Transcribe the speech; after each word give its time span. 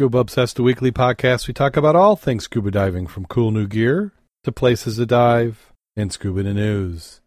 Scuba 0.00 0.16
Obsessed, 0.16 0.56
the 0.56 0.62
weekly 0.62 0.90
podcast. 0.90 1.46
We 1.46 1.52
talk 1.52 1.76
about 1.76 1.94
all 1.94 2.16
things 2.16 2.44
scuba 2.44 2.70
diving, 2.70 3.06
from 3.06 3.26
cool 3.26 3.50
new 3.50 3.66
gear 3.66 4.14
to 4.44 4.50
places 4.50 4.96
to 4.96 5.04
dive 5.04 5.74
and 5.94 6.10
scuba 6.10 6.42
news. 6.42 7.20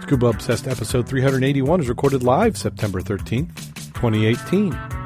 Scuba 0.00 0.28
Obsessed 0.28 0.66
episode 0.66 1.06
381 1.06 1.80
is 1.82 1.90
recorded 1.90 2.22
live 2.22 2.56
September 2.56 3.02
13th, 3.02 3.54
2018. 3.92 4.99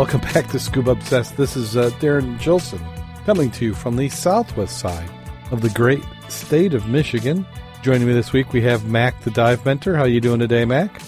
Welcome 0.00 0.22
back 0.32 0.46
to 0.48 0.58
Scuba 0.58 0.92
Obsessed. 0.92 1.36
This 1.36 1.58
is 1.58 1.76
uh, 1.76 1.90
Darren 2.00 2.40
Gilson 2.40 2.80
coming 3.26 3.50
to 3.50 3.66
you 3.66 3.74
from 3.74 3.98
the 3.98 4.08
southwest 4.08 4.78
side 4.78 5.10
of 5.50 5.60
the 5.60 5.68
great 5.68 6.02
state 6.30 6.72
of 6.72 6.88
Michigan. 6.88 7.46
Joining 7.82 8.08
me 8.08 8.14
this 8.14 8.32
week, 8.32 8.54
we 8.54 8.62
have 8.62 8.86
Mac, 8.86 9.20
the 9.20 9.30
dive 9.30 9.62
mentor. 9.66 9.96
How 9.96 10.04
you 10.04 10.18
doing 10.18 10.38
today, 10.38 10.64
Mac? 10.64 11.02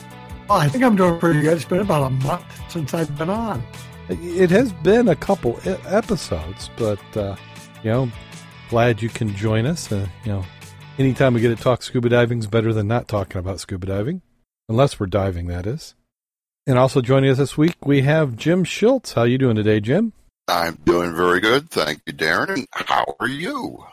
Well, 0.46 0.58
I 0.58 0.68
think 0.68 0.84
I'm 0.84 0.94
doing 0.94 1.18
pretty 1.18 1.40
good. 1.40 1.54
It's 1.54 1.64
been 1.64 1.78
about 1.80 2.02
a 2.02 2.10
month 2.10 2.44
since 2.70 2.92
I've 2.92 3.16
been 3.16 3.30
on. 3.30 3.62
It 4.10 4.50
has 4.50 4.74
been 4.74 5.08
a 5.08 5.16
couple 5.16 5.58
episodes, 5.64 6.68
but 6.76 7.00
uh, 7.16 7.36
you 7.82 7.90
know, 7.90 8.12
glad 8.68 9.00
you 9.00 9.08
can 9.08 9.34
join 9.34 9.64
us. 9.64 9.90
Uh, 9.90 10.06
you 10.22 10.32
know, 10.32 10.44
anytime 10.98 11.32
we 11.32 11.40
get 11.40 11.56
to 11.56 11.62
talk 11.62 11.82
scuba 11.82 12.10
diving 12.10 12.40
is 12.40 12.46
better 12.46 12.74
than 12.74 12.88
not 12.88 13.08
talking 13.08 13.38
about 13.38 13.58
scuba 13.58 13.86
diving, 13.86 14.20
unless 14.68 15.00
we're 15.00 15.06
diving, 15.06 15.46
that 15.46 15.66
is. 15.66 15.94
And 16.64 16.78
also 16.78 17.00
joining 17.00 17.30
us 17.30 17.38
this 17.38 17.58
week, 17.58 17.74
we 17.84 18.02
have 18.02 18.36
Jim 18.36 18.62
Schultz. 18.62 19.14
How 19.14 19.24
you 19.24 19.36
doing 19.36 19.56
today, 19.56 19.80
Jim? 19.80 20.12
I'm 20.46 20.76
doing 20.84 21.14
very 21.14 21.40
good, 21.40 21.70
thank 21.70 22.02
you, 22.06 22.12
Darren. 22.12 22.54
And 22.54 22.68
how 22.72 23.16
are 23.18 23.28
you? 23.28 23.84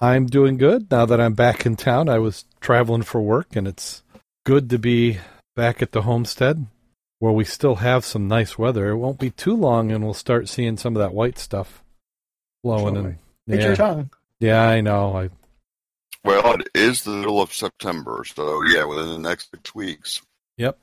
I'm 0.00 0.26
doing 0.26 0.56
good 0.56 0.90
now 0.92 1.06
that 1.06 1.20
I'm 1.20 1.34
back 1.34 1.66
in 1.66 1.74
town. 1.74 2.08
I 2.08 2.18
was 2.18 2.44
traveling 2.60 3.02
for 3.02 3.20
work, 3.20 3.56
and 3.56 3.66
it's 3.66 4.02
good 4.44 4.70
to 4.70 4.78
be 4.78 5.18
back 5.56 5.82
at 5.82 5.90
the 5.90 6.02
homestead 6.02 6.66
where 7.18 7.32
we 7.32 7.44
still 7.44 7.76
have 7.76 8.04
some 8.04 8.28
nice 8.28 8.56
weather. 8.56 8.90
It 8.90 8.98
won't 8.98 9.18
be 9.18 9.30
too 9.30 9.56
long, 9.56 9.90
and 9.90 10.04
we'll 10.04 10.14
start 10.14 10.48
seeing 10.48 10.76
some 10.76 10.94
of 10.94 11.00
that 11.00 11.14
white 11.14 11.38
stuff 11.38 11.82
blowing. 12.62 12.96
And 12.96 13.18
yeah, 13.46 13.66
your 13.66 13.76
tongue. 13.76 14.10
yeah, 14.38 14.62
I 14.62 14.82
know. 14.82 15.16
I 15.16 15.30
well, 16.24 16.54
it 16.54 16.68
is 16.74 17.02
the 17.02 17.10
middle 17.10 17.40
of 17.40 17.52
September, 17.52 18.24
so 18.24 18.62
yeah, 18.64 18.84
within 18.84 19.08
the 19.08 19.18
next 19.18 19.50
six 19.50 19.74
weeks. 19.74 20.22
Yep. 20.58 20.78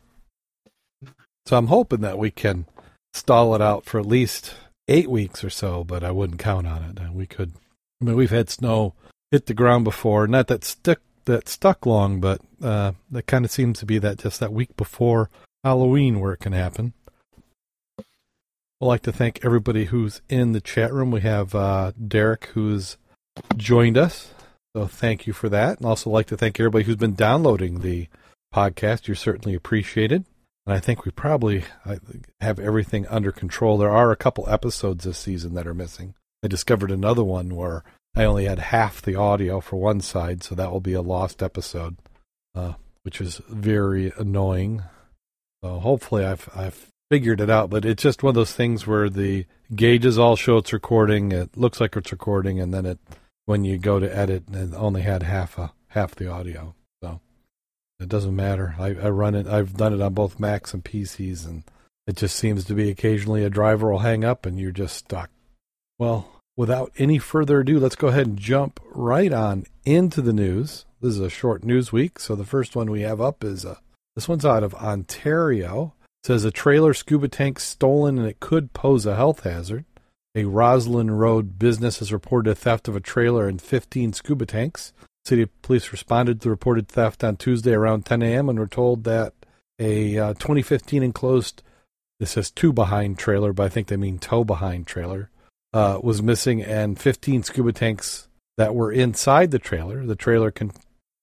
So 1.45 1.57
I'm 1.57 1.67
hoping 1.67 2.01
that 2.01 2.17
we 2.17 2.31
can 2.31 2.65
stall 3.13 3.55
it 3.55 3.61
out 3.61 3.85
for 3.85 3.99
at 3.99 4.05
least 4.05 4.55
eight 4.87 5.09
weeks 5.09 5.43
or 5.43 5.49
so, 5.49 5.83
but 5.83 6.03
I 6.03 6.11
wouldn't 6.11 6.39
count 6.39 6.67
on 6.67 6.83
it. 6.83 7.13
We 7.13 7.25
could. 7.25 7.53
I 8.01 8.05
mean, 8.05 8.15
we've 8.15 8.31
had 8.31 8.49
snow 8.49 8.93
hit 9.31 9.45
the 9.45 9.53
ground 9.53 9.83
before, 9.83 10.27
not 10.27 10.47
that 10.47 10.63
stick 10.63 10.99
that 11.25 11.47
stuck 11.47 11.85
long, 11.85 12.19
but 12.19 12.41
uh, 12.61 12.93
that 13.11 13.27
kind 13.27 13.45
of 13.45 13.51
seems 13.51 13.79
to 13.79 13.85
be 13.85 13.99
that 13.99 14.19
just 14.19 14.39
that 14.39 14.53
week 14.53 14.75
before 14.75 15.29
Halloween 15.63 16.19
where 16.19 16.33
it 16.33 16.39
can 16.39 16.53
happen. 16.53 16.93
I'd 17.97 18.05
like 18.87 19.03
to 19.03 19.11
thank 19.11 19.45
everybody 19.45 19.85
who's 19.85 20.21
in 20.27 20.53
the 20.53 20.61
chat 20.61 20.91
room. 20.91 21.11
We 21.11 21.21
have 21.21 21.53
uh, 21.53 21.91
Derek 22.07 22.45
who's 22.53 22.97
joined 23.55 23.97
us, 23.97 24.33
so 24.75 24.87
thank 24.87 25.27
you 25.27 25.33
for 25.33 25.49
that. 25.49 25.77
And 25.77 25.85
also 25.85 26.09
like 26.09 26.27
to 26.27 26.37
thank 26.37 26.59
everybody 26.59 26.85
who's 26.85 26.95
been 26.95 27.13
downloading 27.13 27.81
the 27.81 28.07
podcast. 28.53 29.07
You're 29.07 29.15
certainly 29.15 29.53
appreciated. 29.53 30.25
And 30.65 30.75
I 30.75 30.79
think 30.79 31.05
we 31.05 31.11
probably 31.11 31.63
have 32.39 32.59
everything 32.59 33.07
under 33.07 33.31
control. 33.31 33.77
There 33.77 33.89
are 33.89 34.11
a 34.11 34.15
couple 34.17 34.47
episodes 34.47 35.05
this 35.05 35.17
season 35.17 35.53
that 35.55 35.67
are 35.67 35.73
missing. 35.73 36.13
I 36.43 36.47
discovered 36.47 36.91
another 36.91 37.23
one 37.23 37.55
where 37.55 37.83
I 38.15 38.25
only 38.25 38.45
had 38.45 38.59
half 38.59 39.01
the 39.01 39.15
audio 39.15 39.59
for 39.59 39.77
one 39.77 40.01
side, 40.01 40.43
so 40.43 40.55
that 40.55 40.71
will 40.71 40.81
be 40.81 40.93
a 40.93 41.01
lost 41.01 41.41
episode, 41.41 41.97
uh, 42.53 42.73
which 43.03 43.21
is 43.21 43.41
very 43.49 44.11
annoying. 44.17 44.83
So 45.63 45.79
hopefully 45.79 46.25
I've 46.25 46.49
I've 46.55 46.87
figured 47.09 47.41
it 47.41 47.49
out, 47.49 47.69
but 47.69 47.85
it's 47.85 48.03
just 48.03 48.23
one 48.23 48.29
of 48.29 48.35
those 48.35 48.53
things 48.53 48.85
where 48.85 49.09
the 49.09 49.45
gauges 49.75 50.17
all 50.17 50.35
show 50.35 50.57
it's 50.57 50.73
recording. 50.73 51.31
It 51.31 51.55
looks 51.57 51.79
like 51.79 51.95
it's 51.95 52.11
recording, 52.11 52.59
and 52.59 52.73
then 52.73 52.85
it 52.85 52.99
when 53.45 53.63
you 53.63 53.77
go 53.77 53.99
to 53.99 54.15
edit, 54.15 54.43
it 54.51 54.73
only 54.75 55.01
had 55.01 55.23
half 55.23 55.57
a 55.57 55.73
half 55.89 56.15
the 56.15 56.31
audio. 56.31 56.75
It 58.01 58.09
doesn't 58.09 58.35
matter. 58.35 58.75
I, 58.79 58.87
I 58.87 59.09
run 59.09 59.35
it. 59.35 59.45
I've 59.45 59.77
done 59.77 59.93
it 59.93 60.01
on 60.01 60.13
both 60.15 60.39
Macs 60.39 60.73
and 60.73 60.83
PCs, 60.83 61.47
and 61.47 61.63
it 62.07 62.15
just 62.15 62.35
seems 62.35 62.65
to 62.65 62.73
be 62.73 62.89
occasionally 62.89 63.43
a 63.43 63.49
driver 63.49 63.91
will 63.91 63.99
hang 63.99 64.25
up 64.25 64.45
and 64.45 64.59
you're 64.59 64.71
just 64.71 64.97
stuck. 64.97 65.29
Well, 65.99 66.41
without 66.57 66.91
any 66.97 67.19
further 67.19 67.59
ado, 67.59 67.79
let's 67.79 67.95
go 67.95 68.07
ahead 68.07 68.25
and 68.25 68.37
jump 68.37 68.79
right 68.91 69.31
on 69.31 69.65
into 69.85 70.21
the 70.21 70.33
news. 70.33 70.85
This 70.99 71.11
is 71.11 71.19
a 71.19 71.29
short 71.29 71.63
news 71.63 71.91
week, 71.91 72.19
so 72.19 72.35
the 72.35 72.43
first 72.43 72.75
one 72.75 72.89
we 72.89 73.01
have 73.01 73.21
up 73.21 73.43
is 73.43 73.65
uh, 73.65 73.77
this 74.15 74.27
one's 74.27 74.45
out 74.45 74.63
of 74.63 74.73
Ontario. 74.75 75.93
It 76.23 76.27
says 76.27 76.43
a 76.43 76.51
trailer 76.51 76.95
scuba 76.95 77.27
tank 77.27 77.59
stolen 77.59 78.17
and 78.17 78.27
it 78.27 78.39
could 78.39 78.73
pose 78.73 79.05
a 79.05 79.15
health 79.15 79.43
hazard. 79.43 79.85
A 80.33 80.45
Roslyn 80.45 81.11
Road 81.11 81.59
business 81.59 81.99
has 81.99 82.11
reported 82.11 82.49
a 82.49 82.55
theft 82.55 82.87
of 82.87 82.95
a 82.95 83.01
trailer 83.01 83.47
and 83.47 83.61
15 83.61 84.13
scuba 84.13 84.45
tanks. 84.45 84.91
City 85.25 85.45
police 85.61 85.91
responded 85.91 86.41
to 86.41 86.45
the 86.45 86.49
reported 86.49 86.87
theft 86.87 87.23
on 87.23 87.37
Tuesday 87.37 87.73
around 87.73 88.05
10 88.05 88.21
a.m. 88.21 88.49
and 88.49 88.57
were 88.57 88.67
told 88.67 89.03
that 89.03 89.33
a 89.79 90.17
uh, 90.17 90.33
2015 90.33 91.03
enclosed, 91.03 91.63
this 92.19 92.31
says 92.31 92.51
two 92.51 92.73
behind 92.73 93.17
trailer, 93.17 93.53
but 93.53 93.63
I 93.63 93.69
think 93.69 93.87
they 93.87 93.97
mean 93.97 94.19
tow 94.19 94.43
behind 94.43 94.87
trailer, 94.87 95.29
uh, 95.73 95.99
was 96.01 96.21
missing, 96.21 96.61
and 96.61 96.99
15 96.99 97.43
scuba 97.43 97.71
tanks 97.71 98.27
that 98.57 98.75
were 98.75 98.91
inside 98.91 99.51
the 99.51 99.59
trailer. 99.59 100.05
The 100.05 100.15
trailer, 100.15 100.51
con- 100.51 100.71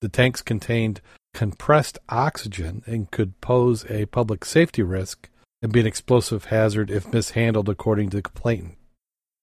the 0.00 0.08
tanks 0.08 0.42
contained 0.42 1.00
compressed 1.34 1.98
oxygen 2.08 2.82
and 2.86 3.10
could 3.10 3.40
pose 3.40 3.84
a 3.90 4.06
public 4.06 4.44
safety 4.44 4.82
risk 4.82 5.28
and 5.62 5.72
be 5.72 5.80
an 5.80 5.86
explosive 5.86 6.46
hazard 6.46 6.90
if 6.90 7.12
mishandled, 7.12 7.68
according 7.68 8.10
to 8.10 8.16
the 8.16 8.22
complainant. 8.22 8.76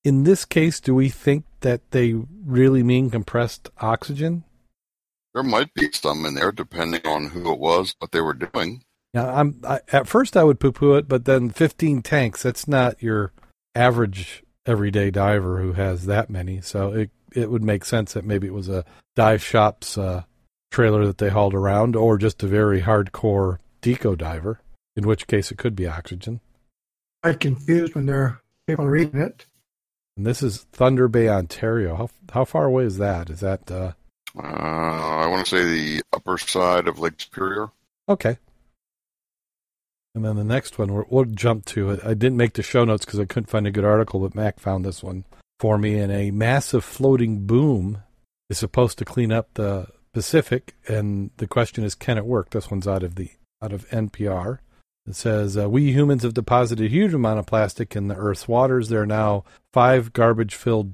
In 0.06 0.24
this 0.24 0.46
case, 0.46 0.80
do 0.80 0.94
we 0.94 1.10
think 1.10 1.46
that 1.62 1.90
they 1.90 2.14
really 2.14 2.84
mean 2.84 3.10
compressed 3.10 3.72
oxygen? 3.82 4.44
There 5.34 5.42
might 5.42 5.74
be 5.74 5.92
some 5.92 6.28
in 6.28 6.36
there, 6.36 6.52
depending 6.52 7.02
on 7.06 7.30
who 7.30 7.52
it 7.52 7.58
was, 7.58 7.96
what 7.98 8.12
they 8.12 8.22
were 8.22 8.36
doing. 8.36 8.84
Yeah, 9.16 9.34
I'm. 9.34 9.60
I, 9.68 9.80
at 9.92 10.08
first, 10.08 10.38
I 10.38 10.44
would 10.44 10.60
poo-poo 10.60 10.94
it, 10.94 11.08
but 11.08 11.26
then 11.26 11.50
15 11.50 12.04
tanks—that's 12.04 12.68
not 12.68 13.02
your 13.02 13.34
average 13.74 14.44
everyday 14.68 15.10
diver 15.10 15.60
who 15.60 15.74
has 15.74 16.06
that 16.06 16.30
many. 16.30 16.62
So 16.62 16.94
it 16.94 17.10
it 17.32 17.50
would 17.50 17.64
make 17.64 17.84
sense 17.84 18.14
that 18.14 18.26
maybe 18.26 18.46
it 18.46 18.54
was 18.54 18.70
a 18.70 18.86
dive 19.16 19.44
shop's 19.44 19.98
uh, 19.98 20.24
trailer 20.72 21.06
that 21.08 21.18
they 21.18 21.30
hauled 21.30 21.56
around, 21.56 21.96
or 21.96 22.20
just 22.20 22.44
a 22.44 22.48
very 22.48 22.82
hardcore 22.82 23.58
deco 23.82 24.16
diver. 24.16 24.62
In 24.96 25.08
which 25.08 25.26
case, 25.26 25.52
it 25.52 25.58
could 25.58 25.76
be 25.76 25.88
oxygen. 25.88 26.42
I'm 27.24 27.40
confused 27.40 27.96
when 27.96 28.06
there 28.06 28.22
are 28.22 28.42
people 28.68 28.86
reading 28.86 29.20
it. 29.20 29.48
And 30.18 30.26
this 30.26 30.42
is 30.42 30.64
Thunder 30.72 31.08
Bay, 31.08 31.28
Ontario. 31.28 31.96
How 31.96 32.10
how 32.32 32.46
far 32.46 32.66
away 32.66 32.86
is 32.86 32.98
that? 32.98 33.30
Is 33.30 33.42
that? 33.42 33.70
Uh... 33.70 33.92
Uh, 34.38 34.42
I 34.42 35.28
want 35.28 35.46
to 35.46 35.50
say 35.50 35.64
the 35.64 36.04
upper 36.12 36.38
side 36.38 36.88
of 36.88 37.00
Lake 37.00 37.14
Superior. 37.18 37.70
Okay. 38.10 38.38
And 40.14 40.26
then 40.26 40.36
the 40.36 40.44
next 40.44 40.78
one 40.78 40.94
we'll, 40.94 41.06
we'll 41.10 41.26
jump 41.26 41.66
to 41.68 41.92
it. 41.92 42.00
I 42.04 42.14
didn't 42.14 42.38
make 42.38 42.54
the 42.54 42.64
show 42.64 42.84
notes 42.84 43.06
because 43.06 43.20
I 43.20 43.26
couldn't 43.26 43.50
find 43.50 43.66
a 43.66 43.72
good 43.72 43.86
article, 43.86 44.20
but 44.20 44.36
Mac 44.36 44.60
found 44.60 44.84
this 44.84 45.02
one 45.02 45.26
for 45.60 45.78
me. 45.78 46.00
And 46.00 46.12
a 46.12 46.32
massive 46.32 46.84
floating 46.84 47.46
boom 47.46 48.04
is 48.50 48.58
supposed 48.58 48.98
to 48.98 49.06
clean 49.06 49.32
up 49.32 49.54
the 49.54 49.88
Pacific, 50.14 50.76
and 50.88 51.32
the 51.38 51.48
question 51.48 51.84
is, 51.84 51.94
can 51.94 52.18
it 52.18 52.26
work? 52.26 52.52
This 52.52 52.72
one's 52.72 52.88
out 52.88 53.04
of 53.04 53.16
the 53.16 53.32
out 53.62 53.74
of 53.74 53.90
NPR. 53.90 54.60
It 55.08 55.16
says, 55.16 55.58
uh, 55.58 55.70
We 55.70 55.92
humans 55.92 56.24
have 56.24 56.34
deposited 56.34 56.86
a 56.86 56.90
huge 56.90 57.14
amount 57.14 57.40
of 57.40 57.46
plastic 57.46 57.96
in 57.96 58.08
the 58.08 58.16
Earth's 58.16 58.48
waters. 58.48 58.90
There 58.90 59.02
are 59.02 59.08
now 59.08 59.44
five 59.72 60.14
garbage 60.14 60.56
filled 60.56 60.94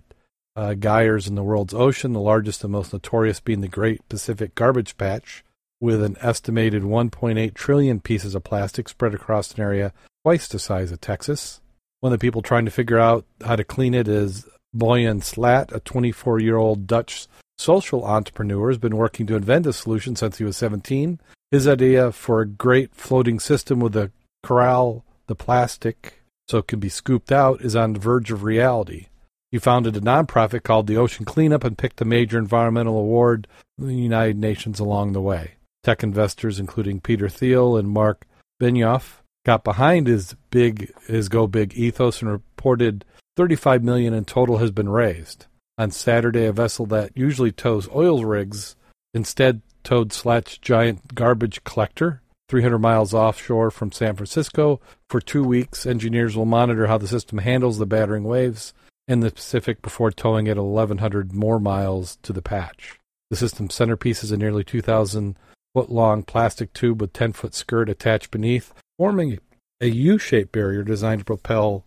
uh, 0.56 0.74
gyres 0.74 1.28
in 1.28 1.36
the 1.36 1.44
world's 1.44 1.74
ocean, 1.74 2.14
the 2.14 2.20
largest 2.20 2.64
and 2.64 2.74
most 2.74 2.92
notorious 2.92 3.40
being 3.40 3.62
the 3.62 3.68
Great 3.68 4.08
Pacific 4.10 4.54
Garbage 4.54 4.98
Patch, 4.98 5.44
with 5.80 6.04
an 6.04 6.18
estimated 6.20 6.84
1.8 6.84 7.54
trillion 7.54 8.02
pieces 8.02 8.36
of 8.36 8.44
plastic 8.44 8.90
spread 8.90 9.14
across 9.14 9.54
an 9.54 9.62
area 9.62 9.94
twice 10.24 10.48
the 10.48 10.60
size 10.60 10.92
of 10.92 11.00
Texas. 11.00 11.62
One 12.02 12.12
of 12.12 12.20
the 12.20 12.26
people 12.26 12.42
trying 12.42 12.66
to 12.66 12.72
figure 12.72 13.00
out 13.00 13.26
how 13.46 13.56
to 13.56 13.64
clean 13.64 13.94
it 13.94 14.08
is 14.08 14.46
Boyan 14.76 15.24
Slat, 15.24 15.72
a 15.74 15.80
24 15.80 16.40
year 16.40 16.58
old 16.58 16.86
Dutch 16.86 17.28
social 17.58 18.04
entrepreneur, 18.04 18.64
who 18.64 18.68
has 18.68 18.78
been 18.78 18.98
working 18.98 19.26
to 19.28 19.36
invent 19.36 19.68
a 19.68 19.74
solution 19.74 20.16
since 20.16 20.38
he 20.38 20.44
was 20.44 20.58
17. 20.58 21.20
His 21.52 21.68
idea 21.68 22.14
for 22.14 22.40
a 22.40 22.48
great 22.48 22.96
floating 22.96 23.40
system 23.40 23.82
with 23.82 23.96
a 23.96 24.12
corral 24.42 25.04
the 25.28 25.36
plastic 25.36 26.22
so 26.48 26.60
it 26.60 26.68
can 26.68 26.80
be 26.80 26.90
scooped 26.90 27.32
out 27.32 27.62
is 27.62 27.76
on 27.76 27.94
the 27.94 28.00
verge 28.00 28.32
of 28.32 28.44
reality. 28.44 29.08
He 29.52 29.60
founded 29.60 29.98
a 29.98 30.02
nonprofit 30.02 30.64
called 30.64 30.88
the 30.88 30.96
Ocean 30.96 31.26
Cleanup 31.26 31.66
and 31.66 31.78
picked 31.78 32.00
a 32.02 32.06
major 32.06 32.38
environmental 32.38 32.98
award 32.98 33.48
from 33.78 33.88
the 33.88 33.96
United 33.96 34.38
Nations 34.38 34.80
along 34.80 35.12
the 35.12 35.22
way. 35.22 35.56
Tech 35.84 36.04
investors, 36.04 36.58
including 36.58 37.02
Peter 37.02 37.28
Thiel 37.28 37.76
and 37.76 37.90
Marc 37.90 38.26
Benioff, 38.62 39.18
got 39.46 39.64
behind 39.66 40.08
his 40.08 40.36
big 40.52 40.94
his 41.08 41.28
go 41.28 41.48
big 41.48 41.74
ethos 41.74 42.22
and 42.22 42.32
reported 42.32 43.04
35 43.36 43.84
million 43.84 44.14
in 44.14 44.24
total 44.24 44.60
has 44.60 44.72
been 44.72 44.90
raised. 44.90 45.48
On 45.78 45.92
Saturday, 45.92 46.46
a 46.46 46.54
vessel 46.54 46.86
that 46.88 47.12
usually 47.16 47.52
tows 47.52 47.90
oil 47.94 48.24
rigs 48.24 48.76
instead 49.14 49.62
towed 49.84 50.14
Slat's 50.14 50.58
giant 50.58 51.16
garbage 51.16 51.64
collector 51.64 52.22
300 52.52 52.80
miles 52.80 53.14
offshore 53.14 53.72
from 53.72 53.94
San 53.94 54.14
Francisco. 54.14 54.82
For 55.10 55.22
two 55.22 55.42
weeks, 55.42 55.86
engineers 55.86 56.36
will 56.36 56.46
monitor 56.46 56.88
how 56.88 56.98
the 56.98 57.08
system 57.08 57.38
handles 57.38 57.78
the 57.78 57.86
battering 57.86 58.26
waves 58.26 58.74
in 59.08 59.22
the 59.22 59.32
Pacific 59.32 59.82
before 59.82 60.12
towing 60.12 60.48
it 60.48 60.58
1,100 60.58 61.34
more 61.34 61.60
miles 61.60 62.18
to 62.24 62.34
the 62.34 62.42
patch. 62.42 63.00
The 63.30 63.38
system's 63.38 63.74
centerpiece 63.74 64.22
is 64.22 64.32
a 64.32 64.38
nearly 64.38 64.66
2,000 64.66 65.38
foot 65.74 65.90
long 65.90 66.24
plastic 66.24 66.74
tube 66.74 67.00
with 67.00 67.14
10 67.14 67.32
foot 67.32 67.56
skirt 67.56 67.88
attached 67.88 68.32
beneath, 68.32 68.74
forming 68.98 69.40
a 69.80 69.88
U 69.88 70.18
shaped 70.18 70.52
barrier 70.52 70.84
designed 70.84 71.22
to 71.22 71.26
propel 71.26 71.86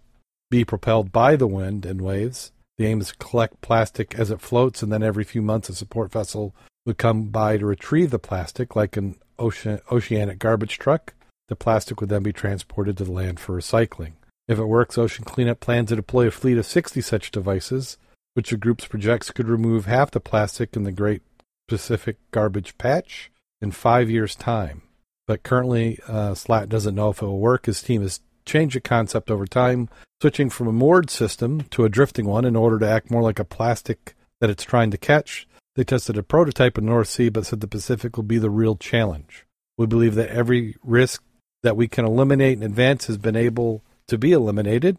be 0.50 0.64
propelled 0.64 1.12
by 1.12 1.36
the 1.36 1.46
wind 1.46 1.84
and 1.84 2.00
waves. 2.00 2.52
The 2.78 2.86
aim 2.86 3.02
is 3.02 3.08
to 3.08 3.16
collect 3.16 3.60
plastic 3.60 4.14
as 4.14 4.30
it 4.30 4.40
floats, 4.40 4.82
and 4.82 4.90
then 4.90 5.02
every 5.02 5.24
few 5.24 5.42
months 5.42 5.68
a 5.68 5.74
support 5.74 6.10
vessel 6.10 6.54
would 6.86 6.98
come 6.98 7.24
by 7.24 7.56
to 7.56 7.66
retrieve 7.66 8.10
the 8.10 8.18
plastic, 8.18 8.76
like 8.76 8.96
an 8.96 9.16
ocean, 9.38 9.80
oceanic 9.90 10.38
garbage 10.38 10.78
truck. 10.78 11.14
The 11.48 11.56
plastic 11.56 12.00
would 12.00 12.10
then 12.10 12.22
be 12.22 12.32
transported 12.32 12.96
to 12.98 13.04
the 13.04 13.12
land 13.12 13.40
for 13.40 13.56
recycling. 13.56 14.12
If 14.46 14.58
it 14.58 14.66
works, 14.66 14.98
Ocean 14.98 15.24
Cleanup 15.24 15.60
plans 15.60 15.88
to 15.88 15.96
deploy 15.96 16.26
a 16.26 16.30
fleet 16.30 16.58
of 16.58 16.66
60 16.66 17.00
such 17.00 17.30
devices, 17.30 17.96
which 18.34 18.50
the 18.50 18.56
group's 18.56 18.86
projects 18.86 19.30
could 19.30 19.48
remove 19.48 19.86
half 19.86 20.10
the 20.10 20.20
plastic 20.20 20.76
in 20.76 20.84
the 20.84 20.92
Great 20.92 21.22
Pacific 21.68 22.16
Garbage 22.30 22.76
Patch 22.76 23.30
in 23.62 23.70
five 23.70 24.10
years' 24.10 24.34
time. 24.34 24.82
But 25.26 25.42
currently, 25.42 25.98
uh, 26.06 26.34
Slat 26.34 26.68
doesn't 26.68 26.94
know 26.94 27.10
if 27.10 27.22
it 27.22 27.26
will 27.26 27.38
work. 27.38 27.66
His 27.66 27.82
team 27.82 28.02
has 28.02 28.20
changed 28.44 28.76
the 28.76 28.80
concept 28.80 29.30
over 29.30 29.46
time, 29.46 29.88
switching 30.20 30.50
from 30.50 30.66
a 30.66 30.72
moored 30.72 31.08
system 31.08 31.62
to 31.70 31.84
a 31.84 31.88
drifting 31.88 32.26
one 32.26 32.44
in 32.44 32.56
order 32.56 32.78
to 32.78 32.88
act 32.88 33.10
more 33.10 33.22
like 33.22 33.38
a 33.38 33.44
plastic 33.44 34.14
that 34.40 34.50
it's 34.50 34.64
trying 34.64 34.90
to 34.90 34.98
catch. 34.98 35.46
They 35.76 35.84
tested 35.84 36.16
a 36.16 36.22
prototype 36.22 36.78
in 36.78 36.84
the 36.84 36.90
North 36.90 37.08
Sea, 37.08 37.28
but 37.28 37.46
said 37.46 37.60
the 37.60 37.66
Pacific 37.66 38.16
will 38.16 38.24
be 38.24 38.38
the 38.38 38.50
real 38.50 38.76
challenge. 38.76 39.44
We 39.76 39.86
believe 39.86 40.14
that 40.14 40.30
every 40.30 40.76
risk 40.82 41.22
that 41.62 41.76
we 41.76 41.88
can 41.88 42.04
eliminate 42.04 42.58
in 42.58 42.62
advance 42.62 43.06
has 43.06 43.18
been 43.18 43.34
able 43.34 43.82
to 44.06 44.16
be 44.16 44.32
eliminated. 44.32 44.98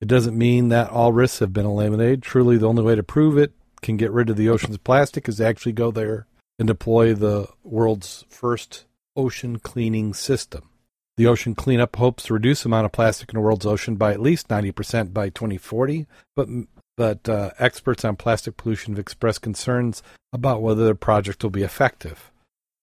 It 0.00 0.08
doesn't 0.08 0.36
mean 0.36 0.68
that 0.68 0.90
all 0.90 1.12
risks 1.12 1.38
have 1.38 1.52
been 1.52 1.66
eliminated. 1.66 2.22
Truly, 2.22 2.58
the 2.58 2.68
only 2.68 2.82
way 2.82 2.94
to 2.94 3.02
prove 3.02 3.38
it 3.38 3.52
can 3.80 3.96
get 3.96 4.10
rid 4.10 4.28
of 4.28 4.36
the 4.36 4.48
ocean's 4.48 4.78
plastic 4.78 5.28
is 5.28 5.38
to 5.38 5.46
actually 5.46 5.72
go 5.72 5.90
there 5.90 6.26
and 6.58 6.66
deploy 6.66 7.14
the 7.14 7.48
world's 7.62 8.24
first 8.28 8.84
ocean 9.16 9.58
cleaning 9.58 10.12
system. 10.12 10.68
The 11.16 11.26
ocean 11.26 11.54
cleanup 11.54 11.96
hopes 11.96 12.24
to 12.24 12.34
reduce 12.34 12.62
the 12.62 12.68
amount 12.68 12.86
of 12.86 12.92
plastic 12.92 13.30
in 13.30 13.36
the 13.36 13.42
world's 13.42 13.66
ocean 13.66 13.96
by 13.96 14.12
at 14.12 14.20
least 14.20 14.48
90% 14.48 15.12
by 15.12 15.28
2040, 15.28 16.06
but 16.34 16.48
but 17.00 17.26
uh, 17.30 17.50
experts 17.58 18.04
on 18.04 18.14
plastic 18.14 18.58
pollution 18.58 18.92
have 18.92 18.98
expressed 18.98 19.40
concerns 19.40 20.02
about 20.34 20.60
whether 20.60 20.84
the 20.84 20.94
project 20.94 21.42
will 21.42 21.48
be 21.48 21.62
effective. 21.62 22.30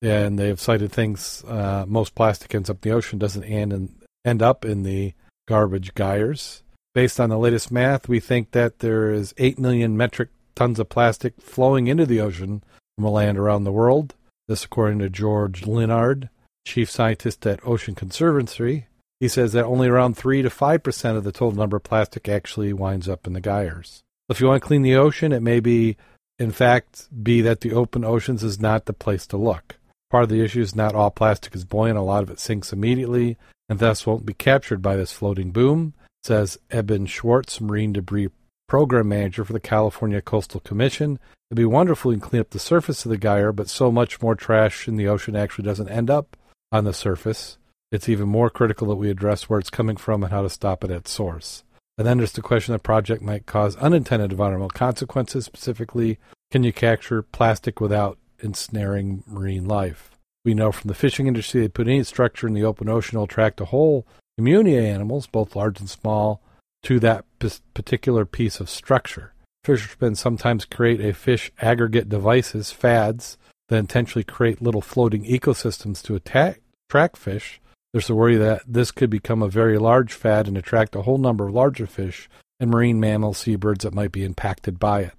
And 0.01 0.39
they 0.39 0.47
have 0.47 0.59
cited 0.59 0.91
things 0.91 1.43
uh, 1.47 1.85
most 1.87 2.15
plastic 2.15 2.55
ends 2.55 2.67
up 2.67 2.83
in 2.83 2.89
the 2.89 2.97
ocean 2.97 3.19
doesn't 3.19 3.43
end, 3.43 3.71
in, 3.71 3.95
end 4.25 4.41
up 4.41 4.65
in 4.65 4.81
the 4.81 5.13
garbage 5.47 5.93
gyres. 5.93 6.63
Based 6.95 7.19
on 7.19 7.29
the 7.29 7.37
latest 7.37 7.71
math, 7.71 8.09
we 8.09 8.19
think 8.19 8.53
that 8.53 8.79
there 8.79 9.11
is 9.11 9.35
8 9.37 9.59
million 9.59 9.95
metric 9.95 10.29
tons 10.55 10.79
of 10.79 10.89
plastic 10.89 11.39
flowing 11.39 11.85
into 11.85 12.07
the 12.07 12.19
ocean 12.19 12.63
from 12.97 13.05
land 13.05 13.37
around 13.37 13.65
the 13.65 13.71
world. 13.71 14.15
This, 14.47 14.65
according 14.65 14.97
to 14.97 15.11
George 15.11 15.67
Leonard, 15.67 16.29
chief 16.65 16.89
scientist 16.89 17.45
at 17.45 17.63
Ocean 17.67 17.93
Conservancy. 17.93 18.87
He 19.19 19.27
says 19.27 19.53
that 19.53 19.65
only 19.65 19.87
around 19.87 20.17
3 20.17 20.41
to 20.41 20.49
5% 20.49 21.17
of 21.17 21.23
the 21.23 21.31
total 21.31 21.59
number 21.59 21.77
of 21.77 21.83
plastic 21.83 22.27
actually 22.27 22.73
winds 22.73 23.07
up 23.07 23.27
in 23.27 23.33
the 23.33 23.41
gyres. 23.41 24.01
If 24.29 24.41
you 24.41 24.47
want 24.47 24.62
to 24.62 24.68
clean 24.68 24.81
the 24.81 24.95
ocean, 24.95 25.31
it 25.31 25.41
may 25.41 25.59
be, 25.59 25.97
in 26.38 26.51
fact, 26.51 27.07
be 27.24 27.41
that 27.41 27.62
the 27.62 27.74
open 27.74 28.03
oceans 28.03 28.44
is 28.44 28.59
not 28.59 28.85
the 28.85 28.94
place 28.94 29.25
to 29.27 29.38
look. 29.38 29.77
Part 30.09 30.24
of 30.24 30.29
the 30.29 30.41
issue 30.41 30.62
is 30.62 30.75
not 30.75 30.95
all 30.95 31.12
plastic 31.12 31.56
is 31.56 31.65
buoyant. 31.65 31.97
A 31.97 32.01
lot 32.01 32.24
of 32.24 32.29
it 32.29 32.39
sinks 32.39 32.71
immediately 32.71 33.38
and 33.69 33.79
thus 33.79 34.06
won't 34.06 34.25
be 34.25 34.33
captured 34.33 34.81
by 34.81 34.95
this 34.95 35.12
floating 35.12 35.51
boom, 35.51 35.94
says 36.24 36.57
Eben 36.71 37.06
Schwartz, 37.06 37.59
marine 37.59 37.94
debris 37.94 38.29
program 38.68 39.09
manager 39.09 39.44
for 39.44 39.53
the 39.53 39.59
California 39.59 40.21
Coastal 40.21 40.59
Commission. 40.62 41.19
It'd 41.50 41.57
be 41.57 41.65
wonderful 41.65 42.13
to 42.13 42.19
clean 42.19 42.41
up 42.41 42.50
the 42.50 42.59
surface 42.59 43.06
of 43.06 43.12
the 43.12 43.18
gyre, 43.18 43.51
but 43.51 43.69
so 43.69 43.91
much 43.91 44.21
more 44.21 44.35
trash 44.35 44.88
in 44.88 44.97
the 44.97 45.07
ocean 45.07 45.35
actually 45.35 45.65
doesn't 45.65 45.89
end 45.89 46.09
up 46.09 46.35
on 46.71 46.83
the 46.83 46.94
surface. 46.94 47.57
It's 47.91 48.09
even 48.09 48.27
more 48.27 48.50
critical 48.50 48.88
that 48.88 48.95
we 48.95 49.09
address 49.09 49.50
where 49.50 49.59
it's 49.59 49.69
coming 49.69 49.95
from 49.95 50.23
and 50.23 50.31
how 50.31 50.41
to 50.41 50.50
stop 50.50 50.83
it 50.83 50.91
at 50.91 51.07
source. 51.07 51.63
And 51.97 52.05
then 52.05 52.17
there's 52.17 52.33
the 52.33 52.41
question 52.41 52.73
the 52.73 52.79
project 52.79 53.23
might 53.23 53.45
cause 53.45 53.75
unintended 53.77 54.31
environmental 54.31 54.69
consequences. 54.69 55.45
Specifically, 55.45 56.19
can 56.51 56.63
you 56.63 56.71
capture 56.71 57.23
plastic 57.23 57.81
without 57.81 58.17
ensnaring 58.39 59.23
marine 59.25 59.67
life? 59.67 60.11
We 60.45 60.53
know 60.53 60.71
from 60.71 60.89
the 60.89 60.94
fishing 60.94 61.27
industry 61.27 61.61
that 61.61 61.73
putting 61.73 61.95
any 61.95 62.03
structure 62.03 62.47
in 62.47 62.53
the 62.53 62.63
open 62.63 62.88
ocean 62.88 63.17
will 63.17 63.25
attract 63.25 63.59
a 63.61 63.65
whole 63.65 64.05
community 64.38 64.77
of 64.77 64.83
animals, 64.85 65.27
both 65.27 65.55
large 65.55 65.79
and 65.79 65.89
small, 65.89 66.41
to 66.83 66.99
that 66.99 67.25
particular 67.73 68.25
piece 68.25 68.59
of 68.59 68.69
structure. 68.69 69.33
Fishermen 69.63 70.15
sometimes 70.15 70.63
create 70.63 71.01
a 71.01 71.13
fish 71.13 71.51
aggregate 71.59 72.07
devices, 72.07 72.71
FADs, 72.71 73.38
that 73.69 73.77
intentionally 73.77 74.23
create 74.23 74.61
little 74.61 74.81
floating 74.81 75.25
ecosystems 75.25 76.01
to 76.03 76.15
attack, 76.15 76.61
attract 76.88 77.17
fish. 77.17 77.59
There's 77.97 78.11
a 78.11 78.15
worry 78.15 78.35
that 78.35 78.61
this 78.67 78.91
could 78.91 79.09
become 79.09 79.41
a 79.41 79.47
very 79.47 79.79
large 79.79 80.13
fad 80.13 80.47
and 80.47 80.55
attract 80.55 80.95
a 80.95 81.01
whole 81.01 81.17
number 81.17 81.47
of 81.47 81.55
larger 81.55 81.88
fish 81.88 82.29
and 82.59 82.69
marine 82.69 82.99
mammals, 82.99 83.39
seabirds 83.39 83.83
that 83.83 83.95
might 83.95 84.11
be 84.11 84.23
impacted 84.23 84.77
by 84.77 85.01
it. 85.01 85.15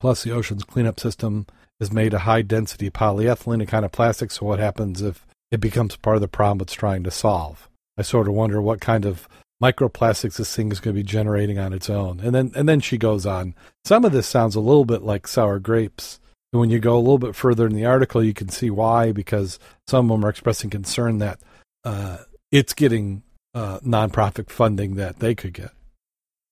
Plus, 0.00 0.24
the 0.24 0.32
ocean's 0.32 0.64
cleanup 0.64 0.98
system 0.98 1.46
is 1.78 1.92
made 1.92 2.12
of 2.12 2.22
high 2.22 2.42
density 2.42 2.90
polyethylene, 2.90 3.62
a 3.62 3.66
kind 3.66 3.84
of 3.84 3.92
plastic, 3.92 4.32
so 4.32 4.44
what 4.44 4.58
happens 4.58 5.00
if 5.00 5.24
it 5.52 5.60
becomes 5.60 5.94
part 5.94 6.16
of 6.16 6.20
the 6.20 6.26
problem 6.26 6.60
it's 6.60 6.72
trying 6.72 7.04
to 7.04 7.12
solve? 7.12 7.68
I 7.96 8.02
sort 8.02 8.26
of 8.26 8.34
wonder 8.34 8.60
what 8.60 8.80
kind 8.80 9.04
of 9.04 9.28
microplastics 9.62 10.36
this 10.36 10.52
thing 10.52 10.72
is 10.72 10.80
going 10.80 10.96
to 10.96 11.00
be 11.00 11.06
generating 11.06 11.60
on 11.60 11.72
its 11.72 11.88
own. 11.88 12.18
And 12.18 12.34
then 12.34 12.50
and 12.56 12.68
then 12.68 12.80
she 12.80 12.98
goes 12.98 13.24
on. 13.24 13.54
Some 13.84 14.04
of 14.04 14.10
this 14.10 14.26
sounds 14.26 14.56
a 14.56 14.60
little 14.60 14.84
bit 14.84 15.02
like 15.02 15.28
sour 15.28 15.60
grapes. 15.60 16.18
And 16.52 16.58
when 16.58 16.70
you 16.70 16.80
go 16.80 16.96
a 16.96 16.98
little 16.98 17.18
bit 17.18 17.36
further 17.36 17.68
in 17.68 17.74
the 17.74 17.86
article, 17.86 18.24
you 18.24 18.34
can 18.34 18.48
see 18.48 18.68
why, 18.68 19.12
because 19.12 19.60
some 19.86 20.10
of 20.10 20.16
them 20.16 20.26
are 20.26 20.30
expressing 20.30 20.70
concern 20.70 21.18
that 21.18 21.38
uh, 21.84 22.18
it's 22.50 22.74
getting 22.74 23.22
uh, 23.54 23.80
nonprofit 23.80 24.50
funding 24.50 24.96
that 24.96 25.18
they 25.20 25.34
could 25.34 25.52
get. 25.52 25.70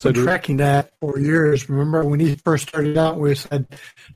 So 0.01 0.13
tracking 0.13 0.59
that 0.59 0.93
for 1.01 1.19
years. 1.19 1.69
Remember 1.69 2.05
when 2.05 2.21
he 2.21 2.37
first 2.37 2.69
started 2.69 2.97
out, 2.97 3.19
we 3.19 3.35
said, 3.35 3.67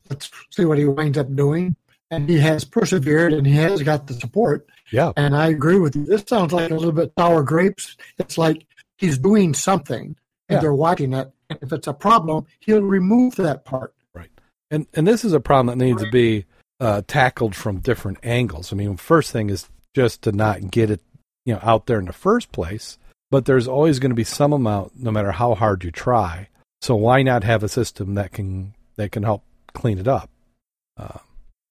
let's 0.09 0.31
see 0.51 0.65
what 0.65 0.79
he 0.79 0.85
winds 0.85 1.19
up 1.19 1.35
doing. 1.35 1.75
And 2.11 2.29
he 2.29 2.39
has 2.39 2.65
persevered 2.65 3.33
and 3.33 3.47
he 3.47 3.55
has 3.55 3.83
got 3.83 4.07
the 4.07 4.15
support. 4.15 4.69
Yeah. 4.93 5.13
And 5.17 5.35
I 5.35 5.49
agree 5.49 5.79
with 5.79 5.97
you. 5.97 6.05
This 6.05 6.25
sounds 6.27 6.53
like 6.53 6.71
a 6.71 6.75
little 6.75 6.93
bit 6.93 7.13
sour 7.19 7.43
grapes. 7.43 7.97
It's 8.19 8.39
like 8.39 8.67
he's 8.99 9.19
doing 9.19 9.55
something 9.55 10.15
and 10.49 10.57
yeah. 10.57 10.61
they're 10.61 10.75
watching 10.75 11.15
it. 11.15 11.33
And 11.51 11.59
if 11.63 11.73
it's 11.73 11.87
a 11.87 11.95
problem, 11.95 12.47
he'll 12.61 12.83
remove 12.83 13.35
that 13.37 13.65
part. 13.65 13.95
Right. 14.15 14.31
And 14.71 14.87
and 14.95 15.07
this 15.07 15.25
is 15.25 15.33
a 15.33 15.41
problem 15.41 15.79
that 15.79 15.85
needs 15.85 16.03
to 16.03 16.11
be 16.11 16.45
uh, 16.79 17.03
tackled 17.07 17.57
from 17.57 17.79
different 17.79 18.19
angles. 18.23 18.73
I 18.73 18.77
mean, 18.77 18.97
first 18.99 19.33
thing 19.33 19.51
is 19.51 19.69
just 19.95 20.23
to 20.23 20.33
not 20.33 20.71
get 20.71 20.91
it, 20.91 21.01
you 21.45 21.55
know, 21.55 21.61
out 21.63 21.87
there 21.87 21.99
in 21.99 22.07
the 22.07 22.13
first 22.13 22.53
place. 22.53 22.99
But 23.31 23.47
there's 23.47 23.69
always 23.69 23.99
going 23.99 24.11
to 24.11 24.17
be 24.17 24.25
some 24.25 24.53
amount, 24.53 24.93
no 24.99 25.11
matter 25.11 25.33
how 25.33 25.55
hard 25.55 25.85
you 25.85 25.91
try. 25.91 26.49
So 26.83 26.95
why 26.97 27.23
not 27.23 27.45
have 27.45 27.63
a 27.63 27.69
system 27.69 28.15
that 28.15 28.33
can 28.33 28.75
that 28.97 29.13
can 29.13 29.23
help 29.23 29.43
clean 29.73 29.99
it 29.99 30.09
up? 30.09 30.29
Uh, 30.99 31.19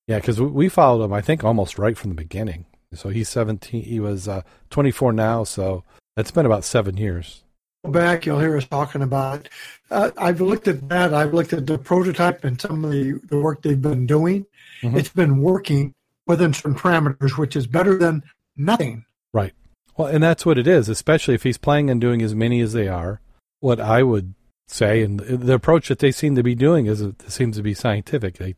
yeah, 0.07 0.17
because 0.17 0.41
we 0.41 0.69
followed 0.69 1.03
him, 1.03 1.13
I 1.13 1.21
think, 1.21 1.43
almost 1.43 1.77
right 1.77 1.97
from 1.97 2.09
the 2.09 2.15
beginning. 2.15 2.65
So 2.93 3.09
he's 3.09 3.29
17. 3.29 3.83
He 3.83 3.99
was 3.99 4.27
uh, 4.27 4.41
24 4.69 5.13
now. 5.13 5.43
So 5.43 5.83
it's 6.17 6.31
been 6.31 6.45
about 6.45 6.63
seven 6.63 6.97
years. 6.97 7.43
Back, 7.83 8.25
you'll 8.25 8.39
hear 8.39 8.57
us 8.57 8.67
talking 8.67 9.01
about. 9.01 9.49
Uh, 9.89 10.11
I've 10.17 10.41
looked 10.41 10.67
at 10.67 10.87
that. 10.89 11.13
I've 11.13 11.33
looked 11.33 11.53
at 11.53 11.65
the 11.65 11.77
prototype 11.77 12.43
and 12.43 12.59
some 12.59 12.83
of 12.83 12.91
the, 12.91 13.19
the 13.29 13.39
work 13.39 13.61
they've 13.61 13.81
been 13.81 14.05
doing. 14.05 14.45
Mm-hmm. 14.81 14.97
It's 14.97 15.09
been 15.09 15.41
working 15.41 15.93
within 16.31 16.53
certain 16.53 16.75
parameters, 16.75 17.37
which 17.37 17.55
is 17.55 17.67
better 17.67 17.97
than 17.97 18.23
nothing. 18.55 19.05
Right. 19.33 19.53
Well, 19.97 20.07
and 20.07 20.23
that's 20.23 20.45
what 20.45 20.57
it 20.57 20.67
is, 20.67 20.89
especially 20.89 21.35
if 21.35 21.43
he's 21.43 21.57
planning 21.57 21.91
on 21.91 21.99
doing 21.99 22.21
as 22.21 22.33
many 22.33 22.61
as 22.61 22.73
they 22.73 22.87
are. 22.87 23.21
What 23.59 23.79
I 23.79 24.01
would 24.01 24.33
say, 24.67 25.03
and 25.03 25.19
the 25.19 25.53
approach 25.53 25.89
that 25.89 25.99
they 25.99 26.11
seem 26.11 26.35
to 26.35 26.43
be 26.43 26.55
doing 26.55 26.87
is 26.87 27.01
it 27.01 27.29
seems 27.29 27.57
to 27.57 27.63
be 27.63 27.73
scientific. 27.73 28.37
They 28.37 28.55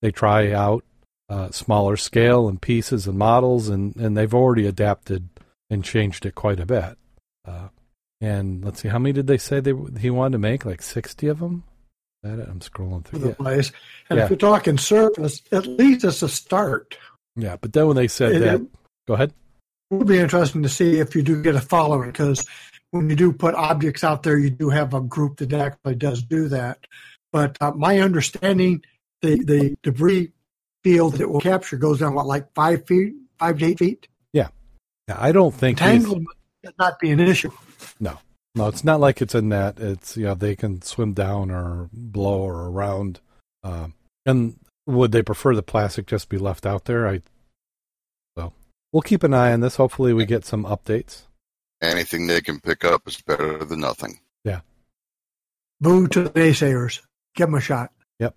they 0.00 0.10
try 0.10 0.52
out 0.52 0.84
uh, 1.28 1.50
smaller 1.50 1.96
scale 1.96 2.48
and 2.48 2.60
pieces 2.60 3.06
and 3.06 3.16
models, 3.16 3.68
and, 3.68 3.96
and 3.96 4.16
they've 4.16 4.34
already 4.34 4.66
adapted 4.66 5.28
and 5.70 5.84
changed 5.84 6.26
it 6.26 6.34
quite 6.34 6.60
a 6.60 6.66
bit. 6.66 6.98
Uh, 7.46 7.68
and 8.20 8.64
let's 8.64 8.82
see, 8.82 8.88
how 8.88 8.98
many 8.98 9.12
did 9.12 9.28
they 9.28 9.38
say 9.38 9.60
they 9.60 9.72
he 9.98 10.10
wanted 10.10 10.32
to 10.32 10.38
make? 10.38 10.64
Like 10.66 10.82
sixty 10.82 11.28
of 11.28 11.38
them. 11.38 11.64
That? 12.22 12.38
I'm 12.48 12.60
scrolling 12.60 13.04
through 13.04 13.20
the 13.20 13.28
yeah. 13.28 13.34
place. 13.34 13.72
And 14.08 14.18
Yeah. 14.18 14.24
if 14.24 14.30
you're 14.30 14.36
talking 14.36 14.78
surface, 14.78 15.42
at 15.50 15.66
least 15.66 16.04
it's 16.04 16.22
a 16.22 16.28
start. 16.28 16.96
Yeah, 17.36 17.56
but 17.60 17.72
then 17.72 17.86
when 17.86 17.96
they 17.96 18.08
said 18.08 18.32
It- 18.32 18.40
that, 18.40 18.60
it- 18.60 18.68
go 19.06 19.14
ahead. 19.14 19.32
It 19.90 19.96
would 19.96 20.06
be 20.06 20.18
interesting 20.18 20.62
to 20.62 20.70
see 20.70 21.00
if 21.00 21.14
you 21.14 21.22
do 21.22 21.42
get 21.42 21.54
a 21.54 21.60
following 21.60 22.10
because 22.10 22.42
when 22.92 23.10
you 23.10 23.16
do 23.16 23.30
put 23.30 23.54
objects 23.54 24.02
out 24.02 24.22
there, 24.22 24.38
you 24.38 24.48
do 24.48 24.70
have 24.70 24.94
a 24.94 25.02
group 25.02 25.36
that 25.36 25.52
actually 25.52 25.96
does 25.96 26.22
do 26.22 26.48
that. 26.48 26.86
But 27.30 27.58
uh, 27.60 27.72
my 27.72 28.00
understanding, 28.00 28.82
the, 29.20 29.44
the 29.44 29.76
debris 29.82 30.32
field 30.82 31.14
that 31.14 31.28
will 31.28 31.40
capture 31.40 31.76
goes 31.76 31.98
down, 32.00 32.14
what, 32.14 32.26
like 32.26 32.52
five 32.54 32.86
feet, 32.86 33.14
five 33.38 33.58
to 33.58 33.66
eight 33.66 33.78
feet? 33.78 34.08
Yeah, 35.08 35.18
I 35.18 35.32
don't 35.32 35.52
think 35.52 35.80
Entanglement 35.80 36.28
should 36.64 36.74
not 36.78 36.98
be 37.00 37.10
an 37.10 37.18
issue. 37.18 37.50
No, 37.98 38.18
no, 38.54 38.68
it's 38.68 38.84
not 38.84 39.00
like 39.00 39.20
it's 39.20 39.34
a 39.34 39.42
net. 39.42 39.80
It's 39.80 40.16
you 40.16 40.26
know 40.26 40.34
they 40.34 40.54
can 40.54 40.80
swim 40.80 41.12
down 41.12 41.50
or 41.50 41.90
blow 41.92 42.42
or 42.42 42.68
around. 42.68 43.20
Um, 43.64 43.94
and 44.24 44.56
would 44.86 45.12
they 45.12 45.22
prefer 45.22 45.54
the 45.54 45.62
plastic 45.62 46.06
just 46.06 46.28
be 46.28 46.38
left 46.38 46.66
out 46.66 46.84
there? 46.86 47.06
I 47.06 47.22
so 48.36 48.52
we'll 48.92 49.02
keep 49.02 49.22
an 49.22 49.34
eye 49.34 49.52
on 49.52 49.60
this. 49.60 49.76
Hopefully, 49.76 50.12
we 50.12 50.26
get 50.26 50.44
some 50.44 50.64
updates. 50.64 51.22
Anything 51.80 52.26
they 52.26 52.40
can 52.40 52.60
pick 52.60 52.84
up 52.84 53.06
is 53.08 53.20
better 53.20 53.64
than 53.64 53.80
nothing. 53.80 54.20
Yeah. 54.44 54.60
Boo 55.80 56.06
to 56.08 56.24
the 56.24 56.30
naysayers. 56.30 57.00
Give 57.34 57.48
them 57.48 57.54
a 57.54 57.60
shot. 57.60 57.90
Yep, 58.20 58.36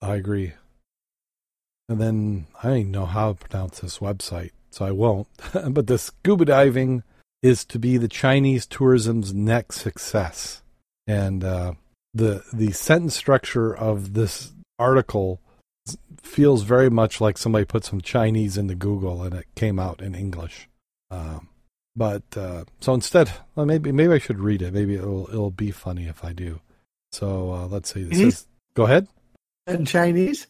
I 0.00 0.14
agree. 0.14 0.52
And 1.88 2.00
then 2.00 2.46
I 2.62 2.68
don't 2.68 2.78
even 2.78 2.92
know 2.92 3.06
how 3.06 3.32
to 3.32 3.38
pronounce 3.38 3.80
this 3.80 3.98
website, 3.98 4.50
so 4.70 4.84
I 4.84 4.90
won't. 4.90 5.28
but 5.70 5.86
the 5.86 5.98
scuba 5.98 6.44
diving 6.44 7.02
is 7.42 7.64
to 7.66 7.78
be 7.78 7.98
the 7.98 8.08
Chinese 8.08 8.64
tourism's 8.64 9.34
next 9.34 9.80
success. 9.80 10.62
And 11.06 11.44
uh, 11.44 11.74
the 12.14 12.42
the 12.52 12.72
sentence 12.72 13.16
structure 13.16 13.76
of 13.76 14.14
this 14.14 14.52
article 14.78 15.40
s- 15.42 15.43
feels 16.22 16.62
very 16.62 16.90
much 16.90 17.20
like 17.20 17.38
somebody 17.38 17.64
put 17.64 17.84
some 17.84 18.00
Chinese 18.00 18.56
into 18.56 18.74
Google 18.74 19.22
and 19.22 19.34
it 19.34 19.46
came 19.54 19.78
out 19.78 20.00
in 20.00 20.14
English. 20.14 20.68
Um, 21.10 21.48
but 21.96 22.22
uh, 22.36 22.64
so 22.80 22.94
instead, 22.94 23.30
well, 23.54 23.66
maybe 23.66 23.92
maybe 23.92 24.14
I 24.14 24.18
should 24.18 24.40
read 24.40 24.62
it. 24.62 24.72
Maybe 24.74 24.94
it'll 24.94 25.28
it'll 25.28 25.50
be 25.50 25.70
funny 25.70 26.06
if 26.06 26.24
I 26.24 26.32
do. 26.32 26.60
So 27.12 27.52
uh, 27.52 27.66
let's 27.68 27.92
see. 27.92 28.02
This 28.04 28.18
Mhm. 28.18 28.26
is, 28.26 28.46
go 28.74 28.84
ahead. 28.84 29.06
In 29.66 29.84
Chinese? 29.84 30.46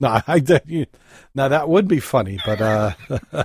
No, 0.00 0.20
I 0.26 0.40
did. 0.40 0.88
Now 1.34 1.48
that 1.48 1.68
would 1.68 1.86
be 1.86 2.00
funny, 2.00 2.38
but 2.44 2.60
uh, 2.60 2.92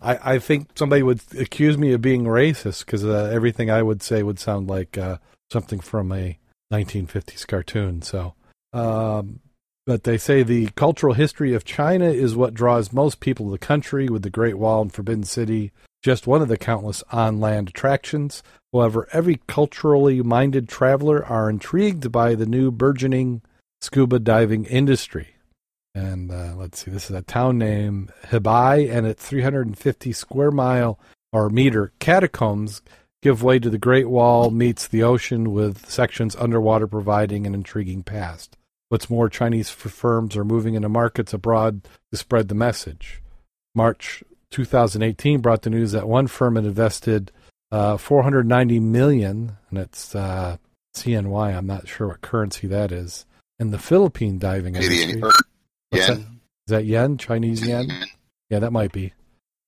I, 0.00 0.34
I 0.34 0.38
think 0.38 0.68
somebody 0.74 1.02
would 1.02 1.20
accuse 1.38 1.76
me 1.76 1.92
of 1.92 2.00
being 2.00 2.24
racist 2.24 2.86
because 2.86 3.04
uh, 3.04 3.30
everything 3.32 3.70
I 3.70 3.82
would 3.82 4.02
say 4.02 4.22
would 4.22 4.38
sound 4.38 4.68
like 4.68 4.96
uh, 4.96 5.18
something 5.52 5.80
from 5.80 6.10
a 6.12 6.38
1950s 6.72 7.46
cartoon. 7.46 8.00
So, 8.02 8.34
um, 8.72 9.40
but 9.86 10.04
they 10.04 10.18
say 10.18 10.42
the 10.42 10.68
cultural 10.76 11.14
history 11.14 11.54
of 11.54 11.64
China 11.64 12.06
is 12.06 12.36
what 12.36 12.54
draws 12.54 12.92
most 12.92 13.20
people 13.20 13.46
to 13.46 13.52
the 13.52 13.58
country, 13.58 14.08
with 14.08 14.22
the 14.22 14.30
Great 14.30 14.58
Wall 14.58 14.82
and 14.82 14.92
Forbidden 14.92 15.24
City 15.24 15.72
just 16.02 16.26
one 16.26 16.42
of 16.42 16.48
the 16.48 16.58
countless 16.58 17.02
on 17.12 17.40
land 17.40 17.68
attractions. 17.68 18.42
However, 18.72 19.08
every 19.12 19.40
culturally 19.46 20.20
minded 20.22 20.68
traveler 20.68 21.24
are 21.24 21.48
intrigued 21.48 22.10
by 22.10 22.34
the 22.34 22.46
new 22.46 22.70
burgeoning 22.70 23.42
scuba 23.80 24.18
diving 24.18 24.64
industry. 24.64 25.36
And 25.94 26.30
uh, 26.30 26.54
let's 26.56 26.84
see, 26.84 26.90
this 26.90 27.10
is 27.10 27.16
a 27.16 27.22
town 27.22 27.58
name, 27.58 28.10
Hebei, 28.26 28.90
and 28.90 29.06
its 29.06 29.26
350 29.26 30.12
square 30.12 30.50
mile 30.50 30.98
or 31.32 31.50
meter 31.50 31.92
catacombs 31.98 32.82
give 33.20 33.42
way 33.42 33.58
to 33.58 33.70
the 33.70 33.78
Great 33.78 34.08
Wall 34.08 34.50
meets 34.50 34.88
the 34.88 35.02
ocean 35.02 35.52
with 35.52 35.88
sections 35.88 36.34
underwater 36.34 36.86
providing 36.86 37.46
an 37.46 37.54
intriguing 37.54 38.02
past. 38.02 38.56
What's 38.92 39.08
more, 39.08 39.30
Chinese 39.30 39.70
firms 39.70 40.36
are 40.36 40.44
moving 40.44 40.74
into 40.74 40.90
markets 40.90 41.32
abroad 41.32 41.88
to 42.10 42.16
spread 42.18 42.48
the 42.48 42.54
message. 42.54 43.22
March 43.74 44.22
2018 44.50 45.40
brought 45.40 45.62
the 45.62 45.70
news 45.70 45.92
that 45.92 46.06
one 46.06 46.26
firm 46.26 46.56
had 46.56 46.66
invested 46.66 47.32
uh, 47.70 47.96
490 47.96 48.80
million, 48.80 49.56
and 49.70 49.78
it's 49.78 50.14
uh, 50.14 50.58
CNY. 50.94 51.56
I'm 51.56 51.66
not 51.66 51.88
sure 51.88 52.08
what 52.08 52.20
currency 52.20 52.66
that 52.66 52.92
is. 52.92 53.24
In 53.58 53.70
the 53.70 53.78
Philippine 53.78 54.38
diving 54.38 54.76
industry, 54.76 55.22
yen. 55.22 55.30
that? 55.90 56.18
is 56.18 56.26
that 56.66 56.84
yen? 56.84 57.16
Chinese 57.16 57.66
yen? 57.66 57.88
Yeah, 58.50 58.58
that 58.58 58.72
might 58.74 58.92
be. 58.92 59.14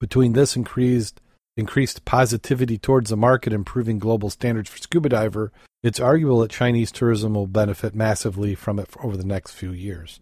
Between 0.01 0.35
this 0.35 0.55
increased 0.55 1.23
increased 1.57 2.05
positivity 2.05 2.77
towards 2.77 3.09
the 3.09 3.17
market, 3.17 3.55
improving 3.55 3.99
global 3.99 4.29
standards 4.29 4.69
for 4.69 4.77
scuba 4.77 5.09
diver, 5.09 5.51
it's 5.85 6.01
arguable 6.01 6.41
that 6.41 6.51
Chinese 6.51 6.91
tourism 6.91 7.35
will 7.35 7.47
benefit 7.47 7.95
massively 7.95 8.55
from 8.55 8.79
it 8.79 8.89
over 9.03 9.19
the 9.19 9.27
next 9.27 9.53
few 9.53 9.71
years. 9.71 10.19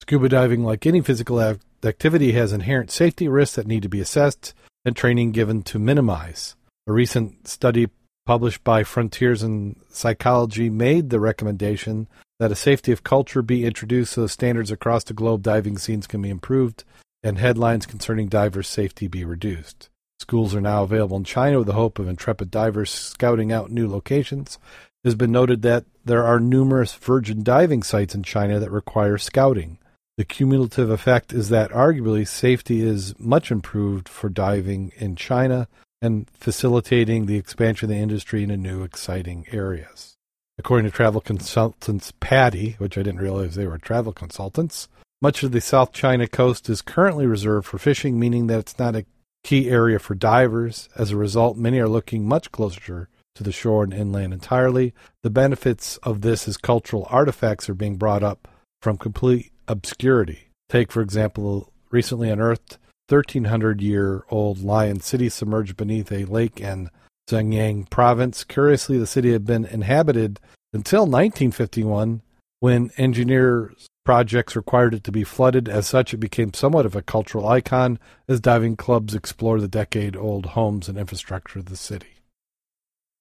Scuba 0.00 0.30
diving, 0.30 0.64
like 0.64 0.86
any 0.86 1.02
physical 1.02 1.38
activity, 1.84 2.32
has 2.32 2.50
inherent 2.50 2.90
safety 2.90 3.28
risks 3.28 3.56
that 3.56 3.66
need 3.66 3.82
to 3.82 3.90
be 3.90 4.00
assessed 4.00 4.54
and 4.82 4.96
training 4.96 5.32
given 5.32 5.62
to 5.64 5.78
minimize. 5.78 6.56
A 6.86 6.92
recent 6.92 7.46
study 7.46 7.90
published 8.24 8.64
by 8.64 8.84
Frontiers 8.84 9.42
in 9.42 9.76
Psychology 9.90 10.70
made 10.70 11.10
the 11.10 11.20
recommendation 11.20 12.08
that 12.38 12.50
a 12.50 12.56
safety 12.56 12.90
of 12.90 13.04
culture 13.04 13.42
be 13.42 13.66
introduced 13.66 14.14
so 14.14 14.26
standards 14.26 14.70
across 14.70 15.04
the 15.04 15.12
globe 15.12 15.42
diving 15.42 15.76
scenes 15.76 16.06
can 16.06 16.22
be 16.22 16.30
improved 16.30 16.84
and 17.22 17.36
headlines 17.36 17.84
concerning 17.84 18.28
divers' 18.28 18.68
safety 18.68 19.08
be 19.08 19.24
reduced. 19.24 19.90
Schools 20.20 20.54
are 20.54 20.60
now 20.60 20.84
available 20.84 21.16
in 21.16 21.24
China 21.24 21.58
with 21.58 21.66
the 21.66 21.74
hope 21.74 21.98
of 21.98 22.08
intrepid 22.08 22.50
divers 22.50 22.90
scouting 22.90 23.52
out 23.52 23.70
new 23.70 23.88
locations. 23.88 24.58
It 25.02 25.08
has 25.08 25.14
been 25.14 25.32
noted 25.32 25.62
that 25.62 25.84
there 26.04 26.24
are 26.24 26.40
numerous 26.40 26.94
virgin 26.94 27.42
diving 27.42 27.82
sites 27.82 28.14
in 28.14 28.22
China 28.22 28.58
that 28.58 28.70
require 28.70 29.18
scouting. 29.18 29.78
The 30.16 30.24
cumulative 30.24 30.90
effect 30.90 31.32
is 31.32 31.48
that 31.48 31.70
arguably 31.72 32.26
safety 32.26 32.82
is 32.82 33.18
much 33.18 33.50
improved 33.50 34.08
for 34.08 34.28
diving 34.28 34.92
in 34.96 35.16
China 35.16 35.66
and 36.00 36.30
facilitating 36.30 37.26
the 37.26 37.36
expansion 37.36 37.90
of 37.90 37.96
the 37.96 38.02
industry 38.02 38.42
into 38.44 38.56
new 38.56 38.82
exciting 38.82 39.46
areas. 39.50 40.16
According 40.56 40.88
to 40.88 40.96
travel 40.96 41.20
consultants 41.20 42.12
PADI, 42.20 42.76
which 42.78 42.96
I 42.96 43.02
didn't 43.02 43.20
realize 43.20 43.54
they 43.54 43.66
were 43.66 43.78
travel 43.78 44.12
consultants, 44.12 44.88
much 45.20 45.42
of 45.42 45.52
the 45.52 45.60
South 45.60 45.92
China 45.92 46.28
coast 46.28 46.68
is 46.68 46.82
currently 46.82 47.26
reserved 47.26 47.66
for 47.66 47.78
fishing, 47.78 48.20
meaning 48.20 48.46
that 48.46 48.60
it's 48.60 48.78
not 48.78 48.94
a 48.94 49.06
key 49.44 49.70
area 49.70 49.98
for 49.98 50.14
divers. 50.14 50.88
As 50.96 51.12
a 51.12 51.16
result, 51.16 51.56
many 51.56 51.78
are 51.78 51.88
looking 51.88 52.26
much 52.26 52.50
closer 52.50 53.08
to 53.36 53.42
the 53.42 53.52
shore 53.52 53.84
and 53.84 53.92
inland 53.92 54.32
entirely. 54.32 54.94
The 55.22 55.30
benefits 55.30 55.98
of 55.98 56.22
this 56.22 56.48
is 56.48 56.56
cultural 56.56 57.06
artifacts 57.10 57.68
are 57.68 57.74
being 57.74 57.96
brought 57.96 58.22
up 58.22 58.48
from 58.82 58.96
complete 58.96 59.52
obscurity. 59.68 60.48
Take, 60.68 60.90
for 60.90 61.02
example, 61.02 61.72
recently 61.90 62.30
unearthed 62.30 62.78
1300 63.08 63.80
year 63.80 64.24
old 64.30 64.62
Lion 64.62 65.00
City 65.00 65.28
submerged 65.28 65.76
beneath 65.76 66.10
a 66.10 66.24
lake 66.24 66.60
in 66.60 66.90
Zhejiang 67.28 67.88
province. 67.90 68.44
Curiously, 68.44 68.98
the 68.98 69.06
city 69.06 69.32
had 69.32 69.44
been 69.44 69.64
inhabited 69.66 70.40
until 70.72 71.02
1951 71.02 72.22
when 72.60 72.90
engineers 72.96 73.86
projects 74.04 74.54
required 74.54 74.94
it 74.94 75.04
to 75.04 75.12
be 75.12 75.24
flooded. 75.24 75.68
As 75.68 75.86
such, 75.86 76.12
it 76.12 76.18
became 76.18 76.52
somewhat 76.52 76.86
of 76.86 76.94
a 76.94 77.02
cultural 77.02 77.48
icon 77.48 77.98
as 78.28 78.40
diving 78.40 78.76
clubs 78.76 79.14
explore 79.14 79.60
the 79.60 79.68
decade 79.68 80.16
old 80.16 80.46
homes 80.46 80.88
and 80.88 80.98
infrastructure 80.98 81.58
of 81.58 81.66
the 81.66 81.76
city. 81.76 82.14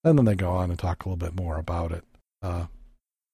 And 0.04 0.18
then 0.18 0.26
they 0.26 0.36
go 0.36 0.52
on 0.52 0.70
and 0.70 0.78
talk 0.78 1.06
a 1.06 1.10
little 1.10 1.18
bit 1.18 1.36
more 1.36 1.58
about 1.58 1.92
it. 1.94 2.04
Uh, 2.42 2.66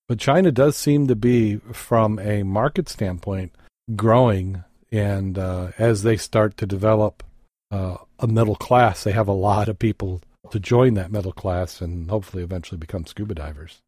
but 0.08 0.20
China 0.20 0.51
does 0.51 0.77
seem 0.77 1.08
to 1.08 1.15
be, 1.15 1.58
from 1.74 2.20
a 2.20 2.44
market 2.44 2.88
standpoint, 2.89 3.53
growing. 3.96 4.63
And 4.91 5.38
uh, 5.38 5.72
as 5.77 6.03
they 6.03 6.18
start 6.18 6.58
to 6.58 6.65
develop 6.65 7.24
uh, 7.72 7.98
a 8.20 8.27
middle 8.27 8.56
class, 8.56 9.03
they 9.03 9.12
have 9.12 9.27
a 9.27 9.34
lot 9.34 9.68
of 9.68 9.79
people 9.79 10.22
to 10.51 10.60
join 10.60 10.96
that 10.96 11.12
middle 11.12 11.32
class 11.32 11.82
and 11.82 12.10
hopefully 12.10 12.44
eventually 12.44 12.77
become 12.77 13.06
scuba 13.06 13.36
divers. 13.36 13.79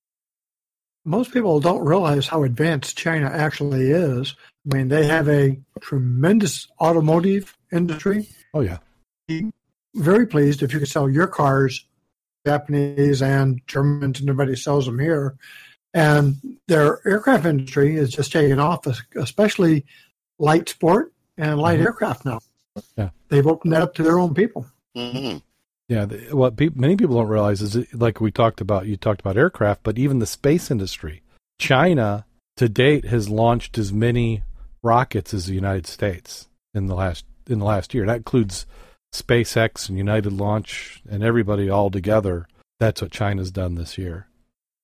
Most 1.04 1.34
people 1.34 1.60
don't 1.60 1.84
realize 1.84 2.28
how 2.28 2.44
advanced 2.44 2.98
China 2.98 3.28
actually 3.28 3.90
is. 3.92 4.36
I 4.72 4.76
mean, 4.78 4.88
they 4.90 5.08
have 5.08 5.28
a 5.28 5.60
tremendous 5.80 6.68
automotive 6.80 7.58
industry. 7.72 8.30
Oh, 8.54 8.62
yeah. 8.62 8.78
Very 9.96 10.28
pleased 10.28 10.62
if 10.62 10.74
you 10.74 10.80
could 10.80 10.88
sell 10.88 11.10
your 11.10 11.28
cars, 11.28 11.86
Japanese 12.46 13.22
and 13.22 13.62
Germans, 13.68 14.20
and 14.20 14.30
everybody 14.30 14.56
sells 14.56 14.86
them 14.86 15.00
here. 15.00 15.36
And 15.94 16.36
their 16.68 17.06
aircraft 17.08 17.46
industry 17.46 17.96
is 17.96 18.12
just 18.12 18.32
taking 18.32 18.60
off, 18.60 18.86
especially 19.16 19.86
light 20.40 20.70
sport 20.70 21.12
and 21.38 21.60
light 21.60 21.80
Mhm. 21.80 21.86
aircraft 21.86 22.26
now. 22.26 22.40
Yeah. 22.96 23.10
They've 23.30 23.48
opened 23.48 23.74
that 23.74 23.82
up 23.82 23.94
to 23.96 24.04
their 24.04 24.20
own 24.20 24.34
people. 24.34 24.68
hmm 24.96 25.38
Yeah, 25.92 26.06
the, 26.06 26.34
what 26.34 26.56
pe- 26.56 26.70
many 26.74 26.96
people 26.96 27.18
don't 27.18 27.28
realize 27.28 27.62
is, 27.62 27.94
like 27.94 28.22
we 28.22 28.32
talked 28.32 28.62
about, 28.62 28.86
you 28.86 28.96
talked 28.96 29.20
about 29.20 29.36
aircraft, 29.36 29.84
but 29.84 30.00
even 30.00 30.20
the 30.20 30.26
space 30.26 30.72
industry. 30.72 31.22
China, 31.60 32.24
to 32.56 32.70
date, 32.70 33.04
has 33.04 33.28
launched 33.28 33.78
as 33.78 33.92
many 33.92 34.42
rockets 34.82 35.34
as 35.34 35.48
the 35.48 35.54
United 35.54 35.86
States 35.86 36.48
in 36.74 36.88
the 36.88 36.96
last 36.96 37.26
in 37.46 37.60
the 37.60 37.66
last 37.66 37.94
year. 37.94 38.06
That 38.06 38.16
includes 38.16 38.66
SpaceX 39.14 39.90
and 39.90 39.98
United 39.98 40.32
Launch 40.32 41.02
and 41.10 41.26
everybody 41.26 41.70
all 41.70 41.92
together. 41.92 42.48
That's 42.80 43.02
what 43.02 43.12
China's 43.12 43.52
done 43.52 43.76
this 43.76 43.98
year. 43.98 44.28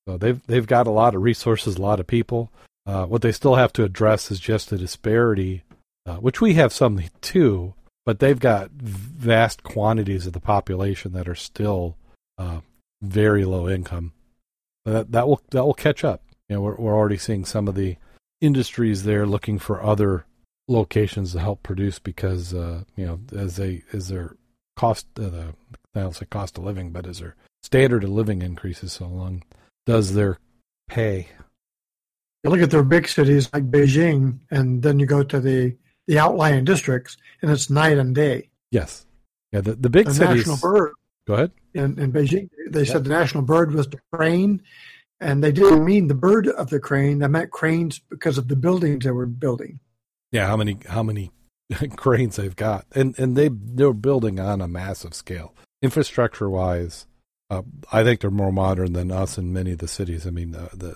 So 0.10 0.18
they've 0.18 0.46
they've 0.48 0.68
got 0.68 0.88
a 0.88 0.92
lot 0.92 1.16
of 1.16 1.22
resources, 1.22 1.78
a 1.78 1.82
lot 1.82 2.02
of 2.02 2.08
people. 2.08 2.52
Uh, 2.86 3.06
what 3.06 3.22
they 3.22 3.32
still 3.32 3.56
have 3.56 3.72
to 3.74 3.86
address 3.86 4.30
is 4.30 4.42
just 4.42 4.72
the 4.72 4.78
disparity, 4.78 5.64
uh, 6.06 6.18
which 6.18 6.42
we 6.42 6.56
have 6.56 6.74
some 6.74 7.02
too, 7.22 7.76
but 8.08 8.20
they've 8.20 8.40
got 8.40 8.72
vast 8.72 9.64
quantities 9.64 10.26
of 10.26 10.32
the 10.32 10.40
population 10.40 11.12
that 11.12 11.28
are 11.28 11.36
still 11.36 11.98
uh, 12.38 12.62
very 13.02 13.44
low 13.44 13.68
income. 13.68 14.14
That 14.86 15.12
that 15.12 15.28
will 15.28 15.42
that 15.52 15.66
will 15.66 15.74
catch 15.74 16.06
up. 16.06 16.24
You 16.48 16.56
know, 16.56 16.62
we're 16.62 16.76
we're 16.78 16.96
already 16.96 17.18
seeing 17.18 17.44
some 17.44 17.68
of 17.68 17.76
the 17.76 17.98
industries 18.40 19.04
there 19.04 19.26
looking 19.26 19.60
for 19.60 19.84
other 19.84 20.26
locations 20.70 21.34
to 21.34 21.42
help 21.42 21.64
produce 21.64 22.00
because 22.00 22.54
uh, 22.54 22.86
you 22.96 23.06
know 23.06 23.20
as 23.38 23.58
they 23.58 23.84
as 23.92 24.08
their 24.08 24.38
cost 24.78 25.08
uh, 25.20 25.24
the 25.24 25.54
I 25.94 26.00
don't 26.00 26.16
say 26.16 26.28
cost 26.28 26.58
of 26.58 26.64
living, 26.64 26.92
but 26.92 27.06
as 27.06 27.20
their 27.20 27.36
standard 27.62 28.06
of 28.06 28.10
living 28.12 28.42
increases 28.42 28.94
so 28.94 29.08
long, 29.08 29.44
does 29.86 30.14
their 30.14 30.40
pay. 30.88 31.28
You 32.46 32.52
look 32.52 32.62
at 32.62 32.72
their 32.72 32.84
big 32.84 33.10
cities 33.10 33.50
like 33.52 33.70
Beijing, 33.70 34.40
and 34.50 34.82
then 34.82 34.98
you 34.98 35.06
go 35.06 35.24
to 35.24 35.42
the 35.42 35.76
the 36.08 36.20
outlying 36.20 36.66
districts, 36.66 37.18
and 37.42 37.52
it's 37.52 37.70
night 37.70 37.98
and 37.98 38.16
day. 38.16 38.50
Yes, 38.72 39.06
yeah. 39.52 39.62
The 39.62 39.76
the 39.76 39.90
big 39.90 40.08
the 40.08 40.14
cities. 40.14 40.48
national 40.48 40.58
bird 40.58 40.94
Go 41.28 41.34
ahead. 41.34 41.52
in, 41.74 42.00
in 42.00 42.12
Beijing, 42.12 42.50
they 42.70 42.86
said 42.86 43.04
the 43.04 43.10
national 43.10 43.44
bird 43.44 43.74
was 43.74 43.88
the 43.88 44.00
crane, 44.14 44.62
and 45.20 45.44
they 45.44 45.52
didn't 45.52 45.84
mean 45.84 46.08
the 46.08 46.16
bird 46.16 46.48
of 46.48 46.70
the 46.70 46.80
crane. 46.80 47.20
They 47.20 47.28
meant 47.28 47.52
cranes 47.52 48.00
because 48.00 48.38
of 48.38 48.48
the 48.48 48.56
buildings 48.56 49.04
they 49.04 49.12
were 49.12 49.26
building. 49.26 49.80
Yeah, 50.32 50.48
how 50.48 50.58
many 50.58 50.78
how 50.88 51.04
many 51.04 51.32
cranes 51.96 52.38
they've 52.38 52.56
got, 52.56 52.86
and 52.94 53.18
and 53.20 53.36
they 53.36 53.50
they're 53.52 53.94
building 53.94 54.40
on 54.40 54.62
a 54.62 54.68
massive 54.68 55.14
scale, 55.14 55.54
infrastructure 55.82 56.50
wise. 56.50 57.06
Uh, 57.50 57.62
I 57.94 58.04
think 58.04 58.20
they're 58.20 58.30
more 58.30 58.52
modern 58.52 58.92
than 58.92 59.10
us 59.10 59.38
in 59.38 59.54
many 59.54 59.72
of 59.72 59.78
the 59.78 59.88
cities. 59.88 60.28
I 60.28 60.32
mean, 60.32 60.52
the, 60.52 60.70
the 60.74 60.96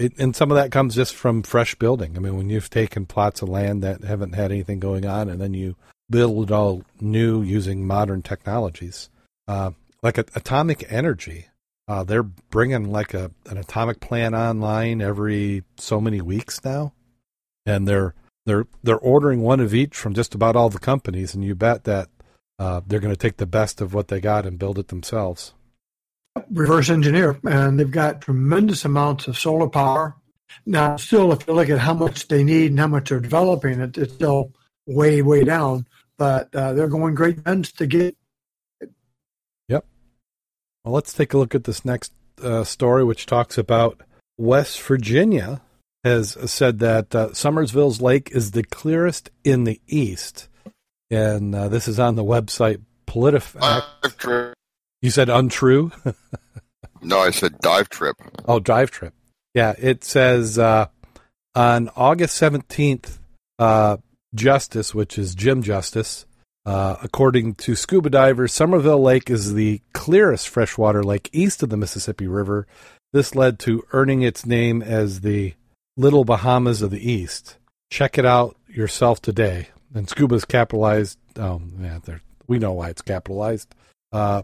it, 0.00 0.18
and 0.18 0.34
some 0.34 0.50
of 0.50 0.56
that 0.56 0.72
comes 0.72 0.94
just 0.94 1.14
from 1.14 1.42
fresh 1.42 1.74
building. 1.74 2.16
I 2.16 2.20
mean, 2.20 2.36
when 2.36 2.48
you've 2.48 2.70
taken 2.70 3.04
plots 3.04 3.42
of 3.42 3.50
land 3.50 3.82
that 3.82 4.02
haven't 4.02 4.34
had 4.34 4.50
anything 4.50 4.80
going 4.80 5.04
on, 5.04 5.28
and 5.28 5.40
then 5.40 5.52
you 5.52 5.76
build 6.08 6.50
it 6.50 6.52
all 6.52 6.82
new 7.00 7.42
using 7.42 7.86
modern 7.86 8.22
technologies, 8.22 9.10
uh, 9.46 9.72
like 10.02 10.16
atomic 10.16 10.90
energy. 10.90 11.46
Uh, 11.86 12.04
they're 12.04 12.22
bringing 12.22 12.90
like 12.90 13.14
a 13.14 13.30
an 13.46 13.58
atomic 13.58 14.00
plant 14.00 14.34
online 14.34 15.02
every 15.02 15.64
so 15.76 16.00
many 16.00 16.20
weeks 16.20 16.64
now, 16.64 16.94
and 17.66 17.86
they're 17.86 18.14
they're 18.46 18.66
they're 18.82 18.96
ordering 18.96 19.42
one 19.42 19.60
of 19.60 19.74
each 19.74 19.96
from 19.96 20.14
just 20.14 20.34
about 20.34 20.56
all 20.56 20.70
the 20.70 20.78
companies, 20.78 21.34
and 21.34 21.44
you 21.44 21.54
bet 21.54 21.84
that 21.84 22.08
uh, 22.58 22.80
they're 22.86 23.00
going 23.00 23.12
to 23.12 23.18
take 23.18 23.36
the 23.36 23.46
best 23.46 23.80
of 23.80 23.92
what 23.92 24.08
they 24.08 24.20
got 24.20 24.46
and 24.46 24.58
build 24.58 24.78
it 24.78 24.88
themselves. 24.88 25.52
Reverse 26.50 26.90
engineer, 26.90 27.38
and 27.44 27.78
they've 27.78 27.90
got 27.90 28.20
tremendous 28.20 28.84
amounts 28.84 29.28
of 29.28 29.38
solar 29.38 29.68
power. 29.68 30.16
Now, 30.66 30.96
still, 30.96 31.32
if 31.32 31.46
you 31.46 31.54
look 31.54 31.68
at 31.68 31.78
how 31.78 31.94
much 31.94 32.28
they 32.28 32.44
need 32.44 32.70
and 32.70 32.80
how 32.80 32.86
much 32.86 33.08
they're 33.08 33.20
developing, 33.20 33.80
it, 33.80 33.98
it's 33.98 34.14
still 34.14 34.52
way, 34.86 35.22
way 35.22 35.44
down. 35.44 35.86
But 36.18 36.54
uh, 36.54 36.74
they're 36.74 36.88
going 36.88 37.14
great 37.14 37.42
guns 37.44 37.72
to 37.72 37.86
get 37.86 38.16
Yep. 39.68 39.84
Well, 40.84 40.94
let's 40.94 41.12
take 41.12 41.34
a 41.34 41.38
look 41.38 41.54
at 41.54 41.64
this 41.64 41.84
next 41.84 42.12
uh, 42.42 42.64
story, 42.64 43.04
which 43.04 43.26
talks 43.26 43.58
about 43.58 44.00
West 44.36 44.80
Virginia 44.82 45.60
has 46.04 46.36
said 46.50 46.78
that 46.78 47.14
uh, 47.14 47.32
Summersville's 47.32 48.00
lake 48.00 48.30
is 48.32 48.52
the 48.52 48.62
clearest 48.62 49.30
in 49.44 49.64
the 49.64 49.80
east, 49.86 50.48
and 51.10 51.54
uh, 51.54 51.68
this 51.68 51.86
is 51.86 52.00
on 52.00 52.14
the 52.14 52.24
website 52.24 52.80
PolitiFact. 53.06 54.54
You 55.02 55.10
said 55.10 55.28
untrue. 55.28 55.92
No, 57.02 57.18
I 57.18 57.30
said 57.30 57.58
dive 57.60 57.88
trip. 57.88 58.16
oh, 58.46 58.60
dive 58.60 58.90
Trip. 58.90 59.14
Yeah, 59.54 59.72
it 59.78 60.04
says 60.04 60.58
uh, 60.58 60.88
on 61.54 61.88
August 61.96 62.34
seventeenth, 62.34 63.18
uh, 63.58 63.96
Justice, 64.34 64.94
which 64.94 65.18
is 65.18 65.34
Jim 65.34 65.62
Justice, 65.62 66.26
uh, 66.66 66.96
according 67.02 67.54
to 67.54 67.74
scuba 67.74 68.10
divers, 68.10 68.52
Somerville 68.52 69.00
Lake 69.02 69.30
is 69.30 69.54
the 69.54 69.80
clearest 69.94 70.48
freshwater 70.48 71.02
lake 71.02 71.30
east 71.32 71.62
of 71.62 71.70
the 71.70 71.78
Mississippi 71.78 72.26
River. 72.26 72.66
This 73.14 73.34
led 73.34 73.58
to 73.60 73.82
earning 73.92 74.20
its 74.20 74.44
name 74.44 74.82
as 74.82 75.22
the 75.22 75.54
Little 75.96 76.24
Bahamas 76.24 76.82
of 76.82 76.90
the 76.90 77.10
East. 77.10 77.56
Check 77.90 78.18
it 78.18 78.26
out 78.26 78.56
yourself 78.68 79.22
today. 79.22 79.68
And 79.94 80.06
scuba's 80.08 80.44
capitalized. 80.44 81.18
Oh, 81.36 81.62
yeah, 81.80 81.98
we 82.46 82.58
know 82.58 82.72
why 82.72 82.90
it's 82.90 83.02
capitalized. 83.02 83.74
Uh, 84.12 84.42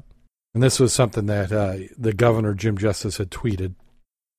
and 0.57 0.63
this 0.63 0.81
was 0.81 0.95
something 0.95 1.27
that 1.27 1.53
uh, 1.53 1.77
the 1.99 2.15
governor, 2.15 2.55
Jim 2.55 2.79
Justice, 2.79 3.19
had 3.19 3.31
tweeted. 3.31 3.75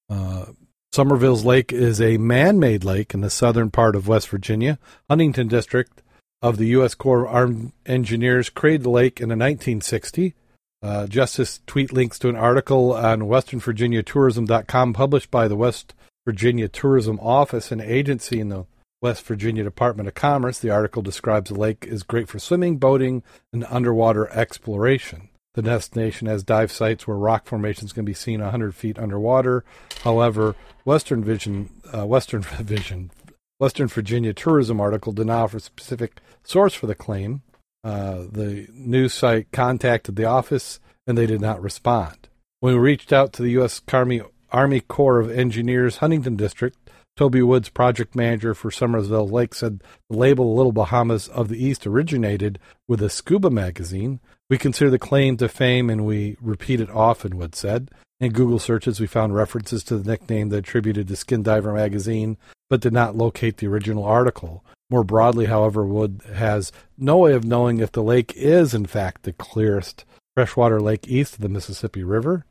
Uh, 0.10 0.46
Somerville's 0.92 1.46
Lake 1.46 1.72
is 1.72 2.02
a 2.02 2.18
man 2.18 2.58
made 2.58 2.84
lake 2.84 3.14
in 3.14 3.22
the 3.22 3.30
southern 3.30 3.70
part 3.70 3.96
of 3.96 4.08
West 4.08 4.28
Virginia, 4.30 4.80
Huntington 5.08 5.48
District 5.48 6.02
of 6.42 6.58
the 6.58 6.66
U.S. 6.70 6.96
Corps 6.96 7.28
of 7.28 7.36
Armed 7.36 7.72
Engineers 7.86 8.50
created 8.50 8.82
the 8.82 8.90
lake 8.90 9.22
in 9.22 9.30
the 9.30 9.34
1960. 9.34 10.34
Uh, 10.82 11.06
Justice 11.06 11.60
tweet 11.68 11.94
links 11.94 12.18
to 12.18 12.30
an 12.30 12.36
article 12.36 12.94
on 12.94 13.20
westernvirginiatourism.com 13.20 14.94
published 14.94 15.30
by 15.30 15.48
the 15.48 15.56
West 15.56 15.94
Virginia 16.26 16.68
Tourism 16.68 17.20
Office, 17.20 17.72
an 17.72 17.80
agency 17.80 18.40
in 18.40 18.50
the 18.50 18.66
West 19.04 19.24
Virginia 19.24 19.64
Department 19.64 20.08
of 20.08 20.16
Commerce. 20.16 20.58
The 20.58 20.72
article 20.72 21.04
describes 21.04 21.52
the 21.52 21.60
lake 21.60 21.86
is 21.88 22.02
great 22.02 22.28
for 22.28 22.40
swimming, 22.40 22.78
boating, 22.78 23.22
and 23.54 23.64
underwater 23.70 24.28
exploration. 24.32 25.30
The 25.58 25.64
destination 25.64 26.28
has 26.28 26.44
dive 26.44 26.72
sites 26.72 27.08
where 27.08 27.18
rock 27.18 27.48
formations 27.48 27.92
can 27.92 28.06
be 28.06 28.14
seen 28.14 28.42
100 28.42 28.76
feet 28.76 29.00
underwater. 29.00 29.66
However, 30.04 30.56
Western 30.86 31.24
Vision, 31.24 31.72
uh, 31.92 32.06
Western 32.06 32.42
Vision, 32.62 33.10
Western 33.58 33.88
Virginia 33.88 34.36
Tourism 34.36 34.80
article 34.80 35.14
did 35.14 35.26
not 35.26 35.46
offer 35.46 35.58
a 35.58 35.60
specific 35.60 36.22
source 36.44 36.76
for 36.76 36.86
the 36.86 36.94
claim. 36.94 37.42
Uh, 37.84 38.26
the 38.32 38.68
news 38.72 39.16
site 39.16 39.52
contacted 39.52 40.16
the 40.16 40.26
office 40.26 40.80
and 41.08 41.18
they 41.18 41.26
did 41.26 41.42
not 41.42 41.60
respond. 41.60 42.30
When 42.60 42.76
we 42.76 42.80
reached 42.80 43.12
out 43.12 43.34
to 43.34 43.42
the 43.42 43.52
U.S. 43.54 43.82
Army, 43.92 44.22
Army 44.52 44.82
Corps 44.82 45.20
of 45.20 45.32
Engineers 45.32 45.98
Huntington 45.98 46.36
District, 46.36 46.78
Toby 47.16 47.42
Woods, 47.42 47.70
project 47.70 48.16
manager 48.16 48.54
for 48.54 48.70
Summersville 48.70 49.32
Lake, 49.32 49.56
said 49.56 49.82
the 50.08 50.18
label 50.18 50.56
Little 50.56 50.72
Bahamas 50.72 51.28
of 51.28 51.50
the 51.50 51.58
East 51.58 51.88
originated 51.88 52.60
with 52.88 53.02
a 53.02 53.10
scuba 53.10 53.50
magazine. 53.50 54.20
We 54.50 54.58
consider 54.58 54.90
the 54.90 55.00
claim 55.00 55.38
to 55.38 55.50
fame 55.50 55.90
and 55.90 56.06
we 56.06 56.38
repeat 56.42 56.80
it 56.80 56.90
often, 56.90 57.38
Woods 57.38 57.58
said. 57.58 57.92
In 58.20 58.32
Google 58.32 58.60
searches, 58.60 59.00
we 59.00 59.08
found 59.08 59.36
references 59.36 59.84
to 59.86 59.98
the 59.98 60.10
nickname 60.10 60.50
that 60.50 60.58
attributed 60.58 61.08
to 61.08 61.16
Skin 61.16 61.44
Diver 61.44 61.74
magazine, 61.74 62.38
but 62.70 62.82
did 62.82 62.94
not 62.94 63.16
locate 63.16 63.58
the 63.58 63.68
original 63.68 64.04
article. 64.04 64.64
More 64.90 65.04
broadly, 65.04 65.46
however, 65.46 65.86
Wood 65.86 66.22
has 66.34 66.72
no 66.98 67.18
way 67.18 67.34
of 67.34 67.44
knowing 67.44 67.80
if 67.80 67.92
the 67.92 68.02
lake 68.02 68.34
is, 68.36 68.74
in 68.74 68.86
fact, 68.86 69.24
the 69.24 69.34
clearest 69.34 70.06
freshwater 70.36 70.80
lake 70.80 71.08
east 71.08 71.36
of 71.36 71.42
the 71.42 71.50
Mississippi 71.50 72.04
River. 72.04 72.46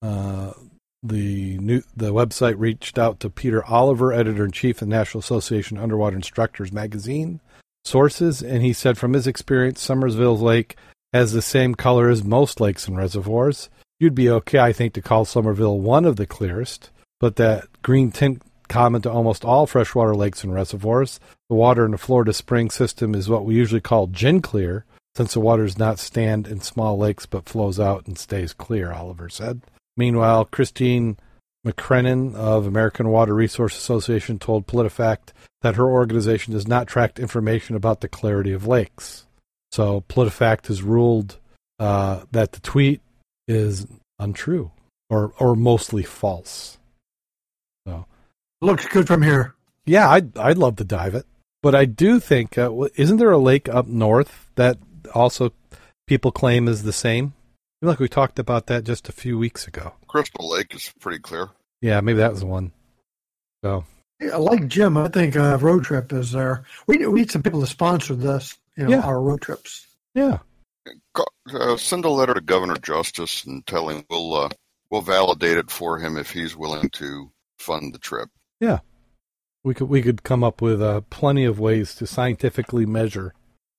Uh, 0.00 0.52
the 1.02 1.58
new 1.58 1.82
the 1.96 2.12
website 2.12 2.56
reached 2.58 2.98
out 2.98 3.20
to 3.20 3.30
Peter 3.30 3.64
Oliver, 3.64 4.12
editor 4.12 4.44
in 4.44 4.50
chief 4.50 4.76
of 4.76 4.88
the 4.88 4.96
National 4.96 5.20
Association 5.20 5.78
Underwater 5.78 6.16
Instructors 6.16 6.72
magazine. 6.72 7.40
Sources, 7.88 8.42
and 8.42 8.62
he 8.62 8.72
said 8.72 8.98
from 8.98 9.14
his 9.14 9.26
experience, 9.26 9.84
Summersville 9.84 10.40
Lake 10.40 10.76
has 11.12 11.32
the 11.32 11.42
same 11.42 11.74
color 11.74 12.10
as 12.10 12.22
most 12.22 12.60
lakes 12.60 12.86
and 12.86 12.96
reservoirs. 12.96 13.70
You'd 13.98 14.14
be 14.14 14.30
okay, 14.30 14.58
I 14.58 14.72
think, 14.72 14.92
to 14.94 15.02
call 15.02 15.24
Somerville 15.24 15.80
one 15.80 16.04
of 16.04 16.16
the 16.16 16.26
clearest, 16.26 16.90
but 17.18 17.36
that 17.36 17.66
green 17.82 18.12
tint 18.12 18.42
common 18.68 19.00
to 19.02 19.10
almost 19.10 19.44
all 19.44 19.66
freshwater 19.66 20.14
lakes 20.14 20.44
and 20.44 20.52
reservoirs. 20.52 21.18
The 21.48 21.56
water 21.56 21.86
in 21.86 21.92
the 21.92 21.98
Florida 21.98 22.32
spring 22.32 22.70
system 22.70 23.14
is 23.14 23.28
what 23.28 23.44
we 23.44 23.54
usually 23.54 23.80
call 23.80 24.06
gin 24.08 24.42
clear, 24.42 24.84
since 25.16 25.32
the 25.32 25.40
water 25.40 25.64
does 25.64 25.78
not 25.78 25.98
stand 25.98 26.46
in 26.46 26.60
small 26.60 26.98
lakes 26.98 27.26
but 27.26 27.48
flows 27.48 27.80
out 27.80 28.06
and 28.06 28.18
stays 28.18 28.52
clear, 28.52 28.92
Oliver 28.92 29.28
said. 29.28 29.62
Meanwhile, 29.96 30.44
Christine 30.44 31.16
McCrennan 31.66 32.34
of 32.34 32.66
American 32.66 33.08
Water 33.08 33.34
Resource 33.34 33.76
Association 33.76 34.38
told 34.38 34.66
PolitiFact 34.66 35.32
that 35.62 35.76
her 35.76 35.88
organization 35.88 36.52
does 36.52 36.68
not 36.68 36.86
track 36.86 37.18
information 37.18 37.74
about 37.76 38.00
the 38.00 38.08
clarity 38.08 38.52
of 38.52 38.66
lakes. 38.66 39.26
So 39.72 40.02
PolitiFact 40.08 40.68
has 40.68 40.82
ruled 40.82 41.38
uh, 41.78 42.24
that 42.30 42.52
the 42.52 42.60
tweet 42.60 43.00
is 43.46 43.86
untrue 44.18 44.70
or 45.10 45.32
or 45.38 45.54
mostly 45.54 46.02
false. 46.02 46.78
So 47.86 48.06
looks 48.60 48.86
good 48.88 49.06
from 49.06 49.22
here. 49.22 49.54
yeah, 49.86 50.08
I'd 50.08 50.36
I'd 50.36 50.58
love 50.58 50.76
to 50.76 50.84
dive 50.84 51.14
it, 51.14 51.26
but 51.62 51.74
I 51.74 51.84
do 51.84 52.20
think 52.20 52.58
uh, 52.58 52.72
isn't 52.94 53.16
there 53.16 53.30
a 53.30 53.38
lake 53.38 53.68
up 53.68 53.86
north 53.86 54.50
that 54.56 54.78
also 55.14 55.52
people 56.06 56.30
claim 56.30 56.68
is 56.68 56.82
the 56.82 56.92
same? 56.92 57.34
I 57.80 57.84
feel 57.84 57.90
like 57.90 58.00
we 58.00 58.08
talked 58.08 58.38
about 58.38 58.66
that 58.66 58.84
just 58.84 59.08
a 59.08 59.12
few 59.12 59.38
weeks 59.38 59.66
ago. 59.68 59.92
Crystal 60.08 60.48
Lake 60.48 60.74
is 60.74 60.92
pretty 61.00 61.20
clear. 61.20 61.48
Yeah, 61.80 62.00
maybe 62.00 62.18
that 62.18 62.32
was 62.32 62.40
the 62.40 62.46
one. 62.46 62.72
So 63.62 63.84
Yeah, 64.20 64.36
Like 64.36 64.66
Jim, 64.66 64.96
I 64.96 65.08
think 65.08 65.36
uh, 65.36 65.58
road 65.60 65.84
trip 65.84 66.12
is 66.12 66.32
there. 66.32 66.64
We 66.88 66.96
need, 66.96 67.06
we 67.06 67.20
need 67.20 67.30
some 67.30 67.42
people 67.42 67.60
to 67.60 67.66
sponsor 67.68 68.14
this. 68.16 68.56
You 68.76 68.84
know, 68.84 68.90
Yeah. 68.90 69.00
our 69.02 69.20
road 69.20 69.40
trips. 69.42 69.86
yeah, 70.14 70.38
uh, 71.52 71.76
send 71.76 72.04
a 72.04 72.10
letter 72.10 72.34
to 72.34 72.40
Governor 72.40 72.76
Justice 72.76 73.44
and 73.44 73.66
tell 73.66 73.88
him 73.88 74.04
we'll 74.10 74.34
uh, 74.34 74.48
we'll 74.90 75.02
validate 75.02 75.58
it 75.58 75.70
for 75.70 75.98
him 75.98 76.16
if 76.16 76.30
he's 76.30 76.56
willing 76.56 76.88
to 76.90 77.30
fund 77.58 77.92
the 77.94 77.98
trip. 77.98 78.28
Yeah, 78.60 78.80
we 79.64 79.74
could 79.74 79.88
we 79.88 80.02
could 80.02 80.22
come 80.22 80.42
up 80.44 80.60
with 80.62 80.80
uh, 80.82 81.02
plenty 81.10 81.44
of 81.44 81.58
ways 81.60 81.94
to 81.96 82.06
scientifically 82.06 82.86
measure. 82.86 83.34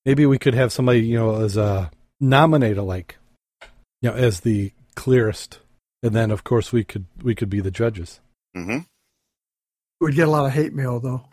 Maybe 0.06 0.26
we 0.26 0.38
could 0.40 0.54
have 0.54 0.72
somebody 0.72 1.02
you 1.02 1.18
know 1.18 1.42
as 1.42 1.58
a 1.58 1.92
nominate 2.20 2.78
a 2.78 2.84
lake, 2.84 3.16
you 4.02 4.10
know, 4.10 4.16
as 4.16 4.42
the 4.42 4.72
clearest, 4.96 5.60
and 6.04 6.14
then 6.16 6.32
of 6.32 6.44
course 6.44 6.72
we 6.72 6.84
could 6.84 7.06
we 7.22 7.36
could 7.36 7.50
be 7.50 7.60
the 7.62 7.72
judges. 7.72 8.20
Mm-hmm. 8.56 8.80
We'd 10.02 10.16
get 10.16 10.28
a 10.28 10.32
lot 10.32 10.46
of 10.46 10.52
hate 10.54 10.74
mail 10.74 11.00
though. 11.00 11.24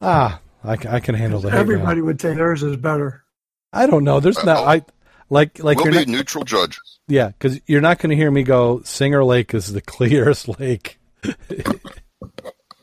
Ah, 0.00 0.40
I, 0.64 0.76
can- 0.76 0.90
I 0.94 1.00
can 1.00 1.14
handle 1.14 1.40
the 1.40 1.48
hate 1.50 1.54
mail. 1.54 1.60
Everybody 1.62 2.00
would 2.00 2.20
say 2.20 2.34
theirs 2.34 2.62
is 2.62 2.76
better. 2.76 3.24
I 3.72 3.86
don't 3.86 4.04
know. 4.04 4.20
There's 4.20 4.42
not. 4.44 4.58
I 4.66 4.84
like 5.30 5.62
like 5.62 5.76
we'll 5.78 5.86
you're 5.86 6.04
be 6.04 6.10
not, 6.10 6.18
neutral 6.18 6.44
judges. 6.44 6.98
yeah, 7.08 7.28
because 7.28 7.60
you're 7.66 7.80
not 7.80 7.98
going 7.98 8.10
to 8.10 8.16
hear 8.16 8.30
me 8.30 8.42
go. 8.42 8.80
Singer 8.84 9.24
Lake 9.24 9.54
is 9.54 9.72
the 9.72 9.80
clearest 9.82 10.48
lake. 10.60 10.98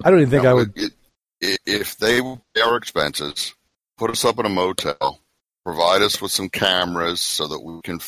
I 0.04 0.10
don't 0.10 0.20
even 0.20 0.30
think 0.30 0.44
Now, 0.44 0.50
I 0.52 0.54
would. 0.54 0.74
it- 0.78 0.94
i- 1.44 1.58
if 1.66 1.98
they 1.98 2.22
will 2.22 2.42
pay 2.54 2.62
our 2.62 2.78
expenses, 2.78 3.54
put 3.98 4.10
us 4.12 4.24
up 4.26 4.40
in 4.40 4.46
a 4.46 4.50
motel, 4.50 5.20
provide 5.66 6.02
us 6.02 6.22
with 6.22 6.32
some 6.32 6.50
cameras 6.50 7.22
so 7.22 7.48
that 7.48 7.60
we 7.60 7.80
can 7.84 8.00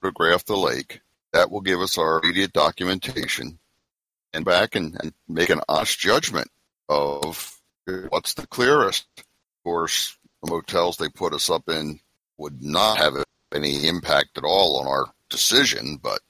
photograph 0.00 0.44
the 0.44 0.56
lake, 0.56 1.00
that 1.32 1.50
will 1.50 1.60
give 1.60 1.80
us 1.80 1.98
our 1.98 2.20
immediate 2.20 2.52
documentation, 2.52 3.58
and 4.32 4.44
back 4.44 4.74
and, 4.74 4.96
and 5.00 5.12
make 5.28 5.50
an 5.50 5.60
honest 5.68 5.98
judgment 5.98 6.48
of 6.88 7.58
what's 8.08 8.34
the 8.34 8.46
clearest. 8.46 9.06
Of 9.18 9.24
course, 9.64 10.16
the 10.42 10.50
motels 10.50 10.96
they 10.96 11.08
put 11.08 11.34
us 11.34 11.50
up 11.50 11.68
in 11.68 12.00
would 12.38 12.62
not 12.62 12.98
have 12.98 13.14
any 13.54 13.86
impact 13.86 14.38
at 14.38 14.44
all 14.44 14.80
on 14.80 14.86
our 14.86 15.12
decision, 15.28 15.98
but 16.02 16.20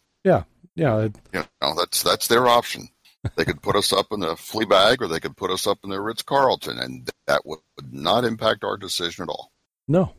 Yeah, 0.74 1.00
it, 1.00 1.16
you 1.32 1.44
know 1.60 1.74
that's 1.76 2.02
that's 2.02 2.28
their 2.28 2.46
option. 2.46 2.88
They 3.36 3.44
could 3.44 3.60
put 3.60 3.76
us 3.76 3.92
up 3.92 4.06
in 4.12 4.20
the 4.20 4.36
flea 4.36 4.64
bag, 4.64 5.02
or 5.02 5.08
they 5.08 5.20
could 5.20 5.36
put 5.36 5.50
us 5.50 5.66
up 5.66 5.78
in 5.84 5.90
the 5.90 6.00
Ritz 6.00 6.22
Carlton, 6.22 6.78
and 6.78 7.08
that 7.26 7.44
would, 7.44 7.58
would 7.76 7.92
not 7.92 8.24
impact 8.24 8.64
our 8.64 8.78
decision 8.78 9.24
at 9.24 9.28
all. 9.28 9.52
no. 9.86 10.14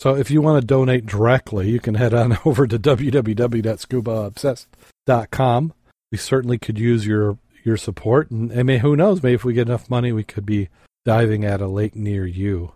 So 0.00 0.16
if 0.16 0.30
you 0.30 0.40
want 0.40 0.62
to 0.62 0.66
donate 0.66 1.04
directly, 1.04 1.68
you 1.68 1.78
can 1.78 1.94
head 1.94 2.14
on 2.14 2.38
over 2.46 2.66
to 2.66 2.78
www.scubaobsessed.com. 2.78 5.74
We 6.10 6.18
certainly 6.18 6.58
could 6.58 6.78
use 6.78 7.06
your 7.06 7.36
your 7.62 7.76
support, 7.76 8.30
and 8.30 8.50
I 8.58 8.62
mean, 8.62 8.80
who 8.80 8.96
knows? 8.96 9.22
Maybe 9.22 9.34
if 9.34 9.44
we 9.44 9.52
get 9.52 9.68
enough 9.68 9.90
money, 9.90 10.12
we 10.12 10.24
could 10.24 10.46
be 10.46 10.70
diving 11.04 11.44
at 11.44 11.60
a 11.60 11.68
lake 11.68 11.94
near 11.94 12.26
you. 12.26 12.72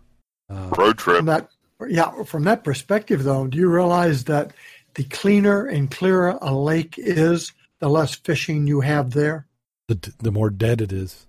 Uh, 0.51 0.69
Road 0.77 0.99
trip. 0.99 1.17
From 1.17 1.25
that, 1.27 1.49
yeah, 1.89 2.23
from 2.25 2.45
that 2.45 2.65
perspective, 2.65 3.25
though, 3.25 3.47
do 3.47 3.57
you 3.57 3.71
realize 3.71 4.25
that 4.25 4.53
the 4.93 5.05
cleaner 5.05 5.65
and 5.65 5.91
clearer 5.91 6.37
a 6.43 6.55
lake 6.55 6.97
is, 6.99 7.55
the 7.79 7.89
less 7.89 8.15
fishing 8.15 8.67
you 8.67 8.83
have 8.83 9.13
there? 9.13 9.47
the 9.89 10.13
the 10.19 10.31
more 10.31 10.51
dead 10.51 10.81
it 10.81 10.93
is. 10.93 11.27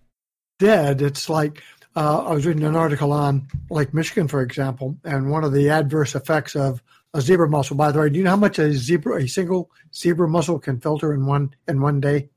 Dead, 0.60 1.02
it's 1.02 1.30
like 1.30 1.62
uh, 1.96 2.26
I 2.26 2.34
was 2.34 2.46
reading 2.46 2.64
an 2.64 2.76
article 2.76 3.12
on 3.12 3.48
Lake 3.70 3.94
Michigan, 3.94 4.28
for 4.28 4.42
example, 4.42 4.98
and 5.04 5.32
one 5.32 5.44
of 5.44 5.54
the 5.54 5.70
adverse 5.70 6.16
effects 6.16 6.56
of 6.56 6.82
a 7.14 7.22
zebra 7.22 7.50
mussel. 7.50 7.78
By 7.78 7.92
the 7.92 8.00
way, 8.00 8.10
do 8.10 8.18
you 8.18 8.24
know 8.24 8.32
how 8.32 8.36
much 8.36 8.60
a 8.60 8.74
zebra, 8.74 9.24
a 9.24 9.28
single 9.28 9.72
zebra 9.94 10.28
mussel, 10.28 10.60
can 10.60 10.80
filter 10.80 11.14
in 11.14 11.26
one 11.26 11.56
in 11.68 11.82
one 11.82 12.02
day? 12.02 12.30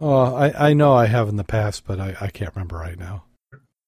Oh, 0.00 0.34
I, 0.34 0.70
I 0.70 0.72
know 0.74 0.92
I 0.92 1.06
have 1.06 1.28
in 1.28 1.36
the 1.36 1.44
past, 1.44 1.84
but 1.86 2.00
I, 2.00 2.16
I 2.20 2.28
can't 2.28 2.54
remember 2.54 2.76
right 2.76 2.98
now. 2.98 3.24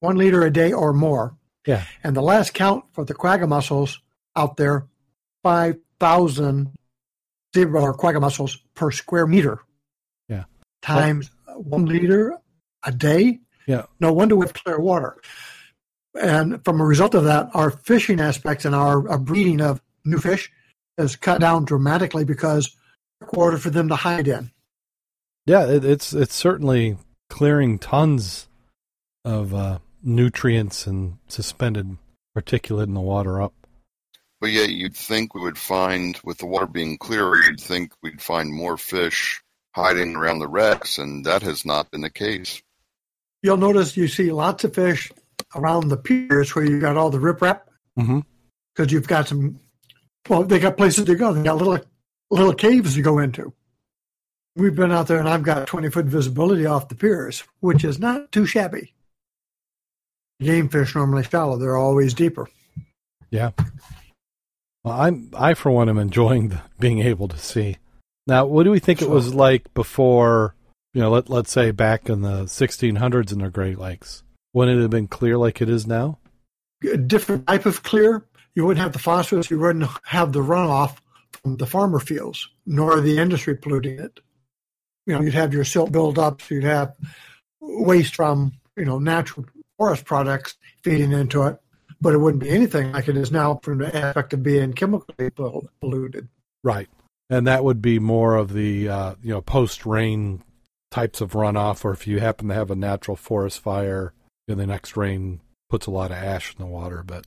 One 0.01 0.17
liter 0.17 0.43
a 0.43 0.51
day 0.51 0.73
or 0.73 0.93
more. 0.93 1.37
Yeah. 1.67 1.85
And 2.05 2.17
the 2.17 2.23
last 2.23 2.55
count 2.55 2.85
for 2.93 3.05
the 3.05 3.15
quagga 3.15 3.47
mussels 3.47 4.01
out 4.37 4.57
there, 4.57 4.87
five 5.43 5.77
thousand 5.99 6.73
zebra 7.55 7.83
or 7.83 7.95
quagga 7.95 8.21
mussels 8.21 8.57
per 8.75 8.91
square 8.91 9.27
meter. 9.27 9.61
Yeah. 10.29 10.45
Times 10.83 11.31
one 11.57 11.87
liter 11.87 12.39
a 12.85 12.93
day. 12.93 13.41
Yeah. 13.69 13.85
No 14.01 14.13
wonder 14.15 14.35
we 14.35 14.47
have 14.47 14.55
clear 14.55 14.81
water. 14.81 15.21
And 16.19 16.65
from 16.65 16.81
a 16.81 16.87
result 16.87 17.15
of 17.15 17.25
that, 17.25 17.51
our 17.53 17.71
fishing 17.71 18.19
aspects 18.19 18.65
and 18.65 18.75
our, 18.75 19.07
our 19.09 19.19
breeding 19.19 19.61
of 19.61 19.83
new 20.07 20.19
fish 20.19 20.51
is 20.97 21.17
cut 21.17 21.41
down 21.41 21.67
dramatically 21.67 22.25
because 22.25 22.75
water 23.33 23.59
for 23.59 23.69
them 23.69 23.89
to 23.89 23.95
hide 23.95 24.27
in. 24.27 24.51
Yeah, 25.45 25.67
it, 25.67 25.85
it's 25.85 26.13
it's 26.15 26.35
certainly 26.35 26.97
clearing 27.29 27.79
tons 27.79 28.49
of 29.25 29.55
uh, 29.55 29.79
nutrients 30.03 30.87
and 30.87 31.19
suspended 31.29 31.99
particulate 32.37 32.85
in 32.85 32.95
the 32.95 33.01
water 33.01 33.41
up. 33.41 33.53
But 34.41 34.51
yet, 34.51 34.71
you'd 34.71 34.97
think 34.97 35.35
we 35.35 35.43
would 35.43 35.59
find, 35.59 36.19
with 36.25 36.39
the 36.39 36.47
water 36.47 36.67
being 36.67 36.97
clearer, 36.97 37.37
you'd 37.37 37.61
think 37.61 37.93
we'd 38.03 38.23
find 38.23 38.51
more 38.51 38.77
fish 38.77 39.43
hiding 39.75 40.17
around 40.17 40.39
the 40.39 40.49
wrecks, 40.49 40.99
and 40.99 41.27
that 41.27 41.43
has 41.43 41.67
not 41.67 41.91
been 41.91 42.01
the 42.01 42.11
case. 42.11 42.63
You'll 43.43 43.57
notice 43.57 43.97
you 43.97 44.09
see 44.09 44.33
lots 44.33 44.65
of 44.65 44.75
fish 44.75 45.13
around 45.55 45.89
the 45.89 45.97
piers 45.97 46.55
where 46.55 46.65
you 46.65 46.81
got 46.81 46.97
all 46.97 47.11
the 47.11 47.19
riprap 47.19 47.61
Mm-hmm. 47.99 48.21
because 48.75 48.93
you've 48.93 49.09
got 49.09 49.27
some. 49.27 49.59
Well, 50.29 50.45
they 50.45 50.61
got 50.61 50.77
places 50.77 51.05
to 51.07 51.17
go. 51.17 51.33
They 51.33 51.43
got 51.43 51.57
little 51.57 51.81
little 52.31 52.55
caves 52.55 52.95
to 52.95 53.03
go 53.03 53.19
into. 53.19 53.53
We've 54.55 54.75
been 54.75 54.93
out 54.93 55.09
there, 55.09 55.19
and 55.19 55.29
I've 55.29 55.43
got 55.43 55.67
twenty 55.67 55.91
foot 55.91 56.07
visibility 56.07 56.65
off 56.65 56.89
the 56.89 56.95
piers, 56.95 57.43
which 57.59 57.83
is 57.83 57.99
not 57.99 58.31
too 58.31 58.47
shabby. 58.47 58.95
Game 60.41 60.69
fish 60.69 60.95
normally 60.95 61.25
shallow; 61.25 61.57
they're 61.59 61.77
always 61.77 62.15
deeper. 62.15 62.49
Yeah. 63.31 63.51
Well, 64.85 64.95
I'm 64.95 65.31
I 65.37 65.55
for 65.55 65.73
one 65.73 65.89
am 65.89 65.99
enjoying 65.99 66.51
the, 66.51 66.61
being 66.79 67.01
able 67.01 67.27
to 67.27 67.39
see. 67.39 67.79
Now, 68.29 68.47
what 68.47 68.63
do 68.63 68.71
we 68.71 68.79
think 68.79 69.03
it 69.03 69.11
was 69.11 69.35
like 69.35 69.75
before? 69.75 70.55
You 70.95 71.03
know, 71.03 71.11
let 71.11 71.29
let's 71.29 71.53
say 71.53 71.71
back 71.71 72.09
in 72.09 72.23
the 72.23 72.45
1600s 72.45 73.33
in 73.33 73.41
the 73.41 73.51
Great 73.51 73.79
Lakes, 73.79 74.23
when 74.53 74.69
it 74.69 74.81
had 74.81 74.91
been 74.91 75.09
clear 75.09 75.37
like 75.37 75.61
it 75.61 75.69
is 75.69 75.87
now. 75.87 76.19
A 76.91 76.97
different 76.97 77.47
type 77.47 77.67
of 77.67 77.83
clear. 77.83 78.25
You 78.55 78.65
wouldn't 78.65 78.83
have 78.83 78.93
the 78.93 78.99
phosphorus. 78.99 79.51
You 79.51 79.59
wouldn't 79.59 79.89
have 80.05 80.33
the 80.33 80.41
runoff 80.41 80.97
from 81.33 81.57
the 81.57 81.67
farmer 81.67 82.01
fields, 82.01 82.49
nor 82.67 83.01
the 83.01 83.19
industry 83.19 83.55
polluting 83.55 83.99
it. 83.99 84.21
You 85.07 85.15
know, 85.15 85.21
you'd 85.21 85.35
have 85.35 85.55
your 85.55 85.65
silt 85.65 85.93
buildups. 85.93 86.51
You'd 86.51 86.65
have 86.65 86.95
waste 87.61 88.15
from 88.15 88.53
you 88.77 88.85
know 88.85 88.99
natural 88.99 89.47
forest 89.77 90.05
products 90.05 90.55
feeding 90.83 91.13
into 91.13 91.45
it, 91.45 91.59
but 92.01 92.15
it 92.15 92.19
wouldn't 92.19 92.43
be 92.43 92.51
anything 92.51 92.93
like 92.93 93.09
it 93.09 93.17
is 93.17 93.31
now 93.31 93.61
from 93.63 93.79
the 93.79 93.95
aspect 93.95 94.33
of 94.33 94.43
being 94.43 94.73
chemically 94.73 95.31
polluted. 95.81 96.29
Right. 96.63 96.89
And 97.31 97.47
that 97.47 97.63
would 97.63 97.83
be 97.83 97.99
more 97.99 98.37
of 98.37 98.53
the 98.53 98.89
uh, 98.89 99.15
you 99.23 99.31
know 99.31 99.41
post 99.41 99.87
rain 99.87 100.43
types 100.91 101.21
of 101.21 101.33
runoff, 101.33 101.85
or 101.85 101.93
if 101.93 102.07
you 102.07 102.21
happen 102.21 102.49
to 102.49 102.55
have 102.55 102.71
a 102.71 102.77
natural 102.77 103.17
forest 103.17 103.61
fire 103.61 104.13
and 104.47 104.59
the 104.59 104.67
next 104.67 104.97
rain 104.97 105.41
puts 105.69 105.87
a 105.87 105.91
lot 105.91 106.11
of 106.11 106.17
ash 106.17 106.55
in 106.55 106.65
the 106.65 106.71
water. 106.71 107.03
But 107.03 107.27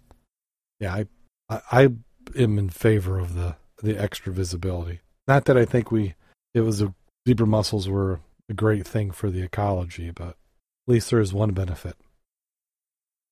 yeah, 0.80 0.93
I 0.93 1.06
I, 1.50 1.62
I 1.71 1.82
am 2.36 2.58
in 2.58 2.69
favor 2.69 3.19
of 3.19 3.36
the 3.36 3.56
the 3.82 3.97
extra 3.97 4.34
visibility. 4.34 5.02
Not 5.28 5.45
that 5.45 5.58
I 5.58 5.65
think 5.65 5.91
we 5.91 6.15
it 6.54 6.62
was 6.62 6.82
a 6.82 6.93
zebra 7.28 7.47
mussels 7.47 7.88
were 7.88 8.19
a 8.50 8.54
great 8.54 8.88
thing 8.88 9.12
for 9.12 9.30
the 9.30 9.41
ecology, 9.41 10.12
but 10.12 10.30
at 10.30 10.36
least 10.88 11.10
there 11.10 11.19
is 11.19 11.34
one 11.34 11.52
benefit. 11.52 11.95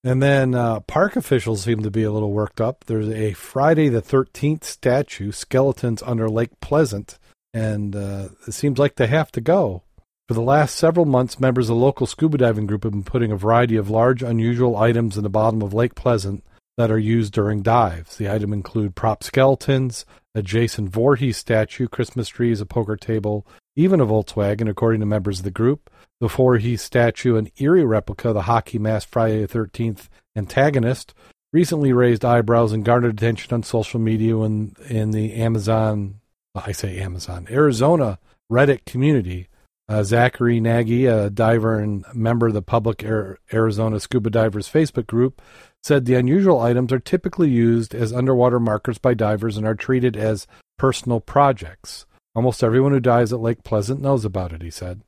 And 0.03 0.23
then 0.23 0.55
uh, 0.55 0.79
park 0.81 1.17
officials 1.17 1.63
seem 1.63 1.83
to 1.83 1.91
be 1.91 2.03
a 2.03 2.11
little 2.11 2.31
worked 2.31 2.61
up. 2.61 2.85
There's 2.85 3.09
a 3.09 3.33
Friday 3.33 3.89
the 3.89 4.01
13th 4.01 4.63
statue, 4.63 5.31
skeletons 5.31 6.01
under 6.03 6.29
Lake 6.29 6.57
Pleasant, 6.61 7.19
and 7.53 7.95
uh, 7.95 8.29
it 8.47 8.53
seems 8.53 8.79
like 8.79 8.95
they 8.95 9.07
have 9.07 9.31
to 9.33 9.41
go. 9.41 9.83
For 10.29 10.35
the 10.35 10.41
last 10.41 10.75
several 10.75 11.07
months, 11.07 11.39
members 11.39 11.71
of 11.71 11.75
the 11.75 11.83
local 11.83 12.05
scuba 12.05 12.37
diving 12.37 12.67
group 12.67 12.83
have 12.83 12.91
been 12.91 13.01
putting 13.01 13.31
a 13.31 13.35
variety 13.35 13.77
of 13.77 13.89
large, 13.89 14.21
unusual 14.21 14.77
items 14.77 15.17
in 15.17 15.23
the 15.23 15.27
bottom 15.27 15.63
of 15.63 15.73
Lake 15.73 15.95
Pleasant 15.95 16.43
that 16.77 16.91
are 16.91 16.99
used 16.99 17.33
during 17.33 17.63
dives. 17.63 18.15
The 18.15 18.29
items 18.29 18.53
include 18.53 18.93
prop 18.93 19.23
skeletons, 19.23 20.05
a 20.35 20.43
Jason 20.43 20.87
Voorhees 20.87 21.37
statue, 21.37 21.87
Christmas 21.87 22.27
trees, 22.27 22.61
a 22.61 22.67
poker 22.67 22.95
table, 22.95 23.47
even 23.75 23.99
a 23.99 24.05
Volkswagen, 24.05 24.69
according 24.69 24.99
to 24.99 25.07
members 25.07 25.39
of 25.39 25.45
the 25.45 25.49
group. 25.49 25.89
The 26.21 26.27
Voorhees 26.27 26.83
statue, 26.83 27.35
an 27.35 27.49
eerie 27.57 27.83
replica 27.83 28.27
of 28.27 28.35
the 28.35 28.43
hockey 28.43 28.77
mask 28.77 29.09
Friday 29.09 29.43
the 29.43 29.47
13th 29.47 30.09
antagonist, 30.35 31.15
recently 31.51 31.91
raised 31.91 32.23
eyebrows 32.23 32.71
and 32.71 32.85
garnered 32.85 33.15
attention 33.15 33.51
on 33.51 33.63
social 33.63 33.99
media 33.99 34.37
when 34.37 34.75
in 34.87 35.09
the 35.09 35.33
Amazon, 35.33 36.19
I 36.53 36.71
say 36.71 36.99
Amazon, 36.99 37.47
Arizona 37.49 38.19
Reddit 38.51 38.85
community. 38.85 39.47
Uh, 39.89 40.03
Zachary 40.03 40.59
Nagy, 40.59 41.07
a 41.07 41.31
diver 41.31 41.79
and 41.79 42.05
member 42.13 42.47
of 42.47 42.53
the 42.53 42.61
public 42.61 43.03
Arizona 43.03 43.99
Scuba 43.99 44.29
Divers 44.29 44.69
Facebook 44.69 45.07
group, 45.07 45.41
said 45.81 46.05
the 46.05 46.13
unusual 46.13 46.59
items 46.59 46.93
are 46.93 46.99
typically 46.99 47.49
used 47.49 47.95
as 47.95 48.13
underwater 48.13 48.59
markers 48.59 48.99
by 48.99 49.15
divers 49.15 49.57
and 49.57 49.65
are 49.65 49.73
treated 49.73 50.15
as 50.15 50.45
personal 50.77 51.19
projects. 51.19 52.05
Almost 52.35 52.63
everyone 52.63 52.91
who 52.91 52.99
dives 52.99 53.33
at 53.33 53.39
Lake 53.39 53.63
Pleasant 53.63 53.99
knows 53.99 54.23
about 54.23 54.53
it, 54.53 54.61
he 54.61 54.69
said. 54.69 55.01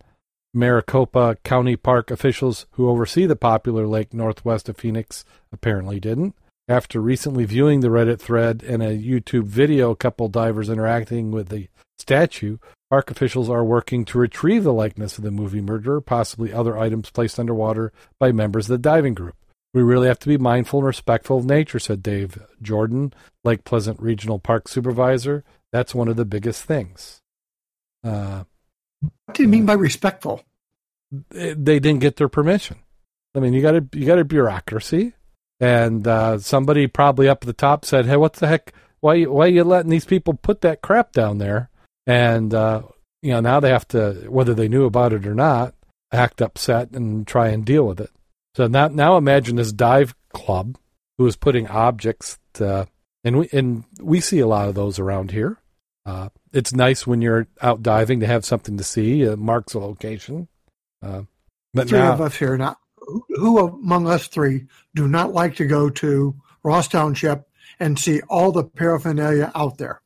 Maricopa 0.51 1.37
County 1.43 1.75
Park 1.75 2.09
officials 2.09 2.65
who 2.71 2.89
oversee 2.89 3.27
the 3.27 3.35
popular 3.35 3.85
lake 3.85 4.15
northwest 4.15 4.67
of 4.67 4.77
Phoenix 4.77 5.23
apparently 5.53 5.99
didn't. 5.99 6.35
After 6.67 6.99
recently 6.99 7.45
viewing 7.45 7.81
the 7.81 7.89
Reddit 7.89 8.19
thread 8.19 8.63
and 8.63 8.81
a 8.81 8.97
YouTube 8.97 9.45
video, 9.45 9.91
a 9.91 9.95
couple 9.95 10.27
divers 10.27 10.69
interacting 10.69 11.29
with 11.29 11.49
the 11.49 11.67
statue 11.99 12.57
Park 12.91 13.10
officials 13.10 13.49
are 13.49 13.63
working 13.63 14.04
to 14.04 14.17
retrieve 14.17 14.65
the 14.65 14.73
likeness 14.73 15.17
of 15.17 15.23
the 15.23 15.32
movie 15.32 15.62
murderer, 15.62 16.01
possibly 16.01 16.51
other 16.51 16.77
items 16.77 17.10
placed 17.10 17.39
underwater 17.39 17.93
by 18.19 18.34
members 18.34 18.65
of 18.65 18.73
the 18.73 18.89
diving 18.89 19.13
group. 19.13 19.38
We 19.73 19.82
really 19.82 20.10
have 20.10 20.19
to 20.19 20.27
be 20.27 20.38
mindful 20.38 20.80
and 20.80 20.88
respectful 20.88 21.38
of 21.38 21.45
nature, 21.45 21.80
said 21.80 22.04
Dave 22.04 22.38
Jordan, 22.62 23.13
Lake 23.45 23.63
Pleasant 23.63 24.01
Regional 24.01 24.39
Park 24.39 24.67
Supervisor. 24.67 25.45
That's 25.71 25.95
one 25.95 26.10
of 26.10 26.17
the 26.17 26.25
biggest 26.25 26.65
things. 26.65 27.21
Uh, 28.04 28.43
what 28.99 29.36
do 29.36 29.43
you 29.43 29.47
mean 29.47 29.65
by 29.65 29.73
respectful? 29.73 30.43
They 31.30 31.80
didn't 31.80 31.99
get 31.99 32.17
their 32.17 32.27
permission. 32.27 32.80
I 33.34 33.39
mean, 33.39 33.54
you 33.54 33.62
got 33.62 33.75
a 33.75 33.88
you 33.93 34.06
got 34.06 34.19
a 34.19 34.25
bureaucracy, 34.25 35.13
and 35.62 36.06
uh, 36.06 36.39
somebody 36.39 36.88
probably 36.88 37.30
up 37.30 37.43
at 37.43 37.47
the 37.47 37.54
top 37.54 37.86
said, 37.86 38.06
"Hey, 38.06 38.17
what 38.17 38.34
the 38.34 38.49
heck? 38.49 38.73
Why 38.99 39.23
why 39.23 39.45
are 39.45 39.47
you 39.47 39.63
letting 39.63 39.91
these 39.91 40.04
people 40.04 40.34
put 40.34 40.60
that 40.60 40.82
crap 40.82 41.13
down 41.13 41.38
there?" 41.38 41.70
And 42.12 42.54
uh, 42.54 42.82
you 43.21 43.32
know 43.32 43.39
now 43.39 43.62
they 43.62 43.69
have 43.69 43.88
to, 43.89 44.26
whether 44.28 44.54
they 44.54 44.67
knew 44.67 44.84
about 44.84 45.13
it 45.13 45.26
or 45.26 45.34
not, 45.34 45.74
act 46.12 46.41
upset 46.41 46.91
and 46.91 47.26
try 47.26 47.47
and 47.47 47.63
deal 47.63 47.88
with 47.88 48.02
it. 48.02 48.10
So 48.56 48.67
now 48.67 48.89
now 48.89 49.15
imagine 49.15 49.56
this 49.56 49.71
dive 49.71 50.13
club 50.34 50.78
who 51.17 51.26
is 51.26 51.38
putting 51.38 51.67
objects 51.67 52.38
to, 52.56 52.89
and 53.24 53.39
we 53.39 53.50
and 53.54 53.86
we 54.02 54.19
see 54.19 54.39
a 54.39 54.47
lot 54.47 54.67
of 54.67 54.76
those 54.76 55.00
around 55.00 55.32
here. 55.32 55.58
Uh, 56.06 56.28
it's 56.52 56.74
nice 56.74 57.08
when 57.08 57.21
you're 57.21 57.47
out 57.62 57.82
diving 57.82 58.19
to 58.19 58.28
have 58.28 58.43
something 58.43 58.76
to 58.76 58.84
see. 58.84 59.21
It 59.21 59.39
marks 59.39 59.74
a 59.74 59.80
location. 59.80 60.50
Uh, 61.02 61.21
but 61.74 61.88
three 61.88 62.00
now, 62.00 62.12
of 62.12 62.19
us 62.19 62.36
here 62.36 62.58
now. 62.58 62.76
Who 63.30 63.58
among 63.58 64.06
us 64.08 64.28
three 64.28 64.65
do 64.95 65.08
not 65.08 65.32
like 65.32 65.56
to 65.56 65.65
go 65.65 65.89
to 65.89 66.36
Ross 66.62 66.89
Township 66.89 67.47
and 67.80 67.97
see 67.97 68.19
all 68.28 68.52
the 68.52 68.65
paraphernalia 68.65 69.50
out 69.56 69.78
there? 69.78 70.02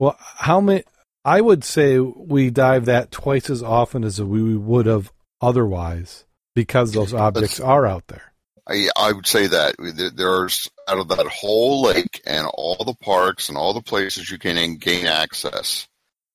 Well, 0.00 0.16
how 0.18 0.60
many? 0.60 0.82
I 1.26 1.40
would 1.40 1.64
say 1.64 1.98
we 1.98 2.50
dive 2.50 2.84
that 2.84 3.10
twice 3.10 3.50
as 3.50 3.60
often 3.60 4.04
as 4.04 4.22
we 4.22 4.56
would 4.56 4.86
have 4.86 5.12
otherwise 5.40 6.24
because 6.54 6.92
those 6.92 7.12
objects 7.12 7.58
are 7.58 7.84
out 7.84 8.06
there. 8.06 8.32
I, 8.68 8.88
I 8.96 9.10
would 9.10 9.26
say 9.26 9.48
that 9.48 9.74
there's 10.16 10.70
out 10.86 10.98
of 10.98 11.08
that 11.08 11.26
whole 11.26 11.82
lake 11.82 12.22
and 12.26 12.46
all 12.54 12.76
the 12.76 12.94
parks 12.94 13.48
and 13.48 13.58
all 13.58 13.74
the 13.74 13.82
places 13.82 14.30
you 14.30 14.38
can 14.38 14.76
gain 14.76 15.06
access, 15.06 15.88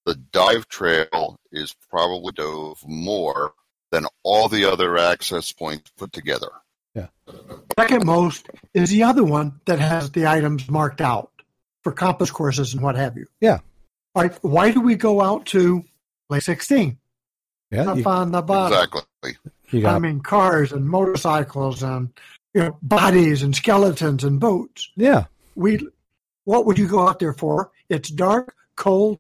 the 0.06 0.15
dive 0.15 0.67
trail 0.67 1.39
is 1.54 1.73
probably 1.89 2.34
dove 2.34 2.84
more 2.86 3.54
than 3.91 4.06
all 4.23 4.49
the 4.49 4.65
other 4.65 4.97
access 4.97 5.54
points 5.54 5.89
put 5.97 6.12
together. 6.12 6.51
Yeah. 6.95 7.08
Second 7.80 8.06
most 8.06 8.45
is 8.73 8.89
the 8.89 9.04
other 9.04 9.23
one 9.23 9.62
that 9.65 9.80
has 9.80 10.12
the 10.12 10.27
items 10.27 10.69
marked 10.69 10.99
out 10.99 11.32
for 11.82 11.93
compass 11.93 12.30
courses 12.30 12.73
and 12.73 12.84
what 12.84 12.97
have 12.97 13.15
you. 13.15 13.27
Yeah. 13.39 13.60
Like, 14.13 14.39
why 14.39 14.71
do 14.71 14.82
we 14.82 14.95
go 14.95 15.21
out 15.21 15.45
to 15.47 15.84
Lake 16.30 16.43
16? 16.43 16.97
Yeah, 17.71 17.91
up 17.91 18.06
on 18.06 18.32
the 18.32 18.41
bottom. 18.41 18.78
Exactly. 18.78 19.82
Got, 19.82 19.95
I 19.95 20.00
mean, 20.00 20.19
cars 20.19 20.74
and 20.74 20.86
motorcycles 20.86 21.82
and 21.84 22.10
you 22.54 22.63
know 22.63 22.78
bodies 22.82 23.43
and 23.43 23.56
skeletons 23.56 24.26
and 24.26 24.39
boats. 24.39 24.89
Yeah. 24.97 25.26
We, 25.56 25.88
what 26.43 26.65
would 26.65 26.78
you 26.78 26.88
go 26.88 27.08
out 27.08 27.19
there 27.19 27.34
for? 27.34 27.71
It's 27.88 28.10
dark, 28.10 28.54
cold, 28.76 29.19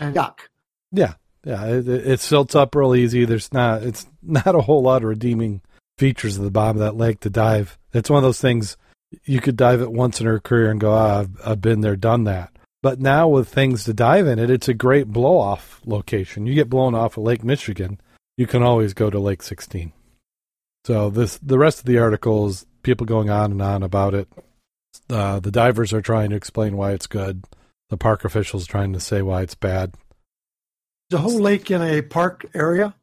and 0.00 0.14
duck. 0.14 0.50
Yeah, 0.90 1.14
yeah. 1.44 1.64
It, 1.66 1.88
it 1.88 2.20
silts 2.20 2.56
up 2.56 2.74
real 2.74 2.96
easy. 2.96 3.24
There's 3.24 3.52
not. 3.52 3.84
It's 3.84 4.06
not 4.22 4.54
a 4.56 4.60
whole 4.60 4.82
lot 4.82 5.02
of 5.02 5.08
redeeming 5.08 5.60
features 5.98 6.36
of 6.36 6.42
the 6.42 6.50
bottom 6.50 6.78
of 6.78 6.80
that 6.80 6.96
lake 6.96 7.20
to 7.20 7.30
dive. 7.30 7.78
It's 7.92 8.10
one 8.10 8.18
of 8.18 8.24
those 8.24 8.40
things 8.40 8.76
you 9.24 9.40
could 9.40 9.56
dive 9.56 9.80
it 9.80 9.92
once 9.92 10.20
in 10.20 10.26
her 10.26 10.40
career 10.40 10.70
and 10.70 10.80
go, 10.80 10.92
ah, 10.92 11.20
I've, 11.20 11.30
I've 11.44 11.60
been 11.60 11.80
there, 11.80 11.96
done 11.96 12.24
that. 12.24 12.50
But 12.82 12.98
now 12.98 13.28
with 13.28 13.48
things 13.48 13.84
to 13.84 13.94
dive 13.94 14.26
in 14.26 14.38
it, 14.38 14.50
it's 14.50 14.68
a 14.68 14.74
great 14.74 15.08
blow 15.08 15.38
off 15.38 15.80
location. 15.86 16.46
You 16.46 16.54
get 16.54 16.68
blown 16.68 16.94
off 16.94 17.16
of 17.16 17.22
Lake 17.22 17.44
Michigan, 17.44 18.00
you 18.36 18.46
can 18.46 18.62
always 18.62 18.92
go 18.92 19.08
to 19.08 19.20
Lake 19.20 19.42
16. 19.42 19.92
So 20.84 21.10
this 21.10 21.38
the 21.38 21.58
rest 21.58 21.78
of 21.78 21.84
the 21.84 21.98
article 21.98 22.48
is 22.48 22.66
people 22.82 23.06
going 23.06 23.30
on 23.30 23.52
and 23.52 23.62
on 23.62 23.82
about 23.84 24.14
it. 24.14 24.28
Uh, 25.08 25.38
the 25.38 25.52
divers 25.52 25.92
are 25.92 26.02
trying 26.02 26.30
to 26.30 26.36
explain 26.36 26.76
why 26.76 26.92
it's 26.92 27.06
good. 27.06 27.44
The 27.88 27.96
park 27.96 28.24
officials 28.24 28.66
trying 28.66 28.92
to 28.94 29.00
say 29.00 29.22
why 29.22 29.42
it's 29.42 29.54
bad. 29.54 29.94
The 31.10 31.18
whole 31.18 31.40
lake 31.40 31.70
in 31.70 31.82
a 31.82 32.02
park 32.02 32.46
area. 32.54 32.94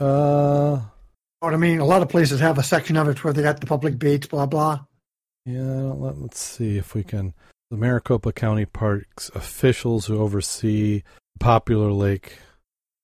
Uh, 0.00 0.80
what 1.40 1.54
I 1.54 1.56
mean, 1.56 1.78
a 1.78 1.84
lot 1.84 2.02
of 2.02 2.08
places 2.08 2.40
have 2.40 2.58
a 2.58 2.62
section 2.62 2.96
of 2.96 3.08
it 3.08 3.22
where 3.22 3.32
they 3.32 3.42
got 3.42 3.60
the 3.60 3.66
public 3.66 3.98
beach, 3.98 4.28
blah 4.28 4.46
blah. 4.46 4.80
Yeah, 5.44 5.92
let, 5.92 6.16
us 6.16 6.38
see 6.38 6.76
if 6.76 6.94
we 6.94 7.04
can 7.04 7.34
the 7.70 7.76
Maricopa 7.76 8.32
County 8.32 8.64
Parks 8.64 9.30
officials 9.34 10.06
who 10.06 10.20
oversee 10.20 11.02
Popular 11.38 11.92
Lake. 11.92 12.38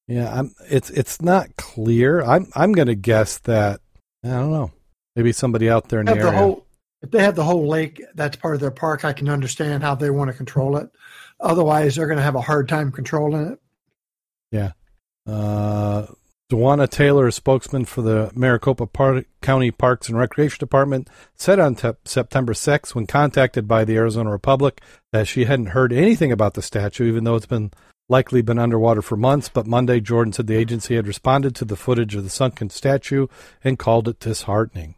Yeah, 0.08 0.32
I'm, 0.32 0.54
it's 0.70 0.90
it's 0.90 1.22
not 1.22 1.56
clear. 1.56 2.22
I'm 2.22 2.48
I'm 2.54 2.72
going 2.72 2.88
to 2.88 2.94
guess 2.94 3.38
that 3.40 3.80
I 4.24 4.28
don't 4.28 4.50
know. 4.50 4.72
Maybe 5.16 5.32
somebody 5.32 5.68
out 5.68 5.88
there 5.88 6.00
in 6.00 6.06
the 6.06 6.12
area. 6.12 6.32
Whole, 6.32 6.66
if 7.02 7.10
they 7.10 7.22
have 7.22 7.34
the 7.34 7.44
whole 7.44 7.68
lake, 7.68 8.02
that's 8.14 8.36
part 8.36 8.54
of 8.54 8.60
their 8.60 8.70
park. 8.70 9.04
I 9.04 9.12
can 9.12 9.28
understand 9.28 9.82
how 9.82 9.94
they 9.94 10.10
want 10.10 10.30
to 10.30 10.36
control 10.36 10.76
it. 10.76 10.88
Otherwise, 11.40 11.96
they're 11.96 12.06
going 12.06 12.18
to 12.18 12.22
have 12.22 12.36
a 12.36 12.40
hard 12.40 12.68
time 12.68 12.92
controlling 12.92 13.52
it. 13.52 13.58
Yeah. 14.50 14.72
Uh, 15.26 16.06
Dewana 16.52 16.86
Taylor, 16.86 17.26
a 17.26 17.32
spokesman 17.32 17.86
for 17.86 18.02
the 18.02 18.30
Maricopa 18.34 18.86
Park, 18.86 19.24
County 19.40 19.70
Parks 19.70 20.10
and 20.10 20.18
Recreation 20.18 20.58
Department, 20.58 21.08
said 21.34 21.58
on 21.58 21.74
te- 21.74 21.92
September 22.04 22.52
6, 22.52 22.94
when 22.94 23.06
contacted 23.06 23.66
by 23.66 23.86
the 23.86 23.96
Arizona 23.96 24.30
Republic, 24.30 24.82
that 25.12 25.26
she 25.26 25.46
hadn't 25.46 25.68
heard 25.68 25.94
anything 25.94 26.30
about 26.30 26.52
the 26.52 26.60
statue, 26.60 27.08
even 27.08 27.24
though 27.24 27.36
it's 27.36 27.46
been 27.46 27.70
likely 28.10 28.42
been 28.42 28.58
underwater 28.58 29.00
for 29.00 29.16
months. 29.16 29.48
But 29.48 29.66
Monday, 29.66 29.98
Jordan 30.00 30.34
said 30.34 30.46
the 30.46 30.56
agency 30.56 30.94
had 30.94 31.06
responded 31.06 31.54
to 31.54 31.64
the 31.64 31.74
footage 31.74 32.14
of 32.14 32.22
the 32.22 32.28
sunken 32.28 32.68
statue 32.68 33.28
and 33.64 33.78
called 33.78 34.06
it 34.06 34.20
disheartening. 34.20 34.96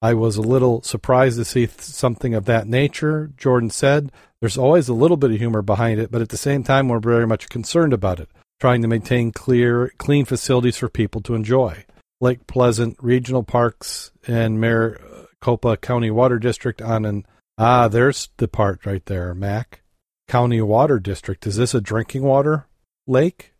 I 0.00 0.14
was 0.14 0.36
a 0.36 0.40
little 0.40 0.82
surprised 0.82 1.36
to 1.38 1.44
see 1.44 1.66
th- 1.66 1.80
something 1.80 2.32
of 2.32 2.44
that 2.44 2.68
nature, 2.68 3.32
Jordan 3.36 3.70
said. 3.70 4.12
There's 4.38 4.56
always 4.58 4.88
a 4.88 4.94
little 4.94 5.16
bit 5.16 5.32
of 5.32 5.38
humor 5.38 5.62
behind 5.62 5.98
it, 5.98 6.12
but 6.12 6.22
at 6.22 6.28
the 6.28 6.36
same 6.36 6.62
time, 6.62 6.86
we're 6.86 7.00
very 7.00 7.26
much 7.26 7.48
concerned 7.48 7.92
about 7.92 8.20
it 8.20 8.28
trying 8.62 8.80
to 8.80 8.86
maintain 8.86 9.32
clear, 9.32 9.92
clean 9.98 10.24
facilities 10.24 10.76
for 10.76 10.88
people 10.88 11.20
to 11.20 11.34
enjoy. 11.34 11.84
Lake 12.20 12.46
Pleasant 12.46 12.96
Regional 13.02 13.42
Parks 13.42 14.12
and 14.28 14.60
Maricopa 14.60 15.76
County 15.78 16.12
Water 16.12 16.38
District 16.38 16.80
on 16.80 17.04
an 17.04 17.26
ah, 17.58 17.88
there's 17.88 18.28
the 18.36 18.46
part 18.46 18.86
right 18.86 19.04
there, 19.06 19.34
Mac. 19.34 19.82
County 20.28 20.62
Water 20.62 21.00
District. 21.00 21.44
Is 21.44 21.56
this 21.56 21.74
a 21.74 21.80
drinking 21.80 22.22
water 22.22 22.68
lake? 23.08 23.52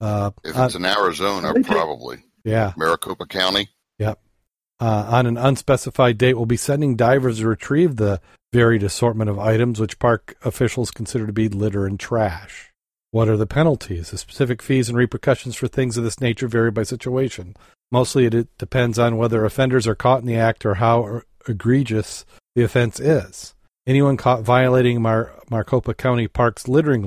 Uh, 0.00 0.32
if 0.42 0.58
it's 0.58 0.74
in 0.74 0.86
Arizona, 0.86 1.54
probably. 1.62 2.24
Yeah. 2.44 2.72
Maricopa 2.76 3.26
County. 3.26 3.68
Yep. 4.00 4.18
Uh, 4.80 5.06
on 5.08 5.26
an 5.26 5.38
unspecified 5.38 6.18
date, 6.18 6.34
we'll 6.34 6.46
be 6.46 6.56
sending 6.56 6.96
divers 6.96 7.38
to 7.38 7.46
retrieve 7.46 7.94
the 7.94 8.20
varied 8.52 8.82
assortment 8.82 9.30
of 9.30 9.38
items 9.38 9.78
which 9.78 10.00
park 10.00 10.36
officials 10.44 10.90
consider 10.90 11.28
to 11.28 11.32
be 11.32 11.48
litter 11.48 11.86
and 11.86 12.00
trash. 12.00 12.71
What 13.12 13.28
are 13.28 13.36
the 13.36 13.46
penalties? 13.46 14.10
The 14.10 14.16
specific 14.16 14.62
fees 14.62 14.88
and 14.88 14.96
repercussions 14.96 15.54
for 15.54 15.68
things 15.68 15.98
of 15.98 16.02
this 16.02 16.18
nature 16.18 16.48
vary 16.48 16.70
by 16.70 16.82
situation. 16.82 17.54
Mostly 17.90 18.24
it 18.24 18.56
depends 18.56 18.98
on 18.98 19.18
whether 19.18 19.44
offenders 19.44 19.86
are 19.86 19.94
caught 19.94 20.20
in 20.20 20.26
the 20.26 20.36
act 20.36 20.64
or 20.64 20.76
how 20.76 21.04
er, 21.04 21.26
egregious 21.46 22.24
the 22.54 22.64
offense 22.64 22.98
is. 22.98 23.54
Anyone 23.86 24.16
caught 24.16 24.42
violating 24.42 25.02
Mar- 25.02 25.32
Maricopa 25.50 25.92
County 25.92 26.26
Park's 26.26 26.68
littering 26.68 27.02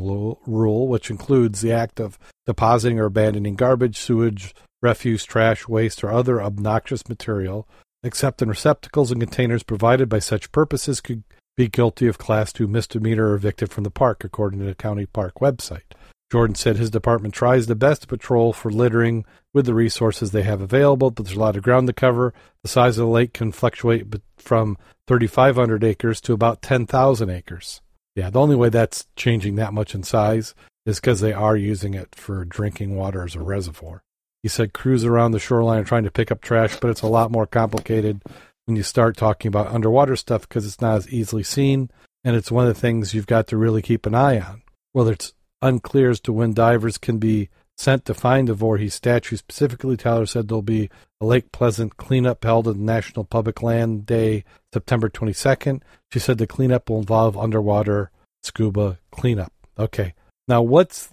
rule, 0.46 0.88
which 0.88 1.10
includes 1.10 1.62
the 1.62 1.72
act 1.72 2.00
of 2.00 2.20
depositing 2.46 3.00
or 3.00 3.06
abandoning 3.06 3.56
garbage, 3.56 3.98
sewage, 3.98 4.54
refuse, 4.84 5.26
trash, 5.26 5.68
waste, 5.68 6.04
or 6.04 6.12
other 6.12 6.40
obnoxious 6.40 7.10
material, 7.10 7.68
except 8.04 8.44
in 8.44 8.50
receptacles 8.50 9.10
and 9.10 9.22
containers 9.22 9.64
provided 9.64 10.08
by 10.08 10.20
such 10.20 10.52
purposes, 10.52 11.02
could 11.02 11.24
be 11.56 11.70
guilty 11.70 12.08
of 12.08 12.18
Class 12.18 12.52
2 12.52 12.68
misdemeanor 12.68 13.30
or 13.30 13.36
evicted 13.36 13.72
from 13.72 13.86
the 13.86 13.92
park, 13.92 14.24
according 14.24 14.60
to 14.60 14.66
the 14.66 14.76
county 14.76 15.06
park 15.06 15.36
website. 15.36 15.95
Jordan 16.32 16.56
said 16.56 16.78
his 16.78 16.90
department 16.90 17.34
tries 17.34 17.68
the 17.68 17.76
best 17.76 18.02
to 18.02 18.08
patrol 18.08 18.52
for 18.52 18.72
littering 18.72 19.26
with 19.54 19.66
the 19.66 19.74
resources 19.74 20.32
they 20.32 20.44
have 20.44 20.62
available, 20.62 21.12
but 21.12 21.26
there's 21.26 21.38
a 21.38 21.40
lot 21.40 21.56
of 21.56 21.64
ground 21.64 21.88
to 21.88 21.94
cover. 21.94 22.34
The 22.64 22.68
size 22.68 22.98
of 22.98 23.06
the 23.06 23.12
lake 23.12 23.34
can 23.34 23.52
fluctuate 23.52 24.08
from 24.38 24.78
3,500 25.08 25.84
acres 25.84 26.20
to 26.22 26.34
about 26.34 26.62
10,000 26.62 27.30
acres. 27.30 27.82
Yeah, 28.16 28.30
the 28.30 28.40
only 28.40 28.56
way 28.56 28.70
that's 28.70 29.08
changing 29.16 29.56
that 29.56 29.74
much 29.74 29.94
in 29.94 30.04
size 30.04 30.56
is 30.86 31.00
because 31.00 31.20
they 31.20 31.34
are 31.34 31.56
using 31.56 31.94
it 31.94 32.16
for 32.16 32.46
drinking 32.46 32.96
water 32.96 33.24
as 33.24 33.36
a 33.36 33.42
reservoir. 33.42 34.04
He 34.42 34.50
said 34.50 34.74
crews 34.74 35.04
around 35.04 35.32
the 35.32 35.40
shoreline 35.40 35.80
are 35.80 35.86
trying 35.86 36.04
to 36.04 36.12
pick 36.12 36.32
up 36.32 36.42
trash, 36.42 36.80
but 36.80 36.90
it's 36.90 37.02
a 37.02 37.08
lot 37.08 37.32
more 37.32 37.48
complicated 37.48 38.22
when 38.66 38.78
you 38.78 38.84
start 38.84 39.18
talking 39.18 39.50
about 39.50 39.74
underwater 39.74 40.16
stuff 40.16 40.48
because 40.48 40.66
it's 40.66 40.82
not 40.82 40.98
as 40.98 41.10
easily 41.10 41.44
seen, 41.44 41.90
and 42.24 42.36
it's 42.36 42.52
one 42.52 42.68
of 42.68 42.74
the 42.74 42.80
things 42.80 43.14
you've 43.14 43.28
got 43.28 43.48
to 43.48 43.58
really 43.58 43.82
keep 43.82 44.06
an 44.06 44.16
eye 44.16 44.40
on. 44.40 44.62
Whether 44.92 45.14
it's 45.14 45.34
unclear 45.62 46.10
as 46.10 46.20
to 46.22 46.34
when 46.34 46.54
divers 46.54 46.98
can 46.98 47.18
be 47.18 47.50
sent 47.78 48.06
to 48.06 48.14
find 48.14 48.48
the 48.48 48.54
Voorhees 48.54 48.94
statue. 48.94 49.36
Specifically, 49.36 49.98
Tyler 49.98 50.26
said 50.26 50.48
there'll 50.48 50.62
be 50.62 50.90
a 51.20 51.26
Lake 51.26 51.52
Pleasant 51.52 51.98
cleanup 51.98 52.44
held 52.44 52.68
at 52.68 52.76
National 52.76 53.26
Public 53.26 53.62
Land 53.62 54.06
Day, 54.06 54.44
September 54.74 55.10
22nd. 55.10 55.82
She 56.12 56.20
said 56.20 56.38
the 56.38 56.48
cleanup 56.48 56.90
will 56.90 57.00
involve 57.00 57.38
underwater 57.38 58.12
scuba 58.44 59.00
cleanup. 59.12 59.52
Okay. 59.78 60.14
Now, 60.48 60.62
what's 60.62 61.10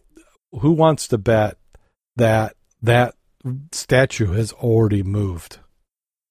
who 0.53 0.73
wants 0.73 1.09
to 1.09 1.19
bet 1.19 1.57
that 2.17 2.57
that 2.83 3.15
statue 3.73 4.33
has 4.33 4.53
already 4.53 5.03
moved? 5.03 5.59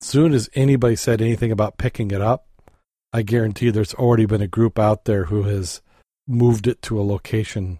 As 0.01 0.07
soon 0.07 0.33
as 0.33 0.49
anybody 0.55 0.95
said 0.95 1.21
anything 1.21 1.51
about 1.51 1.77
picking 1.77 2.11
it 2.11 2.21
up, 2.21 2.47
I 3.13 3.23
guarantee 3.23 3.69
there's 3.69 3.93
already 3.93 4.25
been 4.25 4.41
a 4.41 4.47
group 4.47 4.79
out 4.79 5.05
there 5.05 5.25
who 5.25 5.43
has 5.43 5.81
moved 6.27 6.67
it 6.67 6.81
to 6.83 6.99
a 6.99 7.03
location 7.03 7.79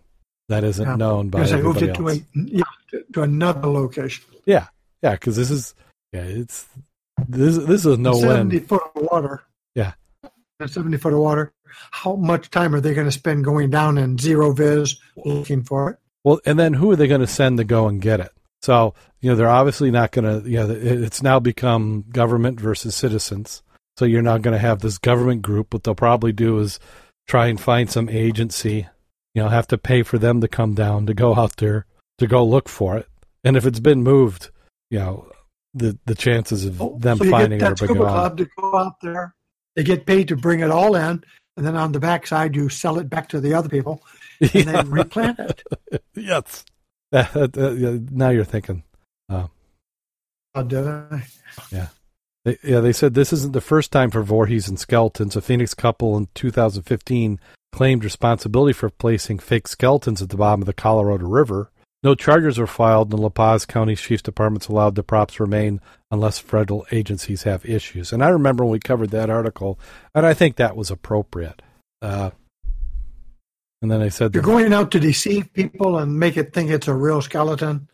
that 0.52 0.64
isn't 0.64 0.88
yeah. 0.88 0.96
known 0.96 1.30
by 1.30 1.40
because 1.40 1.54
everybody 1.54 1.88
moved 1.88 2.00
it 2.00 2.02
else. 2.02 2.18
To, 2.20 2.40
a, 2.40 2.44
yeah, 2.46 2.64
to, 2.92 3.04
to 3.14 3.22
another 3.24 3.68
location. 3.68 4.24
Yeah, 4.46 4.68
yeah, 5.02 5.12
because 5.12 5.36
this 5.36 5.52
is 5.52 5.76
yeah, 6.14 6.24
it's 6.24 6.68
this 7.28 7.58
this 7.58 7.86
is 7.86 7.98
no 7.98 8.14
seventy 8.14 8.58
win. 8.60 8.68
foot 8.68 8.82
of 8.96 9.04
water. 9.04 9.44
Yeah, 9.76 9.94
seventy 10.66 10.98
foot 10.98 11.14
of 11.14 11.20
water. 11.20 11.54
How 11.92 12.16
much 12.16 12.50
time 12.50 12.76
are 12.76 12.82
they 12.82 12.94
going 12.94 13.08
to 13.08 13.12
spend 13.12 13.46
going 13.46 13.70
down 13.70 13.98
in 13.98 14.18
zero 14.18 14.52
vis 14.52 14.98
looking 15.18 15.64
for 15.64 15.92
it? 15.92 15.98
Well, 16.24 16.40
and 16.46 16.60
then 16.60 16.74
who 16.74 16.92
are 16.92 16.96
they 16.96 17.08
going 17.08 17.22
to 17.22 17.28
send 17.28 17.58
to 17.58 17.64
go 17.64 17.88
and 17.88 18.02
get 18.02 18.20
it? 18.20 18.32
So 18.62 18.94
you 19.22 19.30
know 19.30 19.36
they're 19.36 19.50
obviously 19.50 19.90
not 19.90 20.12
going 20.12 20.44
to. 20.44 20.50
You 20.50 20.58
know, 20.58 20.70
it's 20.70 21.24
now 21.24 21.40
become 21.40 22.06
government 22.10 22.60
versus 22.60 22.96
citizens. 22.96 23.64
So 23.98 24.06
you're 24.06 24.22
not 24.22 24.42
going 24.42 24.54
to 24.54 24.60
have 24.60 24.80
this 24.80 24.98
government 24.98 25.42
group. 25.42 25.74
What 25.74 25.84
they'll 25.84 25.96
probably 25.96 26.32
do 26.32 26.60
is 26.60 26.80
try 27.28 27.48
and 27.48 27.60
find 27.60 27.90
some 27.90 28.10
agency. 28.10 28.88
You 29.34 29.44
know, 29.44 29.50
have 29.50 29.68
to 29.68 29.78
pay 29.78 30.04
for 30.04 30.18
them 30.18 30.42
to 30.42 30.48
come 30.48 30.74
down 30.74 31.06
to 31.06 31.14
go 31.14 31.36
out 31.36 31.58
there 31.58 31.86
to 32.18 32.28
go 32.28 32.46
look 32.46 32.68
for 32.68 32.98
it. 32.98 33.08
And 33.44 33.56
if 33.56 33.66
it's 33.66 33.80
been 33.80 34.04
moved, 34.04 34.50
you 34.90 35.00
know, 35.00 35.32
the 35.74 35.98
the 36.06 36.16
chances 36.16 36.66
of 36.66 36.82
oh, 36.82 36.98
them 37.00 37.18
so 37.18 37.30
finding 37.30 37.60
get 37.60 37.72
it 37.72 37.82
are 37.82 37.86
scuba 37.86 38.00
club 38.00 38.38
to 38.38 38.48
go 38.58 38.78
out 38.78 39.00
there. 39.02 39.34
They 39.76 39.84
get 39.84 40.06
paid 40.06 40.28
to 40.28 40.36
bring 40.36 40.60
it 40.60 40.70
all 40.70 40.96
in, 40.96 41.24
and 41.56 41.66
then 41.66 41.78
on 41.78 41.94
the 41.94 42.00
backside 42.00 42.56
you 42.56 42.70
sell 42.70 43.00
it 43.00 43.10
back 43.10 43.30
to 43.30 43.40
the 43.40 43.54
other 43.54 43.70
people, 43.70 44.04
and 44.42 44.54
yeah. 44.54 44.64
then 44.64 44.90
replant 44.90 45.40
it. 45.40 45.64
yes. 46.16 46.66
Now 47.14 48.30
you're 48.30 48.46
thinking. 48.46 48.84
Uh, 49.28 49.48
oh, 50.56 50.64
did 50.64 50.88
I? 50.88 51.24
Yeah. 51.70 51.88
They, 52.46 52.58
yeah, 52.64 52.80
they 52.80 52.94
said 52.94 53.14
this 53.14 53.34
isn't 53.34 53.54
the 53.54 53.62
first 53.62 53.92
time 53.92 54.12
for 54.12 54.24
Voorhees 54.24 54.68
and 54.68 54.80
skeletons. 54.80 55.36
A 55.36 55.42
Phoenix 55.42 55.74
couple 55.74 56.18
in 56.18 56.28
2015 56.34 57.40
claimed 57.72 58.04
responsibility 58.04 58.74
for 58.74 58.90
placing 58.90 59.40
fake 59.40 59.68
skeletons 59.68 60.22
at 60.22 60.30
the 60.30 60.38
bottom 60.38 60.62
of 60.62 60.66
the 60.66 60.74
Colorado 60.74 61.26
River. 61.26 61.72
No 62.04 62.16
charges 62.16 62.58
were 62.58 62.68
filed, 62.68 63.12
and 63.14 63.22
La 63.22 63.30
Paz 63.30 63.66
County 63.66 63.96
Sheriff's 63.96 64.24
Department's 64.24 64.68
allowed 64.68 64.96
the 64.96 65.04
props 65.04 65.40
remain 65.40 65.80
unless 66.10 66.40
federal 66.40 66.86
agencies 66.92 67.44
have 67.44 67.64
issues. 67.64 68.12
And 68.12 68.24
I 68.24 68.30
remember 68.30 68.64
when 68.64 68.72
we 68.72 68.80
covered 68.80 69.12
that 69.12 69.30
article, 69.30 69.80
and 70.16 70.26
I 70.26 70.34
think 70.34 70.56
that 70.56 70.76
was 70.76 70.90
appropriate. 70.90 71.62
Uh, 72.02 72.32
and 73.82 73.92
then 73.92 74.00
they 74.00 74.10
said 74.10 74.34
you're 74.34 74.44
going 74.44 74.74
out 74.74 74.92
to 74.92 75.00
deceive 75.00 75.54
people 75.54 75.98
and 75.98 76.18
make 76.18 76.38
it 76.38 76.54
think 76.54 76.70
it's 76.70 76.88
a 76.88 76.94
real 76.94 77.22
skeleton. 77.22 77.88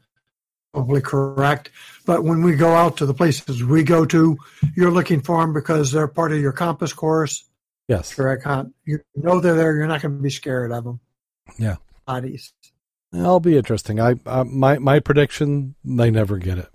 Probably 0.74 1.02
correct. 1.02 1.72
But 2.06 2.24
when 2.24 2.44
we 2.44 2.56
go 2.56 2.74
out 2.74 2.98
to 2.98 3.06
the 3.06 3.14
places 3.14 3.64
we 3.64 3.84
go 3.84 4.06
to, 4.06 4.38
you're 4.76 4.92
looking 4.92 5.22
for 5.22 5.42
them 5.42 5.54
because 5.54 5.92
they're 5.92 6.08
part 6.08 6.34
of 6.34 6.40
your 6.40 6.52
compass 6.52 6.94
course. 6.94 7.47
Yes. 7.88 8.14
Correct. 8.14 8.46
You 8.86 9.00
know 9.16 9.40
they're 9.40 9.56
there. 9.56 9.76
You're 9.76 9.88
not 9.88 10.02
going 10.02 10.18
to 10.18 10.22
be 10.22 10.30
scared 10.30 10.72
of 10.72 10.84
them. 10.84 11.00
Yeah. 11.58 11.78
Bodies. 12.06 12.54
It'll 13.14 13.40
be 13.40 13.58
interesting. 13.58 14.00
I 14.00 14.16
uh, 14.26 14.44
my 14.44 14.80
my 14.80 15.00
prediction 15.00 15.76
they 15.84 16.12
never 16.12 16.38
get 16.38 16.58
it. 16.58 16.70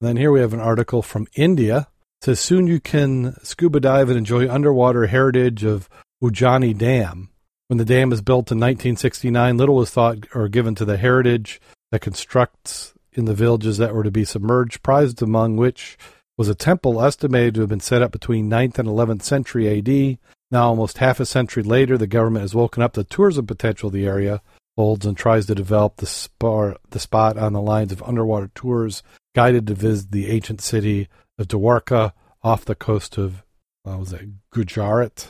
then 0.00 0.16
here 0.16 0.32
we 0.32 0.40
have 0.40 0.52
an 0.52 0.60
article 0.60 1.02
from 1.02 1.28
India. 1.34 1.88
It 2.20 2.24
says 2.24 2.40
soon 2.40 2.66
you 2.66 2.80
can 2.80 3.36
scuba 3.44 3.80
dive 3.80 4.08
and 4.08 4.18
enjoy 4.18 4.50
underwater 4.50 5.06
heritage 5.06 5.62
of 5.62 5.88
Ujjani 6.22 6.76
Dam. 6.76 7.30
When 7.68 7.78
the 7.78 7.84
dam 7.84 8.10
was 8.10 8.20
built 8.20 8.50
in 8.52 8.58
1969, 8.58 9.56
little 9.56 9.76
was 9.76 9.90
thought 9.90 10.26
or 10.34 10.48
given 10.48 10.74
to 10.74 10.84
the 10.84 10.96
heritage 10.96 11.60
that 11.90 12.00
constructs 12.00 12.92
in 13.12 13.24
the 13.24 13.34
villages 13.34 13.78
that 13.78 13.94
were 13.94 14.02
to 14.02 14.10
be 14.10 14.24
submerged, 14.24 14.82
prized 14.82 15.22
among 15.22 15.56
which 15.56 15.96
was 16.36 16.48
a 16.48 16.54
temple 16.54 17.00
estimated 17.02 17.54
to 17.54 17.60
have 17.60 17.70
been 17.70 17.80
set 17.80 18.02
up 18.02 18.12
between 18.12 18.50
9th 18.50 18.78
and 18.78 18.88
11th 18.88 19.22
century 19.22 19.78
AD. 19.78 20.18
Now, 20.50 20.68
almost 20.68 20.98
half 20.98 21.20
a 21.20 21.26
century 21.26 21.62
later, 21.62 21.96
the 21.96 22.06
government 22.06 22.42
has 22.42 22.54
woken 22.54 22.82
up 22.82 22.94
the 22.94 23.04
tourism 23.04 23.46
potential 23.46 23.88
of 23.88 23.92
the 23.92 24.06
area, 24.06 24.42
holds 24.76 25.06
and 25.06 25.16
tries 25.16 25.46
to 25.46 25.54
develop 25.54 25.96
the, 25.96 26.76
the 26.90 26.98
spot 26.98 27.38
on 27.38 27.52
the 27.52 27.62
lines 27.62 27.92
of 27.92 28.02
underwater 28.02 28.50
tours 28.54 29.02
guided 29.34 29.66
to 29.66 29.74
visit 29.74 30.10
the 30.10 30.30
ancient 30.30 30.60
city 30.60 31.08
of 31.38 31.48
Dwarka 31.48 32.12
off 32.42 32.64
the 32.64 32.74
coast 32.74 33.18
of, 33.18 33.42
what 33.82 33.98
was 33.98 34.10
that, 34.10 34.50
Gujarat. 34.50 35.28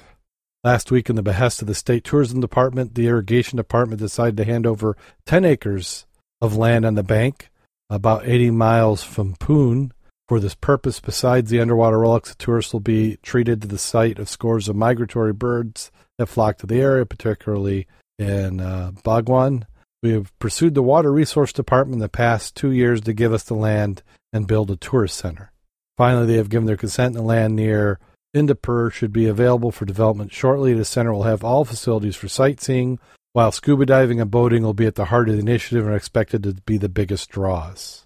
Last 0.63 0.91
week, 0.91 1.11
in 1.11 1.17
the 1.17 1.23
behest 1.23 1.61
of 1.61 1.69
the 1.69 1.75
state 1.75 2.05
tourism 2.05 2.41
department, 2.41 2.95
the 2.95 3.07
irrigation 3.07 3.57
department 3.57 4.01
decided 4.01 4.37
to 4.39 4.45
hand 4.45 4.67
over 4.67 4.97
10 5.27 5.45
acres 5.45 6.07
of 6.41 6.57
land 6.57 6.85
on 6.85 6.95
the 6.95 7.03
bank, 7.03 7.51
about 7.91 8.27
80 8.27 8.51
miles 8.51 9.03
from 9.03 9.35
Pune, 9.37 9.91
for 10.29 10.41
this 10.41 10.55
purpose, 10.55 11.01
besides 11.01 11.51
the 11.51 11.61
underwater 11.61 11.99
relics, 11.99 12.31
the 12.31 12.37
tourists 12.37 12.73
will 12.73 12.81
be 12.81 13.19
treated 13.23 13.61
to 13.63 13.69
the 13.69 13.79
sight 13.79 14.19
of 14.19 14.29
scores 14.29 14.69
of 14.69 14.77
migratory 14.77 15.33
birds 15.33 15.91
that 16.19 16.27
flock 16.27 16.59
to 16.59 16.67
the 16.67 16.81
area, 16.81 17.05
particularly 17.05 17.87
in 18.19 18.61
uh, 18.61 18.93
Bhigwan. 19.05 19.65
We 20.03 20.13
have 20.13 20.39
pursued 20.39 20.75
the 20.75 20.83
Water 20.83 21.13
Resource 21.13 21.53
Department 21.53 21.95
in 21.95 22.01
the 22.01 22.09
past 22.09 22.55
two 22.55 22.71
years 22.71 23.01
to 23.03 23.13
give 23.13 23.33
us 23.33 23.43
the 23.43 23.55
land 23.55 24.03
and 24.33 24.47
build 24.47 24.71
a 24.71 24.77
tourist 24.77 25.17
center. 25.17 25.53
Finally, 25.97 26.27
they 26.27 26.37
have 26.37 26.49
given 26.51 26.67
their 26.67 26.77
consent, 26.77 27.15
and 27.15 27.17
the 27.17 27.23
land 27.23 27.57
near 27.57 27.99
Indapur 28.35 28.93
should 28.93 29.13
be 29.13 29.27
available 29.27 29.71
for 29.71 29.85
development 29.85 30.33
shortly. 30.33 30.75
The 30.75 30.85
center 30.85 31.13
will 31.13 31.23
have 31.23 31.45
all 31.45 31.65
facilities 31.65 32.17
for 32.17 32.29
sightseeing, 32.29 32.99
while 33.33 33.53
scuba 33.53 33.87
diving 33.87 34.21
and 34.21 34.31
boating 34.31 34.63
will 34.63 34.75
be 34.75 34.87
at 34.87 34.97
the 34.97 35.07
heart 35.07 35.29
of 35.29 35.37
the 35.37 35.41
initiative 35.41 35.85
and 35.85 35.95
are 35.95 35.97
expected 35.97 36.43
to 36.43 36.55
be 36.55 36.79
the 36.79 36.89
biggest 36.89 37.31
draws. 37.31 38.04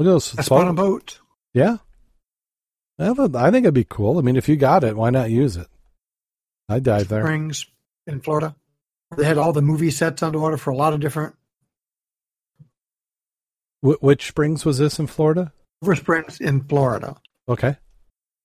Look 0.00 0.06
at 0.06 0.12
those. 0.12 0.50
On 0.50 0.66
a 0.66 0.72
boat. 0.72 1.20
Yeah. 1.52 1.76
I 2.98 3.12
think 3.14 3.64
it'd 3.64 3.74
be 3.74 3.84
cool. 3.84 4.18
I 4.18 4.22
mean, 4.22 4.36
if 4.36 4.48
you 4.48 4.56
got 4.56 4.82
it, 4.82 4.96
why 4.96 5.10
not 5.10 5.30
use 5.30 5.58
it? 5.58 5.66
I 6.70 6.78
dive 6.78 7.08
there. 7.08 7.22
Springs 7.22 7.66
in 8.06 8.20
Florida. 8.20 8.56
They 9.14 9.24
had 9.24 9.36
all 9.36 9.52
the 9.52 9.60
movie 9.60 9.90
sets 9.90 10.22
underwater 10.22 10.56
for 10.56 10.70
a 10.70 10.76
lot 10.76 10.94
of 10.94 11.00
different. 11.00 11.34
Wh- 13.82 14.02
which 14.02 14.28
springs 14.28 14.64
was 14.64 14.78
this 14.78 14.98
in 14.98 15.06
Florida? 15.06 15.52
Silver 15.82 15.96
Springs 15.96 16.40
in 16.40 16.64
Florida. 16.64 17.16
Okay. 17.46 17.76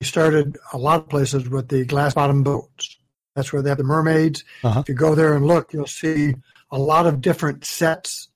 We 0.02 0.08
started 0.08 0.58
a 0.74 0.78
lot 0.78 1.04
of 1.04 1.10
places 1.10 1.48
with 1.48 1.70
the 1.70 1.86
glass 1.86 2.16
bottom 2.16 2.44
boats. 2.44 2.98
That's 3.34 3.54
where 3.54 3.62
they 3.62 3.70
have 3.70 3.78
the 3.78 3.86
mermaids. 3.86 4.44
Uh-huh. 4.62 4.82
If 4.82 4.90
you 4.90 4.96
go 4.96 5.16
there 5.16 5.36
and 5.36 5.46
look, 5.46 5.72
you'll 5.72 5.88
see 5.88 6.36
a 6.70 6.78
lot 6.78 7.06
of 7.06 7.22
different 7.22 7.64
sets 7.64 8.28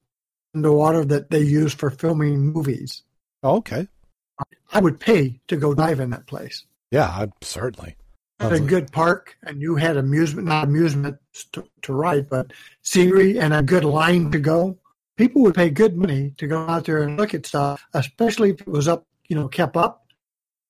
underwater 0.55 1.03
that 1.05 1.29
they 1.29 1.41
use 1.41 1.73
for 1.73 1.89
filming 1.89 2.39
movies. 2.39 3.03
Oh, 3.43 3.58
okay. 3.58 3.88
I 4.71 4.80
would 4.80 4.99
pay 4.99 5.39
to 5.47 5.58
go 5.58 5.73
dive 5.73 5.99
in 5.99 6.12
that 6.12 6.28
place. 6.28 6.65
Yeah, 6.91 7.08
I, 7.08 7.30
certainly. 7.41 7.95
Had 8.39 8.54
a 8.54 8.60
good 8.60 8.91
park, 8.91 9.36
and 9.43 9.62
you 9.62 9.75
had 9.75 9.97
amusement, 9.97 10.47
not 10.47 10.63
amusement 10.63 11.17
to, 11.52 11.65
to 11.82 11.93
ride, 11.93 12.30
but 12.30 12.54
scenery 12.84 13.38
and 13.38 13.54
a 13.54 13.62
good 13.62 13.84
line 13.84 14.32
to 14.32 14.39
go. 14.39 14.78
People 15.17 15.41
would 15.41 15.56
pay 15.56 15.69
good 15.69 15.97
money 15.97 16.34
to 16.38 16.47
go 16.47 16.65
out 16.65 16.86
there 16.86 17.04
and 17.04 17.17
look 17.17 17.34
at 17.34 17.45
stuff, 17.45 17.86
especially 17.93 18.52
if 18.52 18.62
it 18.62 18.67
was 18.67 18.88
up, 18.88 19.06
you 19.28 19.36
know, 19.36 19.49
kept 19.49 19.75
up. 19.75 20.06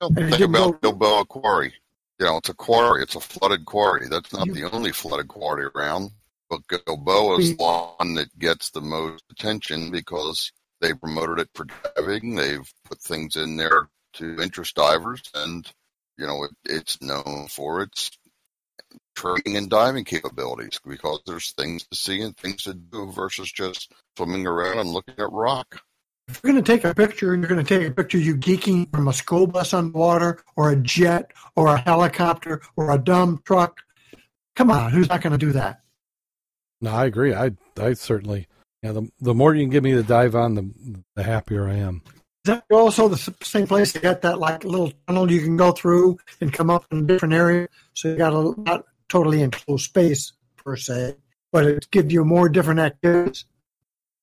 Well, 0.02 0.10
think 0.10 0.40
about 0.40 0.82
go, 0.82 0.92
Gilboa 0.92 1.26
Quarry. 1.26 1.74
You 2.20 2.26
know, 2.26 2.38
it's 2.38 2.50
a 2.50 2.56
quarry. 2.56 3.04
It's 3.04 3.16
a 3.16 3.20
flooded 3.20 3.66
quarry. 3.66 4.08
That's 4.10 4.34
not 4.34 4.48
you, 4.48 4.54
the 4.54 4.72
only 4.72 4.92
flooded 4.92 5.28
quarry 5.28 5.66
around. 5.76 6.12
But 6.50 6.62
Gilboa 6.68 7.38
is 7.38 7.56
the 7.56 7.64
one 7.64 8.16
that 8.16 8.38
gets 8.40 8.72
the 8.72 8.82
most 8.82 9.24
attention 9.30 9.92
because 9.92 10.52
they 10.82 10.94
promoted 10.94 11.40
it 11.40 11.50
for 11.54 11.66
diving. 11.96 12.36
They've 12.36 12.74
put 12.86 13.00
things 13.00 13.36
in 13.36 13.58
there 13.58 13.90
to 14.14 14.42
interest 14.42 14.76
divers, 14.76 15.22
and 15.36 15.72
you 16.18 16.28
know 16.28 16.44
it, 16.44 16.52
it's 16.66 17.02
known 17.02 17.48
for 17.50 17.82
its 17.82 18.12
training 19.16 19.58
and 19.58 19.70
diving 19.70 20.06
capabilities 20.06 20.80
because 20.88 21.20
there's 21.26 21.52
things 21.52 21.86
to 21.88 21.96
see 21.96 22.22
and 22.22 22.36
things 22.38 22.64
to 22.64 22.74
do 22.74 23.12
versus 23.12 23.52
just 23.52 23.92
swimming 24.18 24.48
around 24.48 24.80
and 24.80 24.90
looking 24.90 25.16
at 25.18 25.32
rock. 25.32 25.82
If 26.28 26.42
you're 26.44 26.54
going 26.54 26.64
to 26.64 26.72
take 26.72 26.86
a 26.86 26.94
picture, 26.94 27.36
you're 27.36 27.48
going 27.48 27.64
to 27.64 27.80
take 27.80 27.88
a 27.88 27.92
picture 27.92 28.20
you 28.20 28.36
geeking 28.36 28.90
from 28.92 29.08
a 29.08 29.14
school 29.14 29.48
bus 29.48 29.74
underwater 29.74 30.44
or 30.56 30.72
a 30.72 30.76
jet 30.76 31.32
or 31.56 31.68
a 31.68 31.80
helicopter 31.80 32.62
or 32.76 32.92
a 32.92 33.00
dumb 33.00 33.42
truck. 33.44 33.82
Come 34.56 34.70
on, 34.70 34.92
who's 34.92 35.10
not 35.10 35.22
going 35.22 35.32
to 35.32 35.40
do 35.40 35.54
that? 35.54 35.82
No, 36.82 36.92
I 36.92 37.06
agree. 37.06 37.34
I 37.34 37.52
I 37.78 37.94
certainly 37.94 38.48
yeah, 38.82 38.94
the 38.94 39.10
the 39.20 39.34
more 39.34 39.54
you 39.54 39.64
can 39.64 39.70
give 39.70 39.84
me 39.84 39.94
the 39.94 40.04
dive 40.04 40.36
on, 40.36 40.56
the 40.56 41.04
the 41.16 41.24
happier 41.24 41.68
I 41.68 41.76
am. 41.76 42.02
Is 42.46 42.54
that 42.54 42.64
also 42.72 43.10
the 43.10 43.36
same 43.44 43.68
place? 43.68 43.94
You 43.94 44.02
got 44.02 44.22
that 44.22 44.40
like 44.40 44.64
little 44.64 44.94
tunnel 45.08 45.30
you 45.30 45.42
can 45.42 45.58
go 45.58 45.72
through 45.72 46.18
and 46.40 46.54
come 46.54 46.70
up 46.70 46.86
in 46.92 47.00
a 47.00 47.02
different 47.02 47.34
area. 47.34 47.68
So 47.94 48.10
you 48.10 48.16
got 48.16 48.34
a 48.34 48.54
not 48.62 48.86
totally 49.10 49.42
enclosed 49.42 49.86
space 49.86 50.32
per 50.56 50.78
se, 50.78 51.18
but 51.52 51.66
it 51.66 51.92
gives 51.92 52.14
you 52.14 52.24
more 52.24 52.48
different 52.48 52.80
activities. 52.80 53.46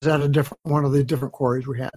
Is 0.00 0.08
that 0.08 0.22
a 0.22 0.28
different 0.28 0.60
one 0.62 0.84
of 0.84 0.92
the 0.92 1.04
different 1.04 1.34
quarries 1.34 1.66
we 1.66 1.78
had? 1.78 1.92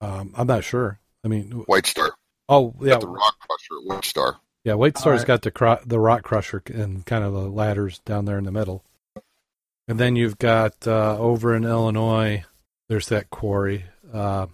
Um, 0.00 0.34
I'm 0.36 0.46
not 0.46 0.64
sure. 0.64 1.00
I 1.24 1.28
mean, 1.28 1.50
White 1.66 1.86
Star. 1.86 2.12
Oh 2.48 2.74
yeah, 2.80 2.98
the 2.98 3.08
Rock 3.08 3.36
Crusher 3.40 3.82
White 3.84 4.04
Star. 4.04 4.36
Yeah, 4.64 4.74
White 4.74 4.96
Star's 4.96 5.20
right. 5.20 5.26
got 5.26 5.42
the 5.42 5.50
cro- 5.50 5.80
the 5.84 5.98
Rock 5.98 6.22
Crusher 6.22 6.62
and 6.72 7.04
kind 7.04 7.24
of 7.24 7.32
the 7.32 7.48
ladders 7.48 7.98
down 8.00 8.26
there 8.26 8.38
in 8.38 8.44
the 8.44 8.52
middle 8.52 8.84
And 9.92 10.00
then 10.00 10.16
you've 10.16 10.38
got 10.38 10.88
uh, 10.88 11.18
over 11.18 11.54
in 11.54 11.64
Illinois, 11.66 12.46
there's 12.88 13.08
that 13.08 13.28
quarry. 13.28 13.84
Uh, 14.10 14.46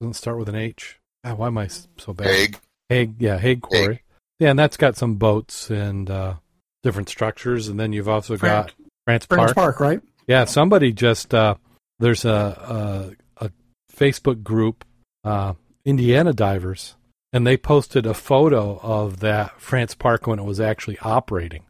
doesn't 0.00 0.14
start 0.14 0.38
with 0.38 0.48
an 0.48 0.54
H. 0.54 0.98
Ah, 1.22 1.34
why 1.34 1.48
am 1.48 1.58
I 1.58 1.66
so 1.66 2.14
bad? 2.14 2.26
Haigh. 2.26 2.48
Haigh, 2.88 3.12
yeah, 3.18 3.36
Haigh 3.36 3.56
Quarry. 3.56 4.02
Yeah, 4.38 4.48
and 4.48 4.58
that's 4.58 4.78
got 4.78 4.96
some 4.96 5.16
boats 5.16 5.68
and 5.68 6.08
uh, 6.10 6.36
different 6.82 7.10
structures. 7.10 7.68
And 7.68 7.78
then 7.78 7.92
you've 7.92 8.08
also 8.08 8.38
Fran- 8.38 8.62
got 8.62 8.72
France 9.04 9.26
Friends 9.26 9.52
Park. 9.52 9.54
Park, 9.54 9.80
right? 9.80 10.00
Yeah, 10.26 10.46
somebody 10.46 10.94
just 10.94 11.34
uh, 11.34 11.56
there's 11.98 12.24
a, 12.24 13.12
a 13.38 13.44
a 13.44 13.50
Facebook 13.94 14.42
group, 14.42 14.86
uh, 15.22 15.52
Indiana 15.84 16.32
Divers, 16.32 16.96
and 17.30 17.46
they 17.46 17.58
posted 17.58 18.06
a 18.06 18.14
photo 18.14 18.80
of 18.82 19.20
that 19.20 19.60
France 19.60 19.94
Park 19.94 20.26
when 20.26 20.38
it 20.38 20.44
was 20.44 20.60
actually 20.60 20.98
operating. 21.00 21.64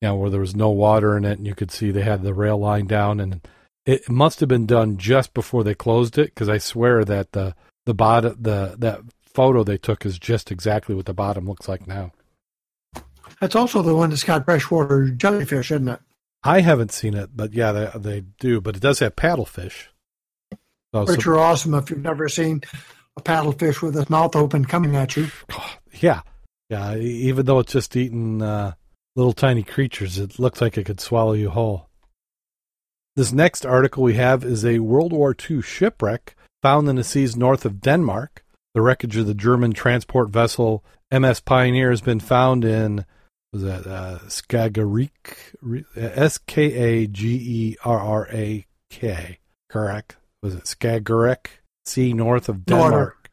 You 0.00 0.08
know, 0.08 0.16
where 0.16 0.30
there 0.30 0.40
was 0.40 0.56
no 0.56 0.70
water 0.70 1.16
in 1.16 1.24
it, 1.24 1.38
and 1.38 1.46
you 1.46 1.54
could 1.54 1.70
see 1.70 1.90
they 1.90 2.02
had 2.02 2.22
the 2.22 2.34
rail 2.34 2.58
line 2.58 2.86
down, 2.86 3.20
and 3.20 3.46
it 3.84 4.08
must 4.08 4.40
have 4.40 4.48
been 4.48 4.66
done 4.66 4.96
just 4.96 5.34
before 5.34 5.62
they 5.62 5.74
closed 5.74 6.16
it, 6.16 6.26
because 6.26 6.48
I 6.48 6.58
swear 6.58 7.04
that 7.04 7.32
the 7.32 7.54
the 7.86 7.94
bottom 7.94 8.36
the 8.40 8.76
that 8.78 9.00
photo 9.22 9.62
they 9.62 9.78
took 9.78 10.06
is 10.06 10.18
just 10.18 10.50
exactly 10.50 10.94
what 10.94 11.06
the 11.06 11.14
bottom 11.14 11.46
looks 11.46 11.68
like 11.68 11.86
now. 11.86 12.12
That's 13.40 13.56
also 13.56 13.82
the 13.82 13.94
one 13.94 14.10
that's 14.10 14.24
got 14.24 14.44
freshwater 14.44 15.10
jellyfish, 15.10 15.70
isn't 15.70 15.88
it? 15.88 16.00
I 16.42 16.60
haven't 16.60 16.92
seen 16.92 17.14
it, 17.14 17.30
but 17.34 17.52
yeah, 17.52 17.72
they 17.72 17.90
they 17.96 18.20
do. 18.38 18.60
But 18.60 18.76
it 18.76 18.82
does 18.82 18.98
have 19.00 19.16
paddlefish. 19.16 19.88
So, 20.92 21.04
Which 21.04 21.26
are 21.26 21.38
awesome 21.38 21.74
if 21.74 21.90
you've 21.90 22.00
never 22.00 22.28
seen 22.28 22.62
a 23.16 23.22
paddlefish 23.22 23.80
with 23.80 23.96
its 23.96 24.10
mouth 24.10 24.34
open 24.34 24.64
coming 24.64 24.96
at 24.96 25.16
you. 25.16 25.28
yeah, 26.00 26.22
yeah. 26.68 26.96
Even 26.96 27.46
though 27.46 27.60
it's 27.60 27.72
just 27.72 27.96
eating 27.96 28.42
uh, 28.42 28.72
little 29.16 29.32
tiny 29.32 29.62
creatures, 29.62 30.18
it 30.18 30.38
looks 30.38 30.60
like 30.60 30.78
it 30.78 30.84
could 30.84 31.00
swallow 31.00 31.32
you 31.32 31.50
whole. 31.50 31.88
This 33.16 33.32
next 33.32 33.66
article 33.66 34.02
we 34.02 34.14
have 34.14 34.44
is 34.44 34.64
a 34.64 34.78
World 34.78 35.12
War 35.12 35.34
II 35.34 35.62
shipwreck 35.62 36.36
found 36.62 36.88
in 36.88 36.96
the 36.96 37.04
seas 37.04 37.36
north 37.36 37.64
of 37.64 37.80
Denmark. 37.80 38.44
The 38.74 38.82
wreckage 38.82 39.16
of 39.16 39.26
the 39.26 39.34
German 39.34 39.72
transport 39.72 40.30
vessel 40.30 40.84
MS 41.10 41.40
Pioneer 41.40 41.90
has 41.90 42.00
been 42.00 42.20
found 42.20 42.64
in 42.64 43.04
was 43.52 43.62
that 43.62 43.86
uh, 43.86 44.18
Skagerrak, 44.26 45.10
S 45.96 46.38
K 46.38 46.72
A 46.72 47.06
G 47.08 47.28
E 47.34 47.76
R 47.84 47.98
R 47.98 48.28
A 48.30 48.64
K, 48.90 49.38
correct? 49.68 50.16
Was 50.42 50.54
it 50.54 50.64
Skagerrak 50.64 51.46
Sea 51.84 52.12
north 52.12 52.48
of 52.48 52.64
Denmark? 52.64 53.28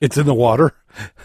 it's 0.00 0.18
in 0.18 0.26
the 0.26 0.34
water. 0.34 0.74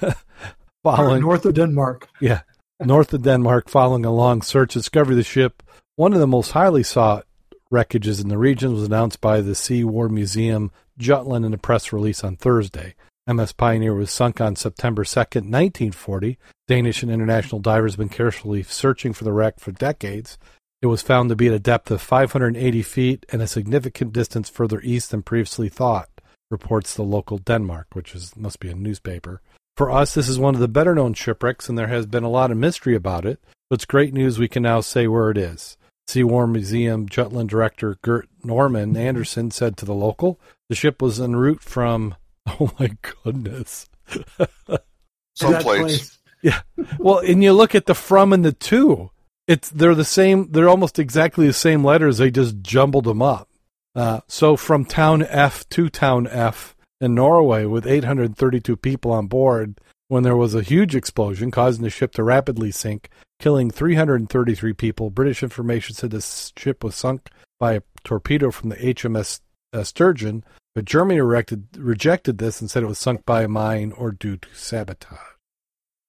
Following 0.83 1.21
North 1.21 1.45
of 1.45 1.55
Denmark. 1.55 2.07
yeah, 2.21 2.41
north 2.83 3.13
of 3.13 3.23
Denmark, 3.23 3.69
following 3.69 4.05
a 4.05 4.13
long 4.13 4.41
search, 4.41 4.73
discovery 4.73 5.13
of 5.13 5.17
the 5.17 5.23
ship. 5.23 5.63
One 5.95 6.13
of 6.13 6.19
the 6.19 6.27
most 6.27 6.51
highly 6.51 6.83
sought 6.83 7.25
wreckages 7.71 8.21
in 8.21 8.29
the 8.29 8.37
region 8.37 8.73
was 8.73 8.83
announced 8.83 9.21
by 9.21 9.41
the 9.41 9.55
Sea 9.55 9.83
War 9.83 10.09
Museum, 10.09 10.71
Jutland, 10.97 11.45
in 11.45 11.53
a 11.53 11.57
press 11.57 11.93
release 11.93 12.23
on 12.23 12.35
Thursday. 12.35 12.95
MS 13.27 13.53
Pioneer 13.53 13.93
was 13.93 14.11
sunk 14.11 14.39
on 14.39 14.55
September 14.55 15.03
2nd, 15.03 15.49
1940. 15.49 16.37
Danish 16.67 17.01
and 17.01 17.11
international 17.11 17.59
divers 17.59 17.93
have 17.93 17.99
been 17.99 18.09
carefully 18.09 18.61
searching 18.61 19.13
for 19.13 19.23
the 19.23 19.33
wreck 19.33 19.59
for 19.59 19.71
decades. 19.71 20.37
It 20.81 20.87
was 20.87 21.01
found 21.01 21.29
to 21.29 21.35
be 21.35 21.47
at 21.47 21.53
a 21.53 21.59
depth 21.59 21.89
of 21.89 22.01
580 22.01 22.81
feet 22.83 23.25
and 23.31 23.41
a 23.41 23.47
significant 23.47 24.13
distance 24.13 24.49
further 24.49 24.79
east 24.81 25.09
than 25.09 25.23
previously 25.23 25.69
thought, 25.69 26.09
reports 26.51 26.93
the 26.93 27.03
local 27.03 27.39
Denmark, 27.39 27.87
which 27.93 28.13
is 28.13 28.35
must 28.35 28.59
be 28.59 28.69
a 28.69 28.75
newspaper. 28.75 29.41
For 29.75 29.91
us, 29.91 30.13
this 30.13 30.29
is 30.29 30.39
one 30.39 30.55
of 30.55 30.61
the 30.61 30.67
better 30.67 30.95
known 30.95 31.13
shipwrecks, 31.13 31.67
and 31.67 31.77
there 31.77 31.87
has 31.87 32.05
been 32.05 32.23
a 32.23 32.29
lot 32.29 32.51
of 32.51 32.57
mystery 32.57 32.95
about 32.95 33.25
it. 33.25 33.39
But 33.69 33.75
it's 33.75 33.85
great 33.85 34.13
news 34.13 34.39
we 34.39 34.47
can 34.47 34.63
now 34.63 34.81
say 34.81 35.07
where 35.07 35.29
it 35.29 35.37
is. 35.37 35.77
Sea 36.07 36.23
War 36.23 36.47
Museum 36.47 37.09
Jutland 37.09 37.49
director 37.49 37.97
Gert 38.01 38.29
Norman 38.43 38.95
Anderson 38.97 39.51
said 39.51 39.75
to 39.77 39.85
the 39.85 39.93
local, 39.93 40.39
the 40.69 40.75
ship 40.75 41.01
was 41.01 41.19
en 41.19 41.35
route 41.35 41.61
from, 41.61 42.15
oh 42.47 42.71
my 42.79 42.91
goodness. 43.23 43.89
Someplace. 45.35 46.17
That 46.43 46.63
Well, 46.99 47.19
and 47.19 47.43
you 47.43 47.53
look 47.53 47.75
at 47.75 47.87
the 47.87 47.95
from 47.95 48.33
and 48.33 48.45
the 48.45 48.53
to. 48.53 49.11
It's 49.47 49.69
they're 49.69 49.95
the 49.95 50.05
same. 50.05 50.51
They're 50.51 50.69
almost 50.69 50.97
exactly 50.97 51.45
the 51.45 51.53
same 51.53 51.83
letters. 51.83 52.17
They 52.17 52.31
just 52.31 52.61
jumbled 52.61 53.05
them 53.05 53.21
up. 53.21 53.49
Uh, 53.95 54.21
so 54.27 54.55
from 54.55 54.85
town 54.85 55.23
F 55.23 55.67
to 55.69 55.89
town 55.89 56.27
F 56.27 56.74
in 57.01 57.15
Norway, 57.15 57.65
with 57.65 57.87
832 57.87 58.75
people 58.77 59.11
on 59.11 59.27
board, 59.27 59.79
when 60.07 60.23
there 60.23 60.37
was 60.37 60.53
a 60.53 60.61
huge 60.61 60.95
explosion 60.95 61.51
causing 61.51 61.83
the 61.83 61.89
ship 61.89 62.11
to 62.13 62.23
rapidly 62.23 62.71
sink, 62.71 63.09
killing 63.39 63.71
333 63.71 64.73
people. 64.73 65.09
British 65.09 65.43
information 65.43 65.95
said 65.95 66.11
the 66.11 66.21
ship 66.57 66.83
was 66.83 66.95
sunk 66.95 67.29
by 67.59 67.73
a 67.73 67.81
torpedo 68.03 68.51
from 68.51 68.69
the 68.69 68.75
HMS 68.75 69.41
uh, 69.73 69.83
Sturgeon, 69.83 70.43
but 70.73 70.85
Germany 70.85 71.19
erected, 71.19 71.67
rejected 71.77 72.37
this 72.37 72.61
and 72.61 72.69
said 72.69 72.83
it 72.83 72.87
was 72.87 72.99
sunk 72.99 73.25
by 73.25 73.43
a 73.43 73.47
mine 73.47 73.91
or 73.91 74.11
due 74.11 74.37
to 74.37 74.47
sabotage. 74.53 75.19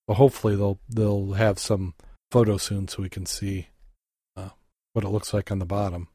Well, 0.06 0.16
hopefully 0.16 0.54
they'll 0.54 0.78
they'll 0.88 1.32
have 1.32 1.58
some 1.58 1.94
photo 2.30 2.58
soon 2.58 2.86
so 2.86 3.02
we 3.02 3.08
can 3.08 3.26
see 3.26 3.68
uh, 4.36 4.50
what 4.92 5.04
it 5.04 5.08
looks 5.08 5.34
like 5.34 5.50
on 5.50 5.58
the 5.58 5.66
bottom. 5.66 6.08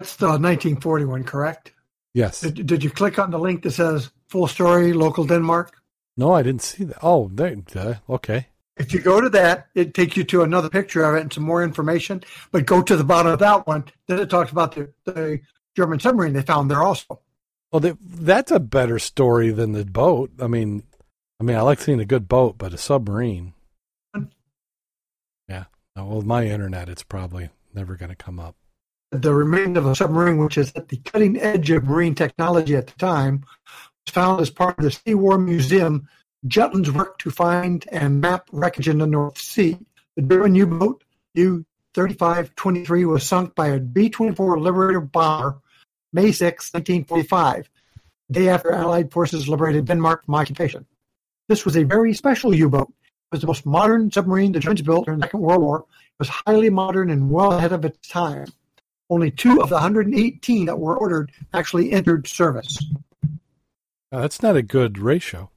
That's 0.00 0.16
the 0.16 0.26
1941, 0.26 1.24
correct? 1.24 1.72
Yes. 2.16 2.40
Did, 2.40 2.66
did 2.66 2.82
you 2.82 2.88
click 2.88 3.18
on 3.18 3.30
the 3.30 3.38
link 3.38 3.62
that 3.62 3.72
says 3.72 4.10
full 4.30 4.46
story, 4.46 4.94
local 4.94 5.26
Denmark? 5.26 5.76
No, 6.16 6.32
I 6.32 6.42
didn't 6.42 6.62
see 6.62 6.84
that. 6.84 6.96
Oh, 7.02 7.30
there. 7.30 7.54
Uh, 7.74 7.96
okay. 8.08 8.46
If 8.78 8.94
you 8.94 9.02
go 9.02 9.20
to 9.20 9.28
that, 9.28 9.66
it 9.74 9.92
takes 9.92 10.16
you 10.16 10.24
to 10.24 10.40
another 10.40 10.70
picture 10.70 11.04
of 11.04 11.14
it 11.14 11.20
and 11.20 11.30
some 11.30 11.44
more 11.44 11.62
information. 11.62 12.22
But 12.52 12.64
go 12.64 12.80
to 12.80 12.96
the 12.96 13.04
bottom 13.04 13.32
of 13.32 13.40
that 13.40 13.66
one. 13.66 13.84
Then 14.06 14.18
it 14.18 14.30
talks 14.30 14.50
about 14.50 14.74
the, 14.74 14.90
the 15.04 15.40
German 15.76 16.00
submarine 16.00 16.32
they 16.32 16.40
found 16.40 16.70
there 16.70 16.82
also. 16.82 17.20
Well, 17.70 17.80
they, 17.80 17.92
that's 18.00 18.50
a 18.50 18.60
better 18.60 18.98
story 18.98 19.50
than 19.50 19.72
the 19.72 19.84
boat. 19.84 20.30
I 20.40 20.46
mean, 20.46 20.84
I 21.38 21.44
mean, 21.44 21.56
I 21.56 21.60
like 21.60 21.82
seeing 21.82 22.00
a 22.00 22.06
good 22.06 22.28
boat, 22.28 22.56
but 22.56 22.72
a 22.72 22.78
submarine. 22.78 23.52
Yeah. 25.50 25.64
Well, 25.94 26.16
with 26.16 26.24
my 26.24 26.46
internet, 26.46 26.88
it's 26.88 27.02
probably 27.02 27.50
never 27.74 27.94
going 27.94 28.08
to 28.08 28.16
come 28.16 28.40
up. 28.40 28.56
The 29.12 29.32
remains 29.32 29.78
of 29.78 29.86
a 29.86 29.94
submarine, 29.94 30.38
which 30.38 30.58
is 30.58 30.72
at 30.74 30.88
the 30.88 30.96
cutting 30.96 31.40
edge 31.40 31.70
of 31.70 31.84
marine 31.84 32.14
technology 32.14 32.74
at 32.74 32.88
the 32.88 32.98
time, 32.98 33.44
was 33.64 34.12
found 34.12 34.40
as 34.40 34.50
part 34.50 34.78
of 34.78 34.84
the 34.84 34.90
Sea 34.90 35.14
War 35.14 35.38
Museum. 35.38 36.08
Jutland's 36.46 36.90
work 36.90 37.18
to 37.18 37.30
find 37.30 37.86
and 37.90 38.20
map 38.20 38.48
wreckage 38.52 38.88
in 38.88 38.98
the 38.98 39.06
North 39.06 39.38
Sea. 39.38 39.78
The 40.16 40.22
German 40.22 40.54
U-boat 40.54 41.04
U-3523 41.34 43.06
was 43.06 43.24
sunk 43.24 43.54
by 43.54 43.68
a 43.68 43.80
B-24 43.80 44.60
Liberator 44.60 45.00
bomber 45.00 45.60
May 46.12 46.32
6, 46.32 46.72
1945, 46.72 47.68
day 48.30 48.48
after 48.48 48.72
Allied 48.72 49.12
forces 49.12 49.48
liberated 49.48 49.84
Denmark 49.84 50.24
from 50.24 50.34
occupation. 50.34 50.86
This 51.48 51.64
was 51.64 51.76
a 51.76 51.84
very 51.84 52.14
special 52.14 52.54
U-boat. 52.54 52.88
It 52.88 53.32
was 53.32 53.40
the 53.40 53.46
most 53.46 53.66
modern 53.66 54.10
submarine 54.10 54.52
the 54.52 54.60
Germans 54.60 54.82
built 54.82 55.04
during 55.04 55.20
the 55.20 55.26
Second 55.26 55.40
World 55.40 55.62
War. 55.62 55.80
It 55.80 56.18
was 56.18 56.28
highly 56.28 56.70
modern 56.70 57.10
and 57.10 57.30
well 57.30 57.52
ahead 57.52 57.72
of 57.72 57.84
its 57.84 58.08
time. 58.08 58.46
Only 59.08 59.30
two 59.30 59.60
of 59.62 59.68
the 59.68 59.76
118 59.76 60.66
that 60.66 60.78
were 60.78 60.96
ordered 60.96 61.30
actually 61.54 61.92
entered 61.92 62.26
service. 62.26 62.78
That's 64.10 64.42
not 64.42 64.56
a 64.56 64.62
good 64.62 64.98
ratio. 64.98 65.50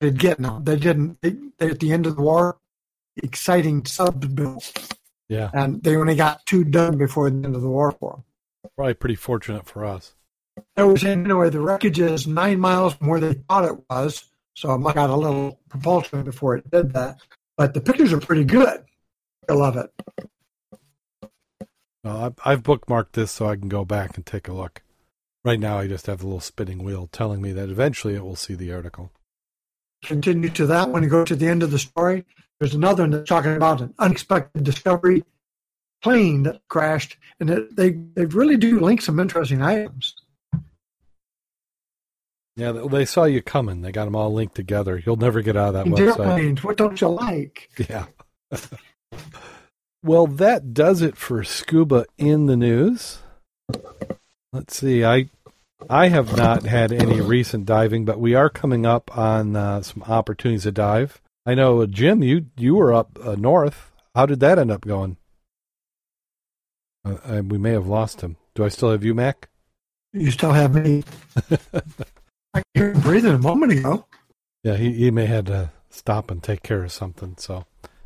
They 0.00 0.10
get 0.10 0.38
no, 0.38 0.60
they 0.62 0.76
didn't. 0.76 1.20
They, 1.22 1.36
they, 1.58 1.70
at 1.70 1.80
the 1.80 1.92
end 1.92 2.06
of 2.06 2.16
the 2.16 2.22
war, 2.22 2.58
exciting 3.16 3.84
subs 3.86 4.26
built, 4.28 4.96
Yeah. 5.28 5.50
and 5.54 5.82
they 5.82 5.96
only 5.96 6.14
got 6.14 6.44
two 6.46 6.64
done 6.64 6.98
before 6.98 7.30
the 7.30 7.36
end 7.36 7.56
of 7.56 7.62
the 7.62 7.68
war 7.68 7.92
for 7.92 8.12
them. 8.12 8.24
Probably 8.76 8.94
pretty 8.94 9.14
fortunate 9.14 9.66
for 9.66 9.84
us. 9.84 10.14
It 10.76 10.82
was 10.82 11.04
anyway. 11.04 11.50
The 11.50 11.60
wreckage 11.60 11.98
is 11.98 12.26
nine 12.26 12.60
miles 12.60 12.94
from 12.94 13.08
where 13.08 13.20
they 13.20 13.34
thought 13.34 13.64
it 13.64 13.78
was, 13.90 14.24
so 14.54 14.70
I 14.70 14.92
got 14.92 15.10
a 15.10 15.16
little 15.16 15.58
propulsion 15.68 16.22
before 16.22 16.56
it 16.56 16.70
did 16.70 16.92
that. 16.92 17.18
But 17.56 17.74
the 17.74 17.80
pictures 17.80 18.12
are 18.12 18.20
pretty 18.20 18.44
good. 18.44 18.84
I 19.48 19.52
love 19.52 19.76
it. 19.76 19.90
I've, 22.04 22.34
I've 22.44 22.62
bookmarked 22.62 23.12
this 23.12 23.30
so 23.32 23.46
I 23.46 23.56
can 23.56 23.68
go 23.68 23.84
back 23.84 24.16
and 24.16 24.26
take 24.26 24.48
a 24.48 24.52
look. 24.52 24.82
Right 25.44 25.60
now, 25.60 25.78
I 25.78 25.86
just 25.86 26.06
have 26.06 26.18
the 26.20 26.26
little 26.26 26.40
spinning 26.40 26.82
wheel 26.82 27.08
telling 27.12 27.42
me 27.42 27.52
that 27.52 27.68
eventually 27.68 28.14
it 28.14 28.24
will 28.24 28.36
see 28.36 28.54
the 28.54 28.72
article. 28.72 29.10
Continue 30.02 30.48
to 30.50 30.66
that 30.66 30.90
one 30.90 31.02
and 31.02 31.10
go 31.10 31.24
to 31.24 31.36
the 31.36 31.46
end 31.48 31.62
of 31.62 31.70
the 31.70 31.78
story. 31.78 32.24
There's 32.60 32.74
another 32.74 33.02
one 33.02 33.10
that's 33.10 33.28
talking 33.28 33.54
about 33.54 33.80
an 33.80 33.94
unexpected 33.98 34.64
discovery 34.64 35.24
plane 36.02 36.44
that 36.44 36.60
crashed, 36.68 37.16
and 37.40 37.50
it, 37.50 37.76
they 37.76 37.90
they 37.90 38.26
really 38.26 38.56
do 38.56 38.80
link 38.80 39.00
some 39.02 39.18
interesting 39.18 39.62
items. 39.62 40.14
Yeah, 42.56 42.72
they- 42.72 43.04
saw 43.04 43.24
you 43.24 43.42
coming. 43.42 43.80
They 43.82 43.90
got 43.92 44.04
them 44.04 44.14
all 44.14 44.32
linked 44.32 44.54
together. 44.54 45.02
You'll 45.04 45.16
never 45.16 45.42
get 45.42 45.56
out 45.56 45.74
of 45.74 45.84
that 45.84 45.86
website. 45.86 46.06
airplanes, 46.20 46.62
what 46.62 46.76
don't 46.76 47.00
you 47.00 47.08
like? 47.08 47.70
Yeah. 47.88 48.06
well, 50.04 50.26
that 50.26 50.74
does 50.74 51.00
it 51.00 51.16
for 51.16 51.42
scuba 51.42 52.04
in 52.18 52.44
the 52.44 52.56
news. 52.56 53.20
Let's 54.52 54.76
see. 54.76 55.02
I 55.02 55.30
I 55.88 56.08
have 56.08 56.36
not 56.36 56.64
had 56.64 56.92
any 56.92 57.20
recent 57.20 57.64
diving, 57.64 58.04
but 58.04 58.20
we 58.20 58.34
are 58.34 58.50
coming 58.50 58.84
up 58.84 59.16
on 59.16 59.56
uh, 59.56 59.80
some 59.82 60.02
opportunities 60.02 60.64
to 60.64 60.72
dive. 60.72 61.20
I 61.46 61.54
know, 61.54 61.80
uh, 61.80 61.86
Jim, 61.86 62.22
you 62.22 62.46
you 62.56 62.74
were 62.74 62.92
up 62.92 63.18
uh, 63.22 63.34
north. 63.34 63.90
How 64.14 64.26
did 64.26 64.40
that 64.40 64.58
end 64.58 64.70
up 64.70 64.82
going? 64.82 65.16
Uh, 67.04 67.16
I, 67.24 67.40
we 67.40 67.58
may 67.58 67.72
have 67.72 67.86
lost 67.86 68.20
him. 68.20 68.36
Do 68.54 68.64
I 68.64 68.68
still 68.68 68.90
have 68.90 69.04
you, 69.04 69.14
Mac? 69.14 69.48
You 70.12 70.30
still 70.30 70.52
have 70.52 70.74
me. 70.74 71.02
I 72.54 72.62
hear 72.74 72.92
him 72.92 73.00
breathing 73.00 73.34
a 73.34 73.38
moment 73.38 73.72
ago. 73.72 74.06
Yeah, 74.62 74.76
he, 74.76 74.92
he 74.92 75.10
may 75.10 75.26
have 75.26 75.46
to 75.46 75.72
stop 75.90 76.30
and 76.30 76.42
take 76.42 76.62
care 76.62 76.84
of 76.84 76.92
something. 76.92 77.36
So 77.38 77.64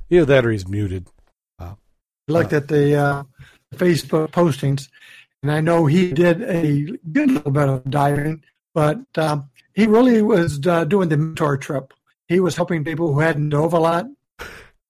either 0.09 0.25
that 0.25 0.47
or 0.47 0.53
he's 0.53 0.67
muted. 0.67 1.09
Looked 2.29 2.53
at 2.53 2.68
the 2.68 2.95
uh, 2.95 3.22
Facebook 3.74 4.29
postings, 4.31 4.89
and 5.43 5.51
I 5.51 5.61
know 5.62 5.87
he 5.87 6.12
did 6.12 6.43
a 6.43 6.87
good 7.11 7.31
little 7.31 7.51
bit 7.51 7.68
of 7.68 7.91
diving, 7.91 8.45
but 8.74 9.01
um, 9.16 9.49
he 9.74 9.87
really 9.87 10.20
was 10.20 10.66
uh, 10.66 10.85
doing 10.85 11.09
the 11.09 11.16
mentor 11.16 11.57
trip. 11.57 11.95
He 12.29 12.39
was 12.39 12.55
helping 12.55 12.85
people 12.85 13.14
who 13.14 13.20
hadn't 13.20 13.49
dove 13.49 13.72
a 13.72 13.79
lot. 13.79 14.07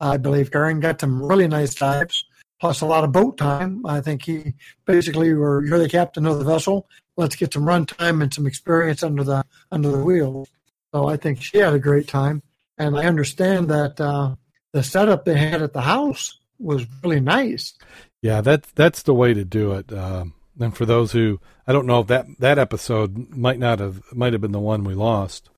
I 0.00 0.16
believe 0.16 0.50
Karen 0.50 0.80
got 0.80 1.00
some 1.00 1.22
really 1.22 1.46
nice 1.46 1.74
dives, 1.74 2.24
plus 2.60 2.80
a 2.80 2.86
lot 2.86 3.04
of 3.04 3.12
boat 3.12 3.36
time. 3.36 3.86
I 3.86 4.00
think 4.00 4.24
he 4.24 4.54
basically, 4.84 5.32
were 5.32 5.64
you're 5.64 5.78
the 5.78 5.88
captain 5.88 6.26
of 6.26 6.40
the 6.40 6.44
vessel. 6.44 6.88
Let's 7.16 7.36
get 7.36 7.52
some 7.52 7.66
run 7.66 7.86
time 7.86 8.20
and 8.20 8.34
some 8.34 8.46
experience 8.46 9.02
under 9.04 9.22
the 9.22 9.44
under 9.70 9.90
the 9.90 10.04
wheel. 10.04 10.48
So 10.92 11.06
I 11.06 11.16
think 11.16 11.40
she 11.40 11.58
had 11.58 11.74
a 11.74 11.78
great 11.78 12.08
time, 12.08 12.42
and 12.78 12.98
I 12.98 13.04
understand 13.04 13.68
that 13.68 14.00
uh, 14.00 14.34
the 14.72 14.82
setup 14.82 15.24
they 15.24 15.38
had 15.38 15.62
at 15.62 15.72
the 15.72 15.82
house 15.82 16.38
was 16.58 16.86
really 17.02 17.20
nice. 17.20 17.74
Yeah, 18.22 18.40
that's 18.40 18.70
that's 18.72 19.02
the 19.02 19.14
way 19.14 19.34
to 19.34 19.44
do 19.44 19.72
it. 19.72 19.92
Um, 19.92 20.34
and 20.60 20.76
for 20.76 20.86
those 20.86 21.12
who 21.12 21.40
I 21.66 21.72
don't 21.72 21.86
know 21.86 22.00
if 22.00 22.08
that 22.08 22.26
that 22.38 22.58
episode 22.58 23.36
might 23.36 23.58
not 23.58 23.78
have 23.78 24.02
might 24.12 24.32
have 24.32 24.42
been 24.42 24.52
the 24.52 24.58
one 24.58 24.84
we 24.84 24.94
lost, 24.94 25.50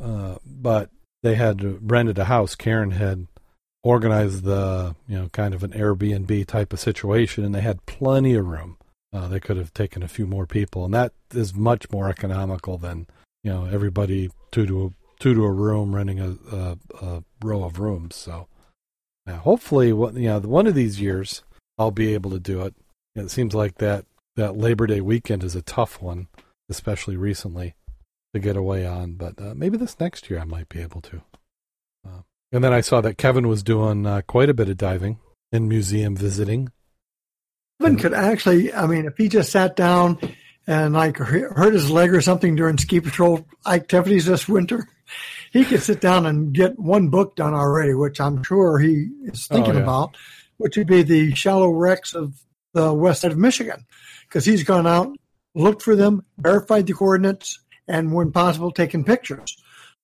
uh, 0.00 0.36
but 0.44 0.90
they 1.22 1.34
had 1.34 1.90
rented 1.90 2.18
a 2.18 2.26
house. 2.26 2.54
Karen 2.54 2.92
had 2.92 3.26
organized 3.82 4.44
the 4.44 4.94
you 5.08 5.18
know 5.18 5.28
kind 5.30 5.54
of 5.54 5.62
an 5.62 5.72
Airbnb 5.72 6.46
type 6.46 6.72
of 6.72 6.80
situation, 6.80 7.44
and 7.44 7.54
they 7.54 7.60
had 7.60 7.84
plenty 7.86 8.34
of 8.34 8.46
room. 8.46 8.78
Uh, 9.12 9.28
they 9.28 9.40
could 9.40 9.56
have 9.56 9.72
taken 9.72 10.02
a 10.02 10.08
few 10.08 10.26
more 10.26 10.46
people, 10.46 10.84
and 10.84 10.94
that 10.94 11.12
is 11.32 11.54
much 11.54 11.90
more 11.90 12.08
economical 12.08 12.78
than 12.78 13.06
you 13.42 13.50
know 13.50 13.64
everybody 13.64 14.30
two 14.52 14.66
to 14.66 14.86
a, 14.86 14.90
two 15.20 15.34
to 15.34 15.44
a 15.44 15.50
room 15.50 15.94
renting 15.94 16.20
a, 16.20 16.36
a, 16.52 16.78
a 17.00 17.24
row 17.42 17.64
of 17.64 17.78
rooms. 17.78 18.14
So 18.14 18.48
now, 19.26 19.36
hopefully, 19.36 19.88
you 19.88 20.12
know, 20.12 20.40
one 20.40 20.66
of 20.66 20.74
these 20.74 21.00
years 21.00 21.42
I'll 21.78 21.90
be 21.90 22.14
able 22.14 22.30
to 22.30 22.38
do 22.38 22.62
it. 22.62 22.74
It 23.14 23.30
seems 23.30 23.54
like 23.54 23.78
that 23.78 24.04
that 24.36 24.56
Labor 24.56 24.86
Day 24.86 25.00
weekend 25.00 25.42
is 25.42 25.56
a 25.56 25.62
tough 25.62 26.00
one, 26.00 26.28
especially 26.68 27.16
recently, 27.16 27.74
to 28.34 28.40
get 28.40 28.56
away 28.56 28.86
on. 28.86 29.14
But 29.14 29.40
uh, 29.40 29.54
maybe 29.54 29.76
this 29.76 29.98
next 29.98 30.30
year 30.30 30.38
I 30.38 30.44
might 30.44 30.68
be 30.68 30.80
able 30.80 31.00
to. 31.02 31.22
Uh, 32.06 32.20
and 32.52 32.62
then 32.62 32.72
I 32.72 32.82
saw 32.82 33.00
that 33.00 33.18
Kevin 33.18 33.48
was 33.48 33.62
doing 33.62 34.06
uh, 34.06 34.22
quite 34.26 34.50
a 34.50 34.54
bit 34.54 34.68
of 34.68 34.76
diving 34.76 35.18
and 35.50 35.68
museum 35.68 36.14
visiting. 36.14 36.70
Kevin 37.80 37.96
could 37.96 38.14
actually, 38.14 38.72
I 38.72 38.86
mean, 38.86 39.06
if 39.06 39.16
he 39.16 39.28
just 39.28 39.50
sat 39.50 39.74
down 39.74 40.18
and 40.66 40.94
like 40.94 41.16
hurt 41.16 41.74
his 41.74 41.90
leg 41.90 42.14
or 42.14 42.20
something 42.20 42.54
during 42.54 42.78
ski 42.78 43.00
patrol 43.00 43.46
activities 43.66 44.26
this 44.26 44.48
winter, 44.48 44.88
he 45.52 45.64
could 45.64 45.82
sit 45.82 46.00
down 46.00 46.26
and 46.26 46.52
get 46.52 46.78
one 46.78 47.08
book 47.08 47.36
done 47.36 47.54
already, 47.54 47.94
which 47.94 48.20
I'm 48.20 48.42
sure 48.42 48.78
he 48.78 49.08
is 49.24 49.46
oh, 49.50 49.54
thinking 49.54 49.74
oh, 49.74 49.78
yeah. 49.78 49.82
about, 49.82 50.16
which 50.56 50.76
would 50.76 50.86
be 50.86 51.02
the 51.02 51.34
shallow 51.34 51.70
wrecks 51.70 52.14
of 52.14 52.40
the 52.72 52.92
west 52.92 53.22
side 53.22 53.32
of 53.32 53.38
Michigan 53.38 53.86
because 54.28 54.44
he's 54.44 54.62
gone 54.62 54.86
out, 54.86 55.16
looked 55.54 55.82
for 55.82 55.96
them, 55.96 56.24
verified 56.38 56.86
the 56.86 56.92
coordinates, 56.92 57.60
and 57.88 58.12
when 58.12 58.32
possible, 58.32 58.70
taken 58.70 59.04
pictures. 59.04 59.56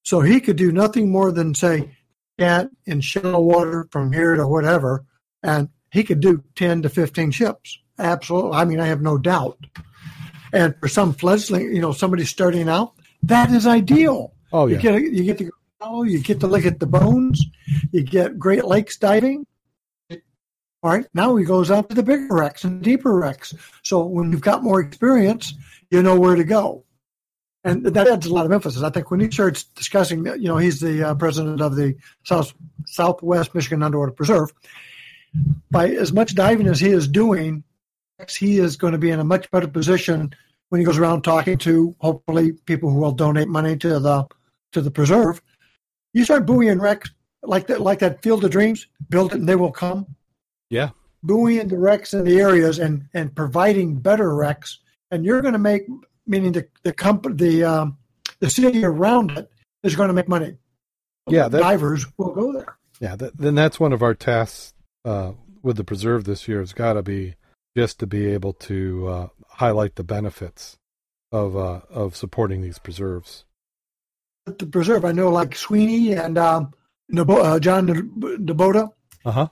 So 0.04 0.20
he 0.20 0.40
could 0.40 0.56
do 0.56 0.72
nothing 0.72 1.10
more 1.10 1.32
than 1.32 1.54
say, 1.54 1.90
cat 2.38 2.68
in 2.86 3.00
shallow 3.00 3.40
water 3.40 3.88
from 3.90 4.12
here 4.12 4.34
to 4.34 4.46
whatever, 4.46 5.04
and 5.42 5.68
he 5.90 6.02
could 6.02 6.20
do 6.20 6.42
10 6.56 6.82
to 6.82 6.88
15 6.88 7.30
ships. 7.30 7.78
Absolutely. 7.98 8.52
I 8.52 8.64
mean, 8.64 8.80
I 8.80 8.86
have 8.86 9.02
no 9.02 9.18
doubt. 9.18 9.58
And 10.52 10.74
for 10.80 10.88
some 10.88 11.12
fledgling, 11.12 11.74
you 11.74 11.80
know, 11.80 11.92
somebody 11.92 12.24
starting 12.24 12.68
out, 12.68 12.94
that 13.22 13.50
is 13.50 13.66
ideal. 13.66 14.34
Oh, 14.52 14.66
yeah. 14.66 14.76
You 14.76 14.82
get, 14.82 15.12
you 15.12 15.24
get 15.24 15.38
to 15.38 15.50
go, 15.80 16.02
you 16.02 16.18
get 16.20 16.40
to 16.40 16.46
look 16.46 16.66
at 16.66 16.80
the 16.80 16.86
bones, 16.86 17.44
you 17.90 18.02
get 18.02 18.38
Great 18.38 18.64
Lakes 18.64 18.96
diving, 18.96 19.46
all 20.82 20.90
right, 20.90 21.06
now 21.14 21.36
he 21.36 21.44
goes 21.44 21.70
out 21.70 21.88
to 21.88 21.94
the 21.94 22.02
bigger 22.02 22.34
wrecks 22.34 22.64
and 22.64 22.82
deeper 22.82 23.16
wrecks. 23.16 23.54
So 23.84 24.04
when 24.04 24.32
you've 24.32 24.40
got 24.40 24.64
more 24.64 24.80
experience, 24.80 25.54
you 25.90 26.02
know 26.02 26.18
where 26.18 26.34
to 26.34 26.42
go. 26.42 26.84
And 27.62 27.86
that 27.86 28.08
adds 28.08 28.26
a 28.26 28.34
lot 28.34 28.46
of 28.46 28.50
emphasis. 28.50 28.82
I 28.82 28.90
think 28.90 29.08
when 29.08 29.20
he 29.20 29.30
starts 29.30 29.62
discussing, 29.62 30.26
you 30.26 30.48
know, 30.48 30.56
he's 30.56 30.80
the 30.80 31.10
uh, 31.10 31.14
president 31.14 31.60
of 31.60 31.76
the 31.76 31.94
South 32.24 32.52
Southwest 32.86 33.54
Michigan 33.54 33.84
Underwater 33.84 34.10
Preserve. 34.10 34.52
By 35.70 35.90
as 35.90 36.12
much 36.12 36.34
diving 36.34 36.66
as 36.66 36.80
he 36.80 36.88
is 36.88 37.06
doing, 37.06 37.62
he 38.36 38.58
is 38.58 38.76
going 38.76 38.92
to 38.92 38.98
be 38.98 39.10
in 39.10 39.20
a 39.20 39.24
much 39.24 39.48
better 39.52 39.68
position 39.68 40.34
when 40.70 40.80
he 40.80 40.84
goes 40.84 40.98
around 40.98 41.22
talking 41.22 41.58
to 41.58 41.94
hopefully 42.00 42.52
people 42.66 42.90
who 42.90 42.98
will 42.98 43.12
donate 43.12 43.48
money 43.48 43.76
to 43.76 44.00
the 44.00 44.26
to 44.72 44.80
the 44.80 44.90
preserve. 44.90 45.40
You 46.12 46.24
start 46.24 46.46
buoying 46.46 46.78
wrecks 46.78 47.10
like 47.42 47.66
that, 47.68 47.80
like 47.80 48.00
that 48.00 48.22
Field 48.22 48.44
of 48.44 48.50
Dreams. 48.50 48.86
Build 49.08 49.32
it, 49.32 49.38
and 49.38 49.48
they 49.48 49.56
will 49.56 49.72
come. 49.72 50.06
Yeah. 50.70 50.90
Buoying 51.22 51.68
the 51.68 51.78
wrecks 51.78 52.14
in 52.14 52.24
the 52.24 52.40
areas 52.40 52.78
and, 52.78 53.08
and 53.14 53.34
providing 53.34 54.00
better 54.00 54.34
wrecks. 54.34 54.80
And 55.10 55.24
you're 55.24 55.40
going 55.42 55.52
to 55.52 55.58
make, 55.58 55.82
meaning 56.26 56.52
the, 56.52 56.66
the 56.82 56.92
company, 56.92 57.34
the, 57.36 57.64
um, 57.64 57.98
the 58.40 58.50
city 58.50 58.84
around 58.84 59.32
it 59.32 59.50
is 59.82 59.94
going 59.94 60.08
to 60.08 60.14
make 60.14 60.28
money. 60.28 60.56
Yeah. 61.28 61.48
That, 61.48 61.60
divers 61.60 62.06
will 62.18 62.34
go 62.34 62.52
there. 62.52 62.76
Yeah. 63.00 63.16
That, 63.16 63.36
then 63.36 63.54
that's 63.54 63.78
one 63.78 63.92
of 63.92 64.02
our 64.02 64.14
tasks, 64.14 64.74
uh, 65.04 65.32
with 65.62 65.76
the 65.76 65.84
preserve 65.84 66.24
this 66.24 66.48
year 66.48 66.60
It's 66.60 66.72
got 66.72 66.94
to 66.94 67.02
be 67.02 67.36
just 67.76 68.00
to 68.00 68.06
be 68.06 68.26
able 68.26 68.52
to, 68.52 69.08
uh, 69.08 69.28
highlight 69.48 69.94
the 69.94 70.04
benefits 70.04 70.78
of, 71.30 71.56
uh, 71.56 71.80
of 71.88 72.16
supporting 72.16 72.62
these 72.62 72.78
preserves. 72.78 73.44
The 74.46 74.66
preserve, 74.66 75.04
I 75.04 75.12
know 75.12 75.30
like 75.30 75.54
Sweeney 75.54 76.12
and, 76.12 76.36
um, 76.36 76.72
uh, 77.16 77.58
John 77.60 77.86
DeBota. 77.86 78.88
Uh 79.24 79.30
huh 79.30 79.48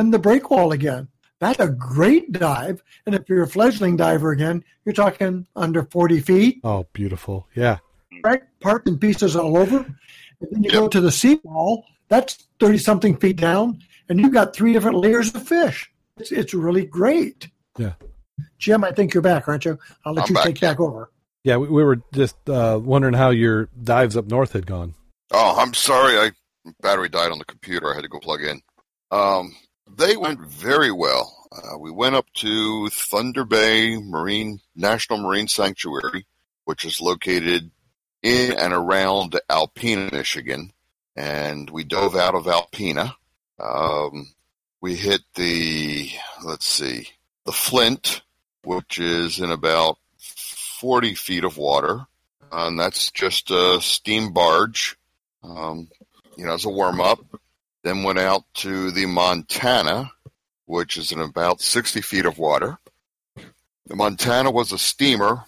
and 0.00 0.12
the 0.14 0.18
break 0.18 0.50
wall 0.50 0.72
again. 0.72 1.08
That's 1.38 1.60
a 1.60 1.68
great 1.68 2.32
dive. 2.32 2.82
And 3.06 3.14
if 3.14 3.28
you're 3.28 3.42
a 3.42 3.48
fledgling 3.48 3.96
diver 3.96 4.30
again, 4.30 4.64
you're 4.84 4.94
talking 4.94 5.46
under 5.54 5.84
40 5.84 6.20
feet. 6.20 6.60
Oh, 6.64 6.86
beautiful. 6.92 7.46
Yeah. 7.54 7.78
Right? 8.24 8.42
Parts 8.60 8.88
and 8.88 9.00
pieces 9.00 9.36
all 9.36 9.56
over. 9.56 9.78
And 9.78 10.48
then 10.50 10.62
you 10.62 10.70
go 10.70 10.88
to 10.88 11.00
the 11.00 11.12
seawall, 11.12 11.84
that's 12.08 12.46
30 12.60 12.78
something 12.78 13.16
feet 13.16 13.36
down, 13.36 13.80
and 14.08 14.20
you've 14.20 14.32
got 14.32 14.54
three 14.54 14.72
different 14.72 14.98
layers 14.98 15.34
of 15.34 15.46
fish. 15.46 15.90
It's, 16.18 16.32
it's 16.32 16.54
really 16.54 16.86
great. 16.86 17.48
Yeah. 17.78 17.92
Jim, 18.58 18.84
I 18.84 18.92
think 18.92 19.14
you're 19.14 19.22
back, 19.22 19.48
aren't 19.48 19.64
you? 19.66 19.78
I'll 20.04 20.14
let 20.14 20.24
I'm 20.24 20.28
you 20.30 20.34
back. 20.34 20.44
take 20.44 20.60
back 20.60 20.80
over. 20.80 21.10
Yeah, 21.44 21.56
we, 21.56 21.68
we 21.68 21.84
were 21.84 22.02
just 22.12 22.36
uh, 22.48 22.78
wondering 22.82 23.14
how 23.14 23.30
your 23.30 23.68
dives 23.82 24.16
up 24.16 24.26
north 24.26 24.52
had 24.52 24.66
gone. 24.66 24.94
Oh, 25.32 25.56
I'm 25.58 25.74
sorry. 25.74 26.18
I 26.18 26.30
battery 26.80 27.08
died 27.08 27.32
on 27.32 27.38
the 27.38 27.44
computer. 27.44 27.90
I 27.90 27.94
had 27.94 28.02
to 28.02 28.08
go 28.08 28.18
plug 28.18 28.42
in. 28.42 28.60
Um, 29.10 29.56
they 29.96 30.16
went 30.16 30.40
very 30.40 30.92
well. 30.92 31.36
Uh, 31.52 31.78
we 31.78 31.90
went 31.90 32.14
up 32.14 32.26
to 32.34 32.88
Thunder 32.88 33.44
Bay 33.44 33.96
Marine 33.96 34.60
National 34.76 35.18
Marine 35.18 35.48
Sanctuary, 35.48 36.26
which 36.64 36.84
is 36.84 37.00
located 37.00 37.70
in 38.22 38.52
and 38.52 38.72
around 38.72 39.40
Alpena, 39.48 40.12
Michigan, 40.12 40.72
and 41.16 41.68
we 41.70 41.84
dove 41.84 42.14
out 42.14 42.34
of 42.34 42.44
Alpena. 42.44 43.14
Um, 43.58 44.32
we 44.80 44.94
hit 44.94 45.22
the 45.34 46.10
let's 46.44 46.66
see, 46.66 47.08
the 47.46 47.52
Flint, 47.52 48.22
which 48.62 48.98
is 48.98 49.40
in 49.40 49.50
about 49.50 49.98
forty 50.80 51.14
feet 51.14 51.44
of 51.44 51.56
water, 51.56 52.06
and 52.50 52.78
that's 52.78 53.10
just 53.10 53.50
a 53.50 53.80
steam 53.80 54.32
barge. 54.32 54.96
Um, 55.42 55.88
you 56.36 56.46
know, 56.46 56.54
as 56.54 56.64
a 56.64 56.70
warm 56.70 57.00
up. 57.00 57.20
Then 57.82 58.02
went 58.02 58.18
out 58.18 58.44
to 58.56 58.90
the 58.90 59.06
Montana, 59.06 60.10
which 60.66 60.96
is 60.96 61.12
in 61.12 61.20
about 61.20 61.60
60 61.60 62.00
feet 62.02 62.26
of 62.26 62.38
water. 62.38 62.78
The 63.86 63.96
Montana 63.96 64.50
was 64.50 64.70
a 64.70 64.78
steamer. 64.78 65.44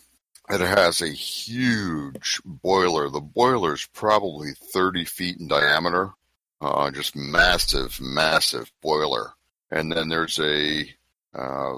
It 0.49 0.61
has 0.61 1.01
a 1.01 1.09
huge 1.09 2.41
boiler. 2.45 3.09
The 3.09 3.21
boiler 3.21 3.75
is 3.75 3.87
probably 3.93 4.53
30 4.73 5.05
feet 5.05 5.39
in 5.39 5.49
diameter. 5.49 6.13
Uh, 6.61 6.91
just 6.91 7.17
massive, 7.17 8.01
massive 8.01 8.71
boiler. 8.83 9.33
And 9.71 9.93
then 9.93 10.09
there's 10.09 10.39
a 10.39 10.89
uh, 11.35 11.75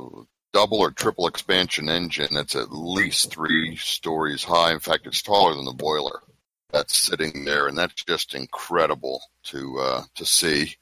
double 0.55 0.78
or 0.78 0.92
triple 0.92 1.26
expansion 1.26 1.90
engine 1.90 2.32
that's 2.32 2.55
at 2.55 2.72
least 2.72 3.32
three 3.32 3.76
stories 3.76 4.44
high. 4.44 4.72
In 4.72 4.78
fact, 4.78 5.07
it's 5.07 5.20
taller 5.20 5.55
than 5.55 5.64
the 5.64 5.72
boiler 5.72 6.20
that's 6.70 6.96
sitting 6.96 7.44
there, 7.44 7.66
and 7.66 7.76
that's 7.76 8.05
just 8.05 8.34
incredible 8.34 9.20
to 9.42 9.78
uh, 9.80 10.02
to 10.14 10.24
see, 10.24 10.76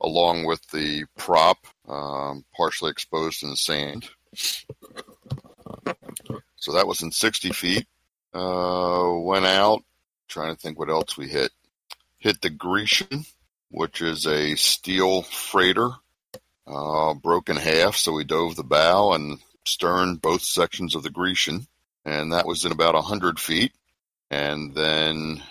along 0.00 0.46
with 0.46 0.66
the 0.70 1.04
prop 1.16 1.58
um, 1.86 2.44
partially 2.56 2.90
exposed 2.90 3.42
in 3.42 3.50
the 3.50 3.56
sand. 3.56 4.08
So 6.56 6.72
that 6.72 6.86
was 6.86 7.02
in 7.02 7.12
60 7.12 7.50
feet. 7.50 7.86
Uh, 8.32 9.12
went 9.18 9.44
out, 9.44 9.82
trying 10.28 10.54
to 10.54 10.60
think 10.60 10.78
what 10.78 10.88
else 10.88 11.18
we 11.18 11.28
hit. 11.28 11.52
Hit 12.18 12.40
the 12.40 12.48
Grecian, 12.48 13.26
which 13.70 14.00
is 14.00 14.26
a 14.26 14.54
steel 14.54 15.22
freighter. 15.22 15.90
Uh, 16.66 17.14
broke 17.14 17.48
in 17.48 17.56
half, 17.56 17.96
so 17.96 18.12
we 18.12 18.24
dove 18.24 18.56
the 18.56 18.64
bow 18.64 19.12
and 19.12 19.38
stern 19.66 20.16
both 20.16 20.42
sections 20.42 20.94
of 20.94 21.02
the 21.02 21.10
Grecian, 21.10 21.66
and 22.04 22.32
that 22.32 22.46
was 22.46 22.64
in 22.64 22.72
about 22.72 22.94
100 22.94 23.38
feet. 23.38 23.72
And 24.30 24.74
then 24.74 25.42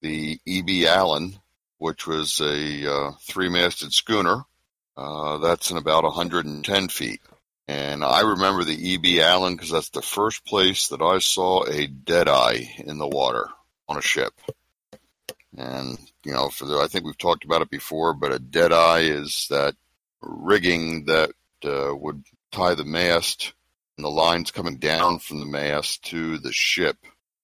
the 0.00 0.40
E.B. 0.46 0.86
Allen, 0.86 1.38
which 1.78 2.06
was 2.06 2.40
a 2.40 2.92
uh, 2.92 3.12
three 3.20 3.48
masted 3.48 3.92
schooner, 3.92 4.44
uh, 4.96 5.38
that's 5.38 5.70
in 5.70 5.76
about 5.76 6.04
110 6.04 6.88
feet. 6.88 7.20
And 7.68 8.02
I 8.02 8.22
remember 8.22 8.64
the 8.64 8.90
E.B. 8.90 9.20
Allen 9.20 9.54
because 9.54 9.70
that's 9.70 9.90
the 9.90 10.02
first 10.02 10.44
place 10.44 10.88
that 10.88 11.02
I 11.02 11.18
saw 11.18 11.64
a 11.64 11.86
dead 11.86 12.28
eye 12.28 12.74
in 12.78 12.98
the 12.98 13.06
water 13.06 13.48
on 13.88 13.96
a 13.96 14.02
ship. 14.02 14.32
And, 15.56 15.98
you 16.24 16.32
know, 16.32 16.48
for 16.48 16.64
the, 16.64 16.78
I 16.78 16.88
think 16.88 17.04
we've 17.04 17.18
talked 17.18 17.44
about 17.44 17.62
it 17.62 17.70
before, 17.70 18.14
but 18.14 18.32
a 18.32 18.38
dead 18.38 18.72
eye 18.72 19.02
is 19.02 19.46
that 19.50 19.74
rigging 20.20 21.06
that 21.06 21.30
uh, 21.64 21.94
would 21.94 22.24
tie 22.52 22.74
the 22.74 22.84
mast 22.84 23.52
and 23.96 24.04
the 24.04 24.10
lines 24.10 24.50
coming 24.50 24.78
down 24.78 25.18
from 25.18 25.40
the 25.40 25.46
mast 25.46 26.04
to 26.04 26.38
the 26.38 26.52
ship. 26.52 26.96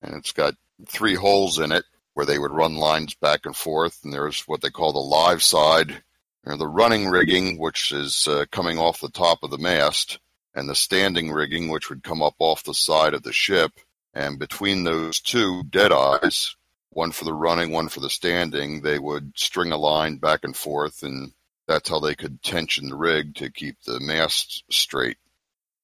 And 0.02 0.14
it's 0.14 0.32
got 0.32 0.54
three 0.88 1.14
holes 1.14 1.58
in 1.58 1.72
it 1.72 1.84
where 2.14 2.26
they 2.26 2.38
would 2.38 2.52
run 2.52 2.76
lines 2.76 3.14
back 3.14 3.40
and 3.44 3.54
forth. 3.54 4.00
And 4.04 4.12
there's 4.12 4.42
what 4.42 4.62
they 4.62 4.70
call 4.70 4.92
the 4.92 4.98
live 4.98 5.42
side, 5.42 6.02
or 6.44 6.56
the 6.56 6.66
running 6.66 7.08
rigging, 7.08 7.58
which 7.58 7.92
is 7.92 8.26
uh, 8.26 8.46
coming 8.50 8.78
off 8.78 9.00
the 9.00 9.10
top 9.10 9.42
of 9.42 9.50
the 9.50 9.58
mast, 9.58 10.18
and 10.54 10.68
the 10.68 10.74
standing 10.74 11.30
rigging, 11.30 11.68
which 11.68 11.90
would 11.90 12.02
come 12.02 12.22
up 12.22 12.36
off 12.38 12.64
the 12.64 12.72
side 12.72 13.12
of 13.12 13.22
the 13.22 13.32
ship. 13.32 13.72
And 14.14 14.38
between 14.38 14.84
those 14.84 15.20
two 15.20 15.62
dead 15.64 15.92
eyes, 15.92 16.56
one 16.88 17.12
for 17.12 17.26
the 17.26 17.34
running, 17.34 17.70
one 17.70 17.88
for 17.88 18.00
the 18.00 18.08
standing, 18.08 18.80
they 18.80 18.98
would 18.98 19.32
string 19.36 19.72
a 19.72 19.76
line 19.76 20.16
back 20.16 20.40
and 20.42 20.56
forth, 20.56 21.02
and 21.02 21.32
that's 21.66 21.88
how 21.88 22.00
they 22.00 22.14
could 22.14 22.42
tension 22.42 22.88
the 22.88 22.96
rig 22.96 23.34
to 23.36 23.50
keep 23.50 23.76
the 23.82 24.00
mast 24.00 24.64
straight. 24.70 25.18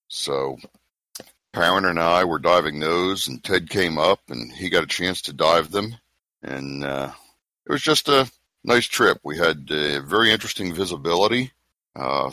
So 0.08 0.58
Karen 1.54 1.84
and 1.84 1.98
I 1.98 2.24
were 2.24 2.38
diving 2.38 2.80
those, 2.80 3.28
and 3.28 3.42
Ted 3.42 3.68
came 3.68 3.98
up 3.98 4.20
and 4.28 4.52
he 4.52 4.70
got 4.70 4.84
a 4.84 4.88
chance 4.88 5.22
to 5.22 5.32
dive 5.32 5.70
them, 5.70 5.96
and 6.42 6.84
uh, 6.84 7.12
it 7.66 7.72
was 7.72 7.82
just 7.82 8.08
a 8.08 8.30
nice 8.64 8.86
trip. 8.86 9.18
We 9.22 9.38
had 9.38 9.68
uh, 9.70 10.00
very 10.02 10.32
interesting 10.32 10.74
visibility. 10.74 11.52
Uh, 11.94 12.30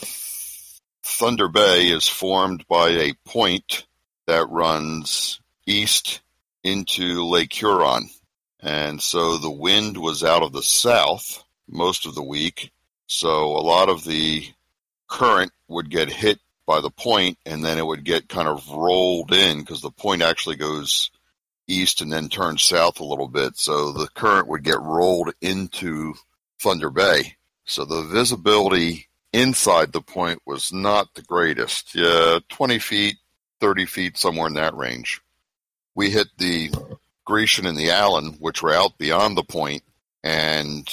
Thunder 1.03 1.47
Bay 1.47 1.87
is 1.87 2.07
formed 2.07 2.65
by 2.67 2.89
a 2.89 3.13
point 3.25 3.85
that 4.27 4.49
runs 4.49 5.41
east 5.65 6.21
into 6.63 7.25
Lake 7.25 7.53
Huron. 7.53 8.09
And 8.59 9.01
so 9.01 9.37
the 9.37 9.51
wind 9.51 9.97
was 9.97 10.23
out 10.23 10.43
of 10.43 10.51
the 10.51 10.63
south 10.63 11.43
most 11.67 12.05
of 12.05 12.15
the 12.15 12.23
week. 12.23 12.71
So 13.09 13.57
a 13.57 13.65
lot 13.65 13.89
of 13.89 14.03
the 14.03 14.47
current 15.07 15.51
would 15.67 15.89
get 15.89 16.11
hit 16.11 16.39
by 16.67 16.79
the 16.79 16.91
point 16.91 17.39
and 17.43 17.65
then 17.65 17.79
it 17.79 17.85
would 17.85 18.03
get 18.03 18.29
kind 18.29 18.47
of 18.47 18.69
rolled 18.69 19.33
in 19.33 19.59
because 19.59 19.81
the 19.81 19.89
point 19.89 20.21
actually 20.21 20.55
goes 20.55 21.09
east 21.67 22.01
and 22.01 22.13
then 22.13 22.29
turns 22.29 22.61
south 22.61 22.99
a 22.99 23.03
little 23.05 23.27
bit. 23.27 23.57
So 23.57 23.91
the 23.91 24.07
current 24.09 24.47
would 24.47 24.63
get 24.63 24.79
rolled 24.79 25.33
into 25.41 26.13
Thunder 26.59 26.91
Bay. 26.91 27.35
So 27.65 27.83
the 27.83 28.03
visibility 28.03 29.07
inside 29.33 29.91
the 29.91 30.01
point 30.01 30.43
was 30.45 30.71
not 30.71 31.15
the 31.15 31.23
greatest. 31.23 31.95
Yeah, 31.95 32.37
20 32.49 32.77
feet, 32.77 33.15
30 33.59 33.85
feet, 33.87 34.17
somewhere 34.17 34.47
in 34.47 34.53
that 34.53 34.75
range. 34.75 35.19
We 35.95 36.11
hit 36.11 36.27
the 36.37 36.71
Grecian 37.25 37.65
and 37.65 37.77
the 37.77 37.89
Allen, 37.89 38.37
which 38.39 38.61
were 38.61 38.73
out 38.73 38.99
beyond 38.99 39.35
the 39.35 39.43
point, 39.43 39.83
and 40.23 40.87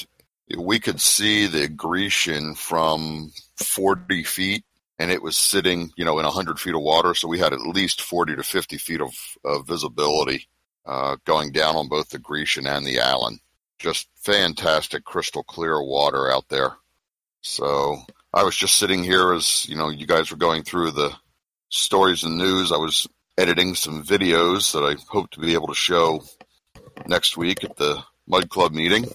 we 0.55 0.79
could 0.79 1.01
see 1.01 1.47
the 1.47 1.69
Grecian 1.69 2.55
from 2.55 3.33
40 3.57 4.23
feet, 4.25 4.65
and 4.99 5.11
it 5.11 5.23
was 5.23 5.37
sitting, 5.37 5.91
you 5.97 6.05
know, 6.05 6.19
in 6.19 6.25
100 6.25 6.61
feet 6.61 6.75
of 6.75 6.83
water. 6.83 7.15
So 7.15 7.29
we 7.29 7.39
had 7.39 7.53
at 7.53 7.61
least 7.61 8.01
40 8.01 8.37
to 8.37 8.43
50 8.43 8.79
feet 8.79 9.01
of, 9.01 9.15
of 9.45 9.67
visibility 9.67 10.49
uh, 10.87 11.17
going 11.25 11.53
down 11.53 11.77
on 11.77 11.89
both 11.89 12.11
the 12.11 12.19
Grecian 12.19 12.67
and 12.67 12.87
the 12.87 13.01
Allen. 13.01 13.41
Just 13.79 14.09
fantastic, 14.17 15.05
crystal 15.05 15.43
clear 15.43 15.83
water 15.83 16.31
out 16.31 16.49
there. 16.49 16.77
So 17.43 17.99
I 18.33 18.45
was 18.45 18.57
just 18.57 18.77
sitting 18.77 19.03
here 19.03 19.33
as 19.33 19.69
you 19.69 19.77
know, 19.77 19.89
you 19.89 20.07
guys 20.07 20.31
were 20.31 20.37
going 20.37 20.63
through 20.63 20.93
the 20.93 21.15
stories 21.69 22.25
and 22.25 22.39
news. 22.39 22.73
I 22.73 22.79
was 22.79 23.07
editing 23.37 23.75
some 23.75 24.03
videos 24.03 24.73
that 24.73 24.83
I 24.83 24.97
hope 25.09 25.31
to 25.33 25.41
be 25.41 25.55
able 25.55 25.69
to 25.69 25.75
show 25.75 26.23
next 27.07 27.37
week 27.37 27.65
at 27.65 27.77
the 27.77 28.03
Mud 28.27 28.49
Club 28.49 28.73
meeting. 28.73 29.07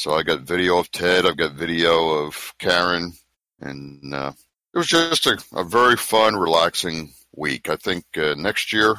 So 0.00 0.14
I 0.14 0.22
got 0.22 0.40
video 0.40 0.78
of 0.78 0.90
Ted, 0.90 1.26
I've 1.26 1.36
got 1.36 1.52
video 1.52 2.24
of 2.24 2.54
Karen, 2.58 3.12
and 3.60 4.14
uh, 4.14 4.32
it 4.72 4.78
was 4.78 4.86
just 4.86 5.26
a, 5.26 5.36
a, 5.52 5.62
very 5.62 5.96
fun, 5.96 6.36
relaxing 6.36 7.12
week. 7.36 7.68
I 7.68 7.76
think 7.76 8.06
uh, 8.16 8.34
next 8.34 8.72
year 8.72 8.94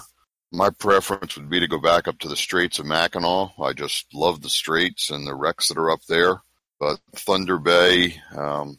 my 0.51 0.69
preference 0.69 1.35
would 1.35 1.49
be 1.49 1.59
to 1.59 1.67
go 1.67 1.79
back 1.79 2.07
up 2.07 2.19
to 2.19 2.27
the 2.27 2.35
Straits 2.35 2.77
of 2.77 2.85
Mackinac. 2.85 3.49
I 3.59 3.73
just 3.73 4.13
love 4.13 4.43
the 4.43 4.49
Straits 4.51 5.09
and 5.09 5.25
the 5.25 5.33
wrecks 5.33 5.69
that 5.69 5.79
are 5.79 5.89
up 5.89 6.03
there. 6.07 6.39
But 6.79 6.99
Thunder 7.15 7.57
Bay, 7.57 8.21
um, 8.37 8.77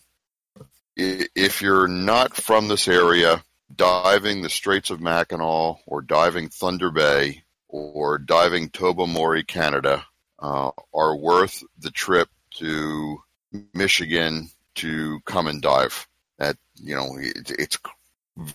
if 0.95 1.61
you're 1.61 1.89
not 1.89 2.37
from 2.37 2.69
this 2.69 2.87
area, 2.87 3.43
diving 3.75 4.43
the 4.43 4.49
Straits 4.49 4.91
of 4.91 5.01
Mackinac 5.01 5.81
or 5.89 6.03
diving 6.03 6.51
Thunder 6.51 6.93
Bay 6.93 7.43
or 7.67 8.19
diving 8.19 8.71
Tobermory, 8.71 9.43
Canada, 9.43 10.07
uh, 10.43 10.71
are 10.93 11.17
worth 11.17 11.63
the 11.79 11.91
trip 11.91 12.29
to 12.57 13.19
Michigan 13.73 14.51
to 14.75 15.21
come 15.25 15.47
and 15.47 15.63
dive. 15.63 16.07
At 16.39 16.57
you 16.75 16.95
know, 16.95 17.17
it, 17.19 17.51
it's 17.59 17.79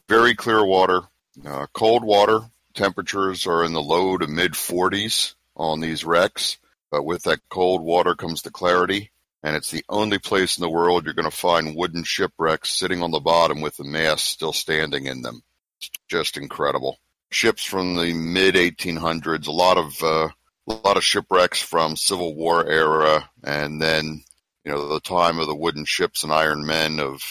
very 0.07 0.35
clear 0.35 0.63
water, 0.63 1.01
uh, 1.45 1.67
cold 1.73 2.03
water. 2.03 2.41
Temperatures 2.73 3.47
are 3.47 3.63
in 3.63 3.73
the 3.73 3.81
low 3.81 4.17
to 4.17 4.27
mid 4.27 4.51
40s 4.51 5.33
on 5.55 5.79
these 5.79 6.05
wrecks, 6.05 6.57
but 6.91 7.03
with 7.03 7.23
that 7.23 7.39
cold 7.49 7.81
water 7.81 8.13
comes 8.13 8.43
the 8.43 8.51
clarity 8.51 9.09
and 9.43 9.55
it's 9.55 9.71
the 9.71 9.85
only 9.87 10.17
place 10.19 10.57
in 10.57 10.61
the 10.61 10.69
world 10.69 11.05
you're 11.05 11.13
going 11.13 11.29
to 11.29 11.35
find 11.35 11.75
wooden 11.75 12.03
shipwrecks 12.03 12.71
sitting 12.71 13.01
on 13.01 13.11
the 13.11 13.19
bottom 13.19 13.61
with 13.61 13.77
the 13.77 13.83
mast 13.83 14.25
still 14.25 14.53
standing 14.53 15.05
in 15.05 15.21
them. 15.21 15.41
It's 15.79 15.89
just 16.09 16.37
incredible. 16.37 16.97
Ships 17.29 17.63
from 17.63 17.95
the 17.95 18.13
mid 18.13 18.55
1800s, 18.55 19.47
a 19.47 19.51
lot 19.51 19.77
of 19.77 20.03
uh, 20.03 20.29
a 20.67 20.73
lot 20.73 20.97
of 20.97 21.03
shipwrecks 21.03 21.61
from 21.61 21.95
Civil 21.95 22.35
War 22.35 22.65
era, 22.65 23.29
and 23.43 23.81
then 23.81 24.23
you 24.65 24.71
know 24.71 24.87
the 24.89 24.99
time 24.99 25.39
of 25.39 25.47
the 25.47 25.55
wooden 25.55 25.85
ships 25.85 26.23
and 26.23 26.31
iron 26.31 26.65
men 26.65 26.99
of 26.99 27.21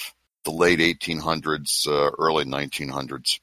the 0.44 0.52
late 0.52 0.78
1800s, 0.78 1.86
uh, 1.86 2.10
early 2.18 2.44
1900s. 2.44 3.40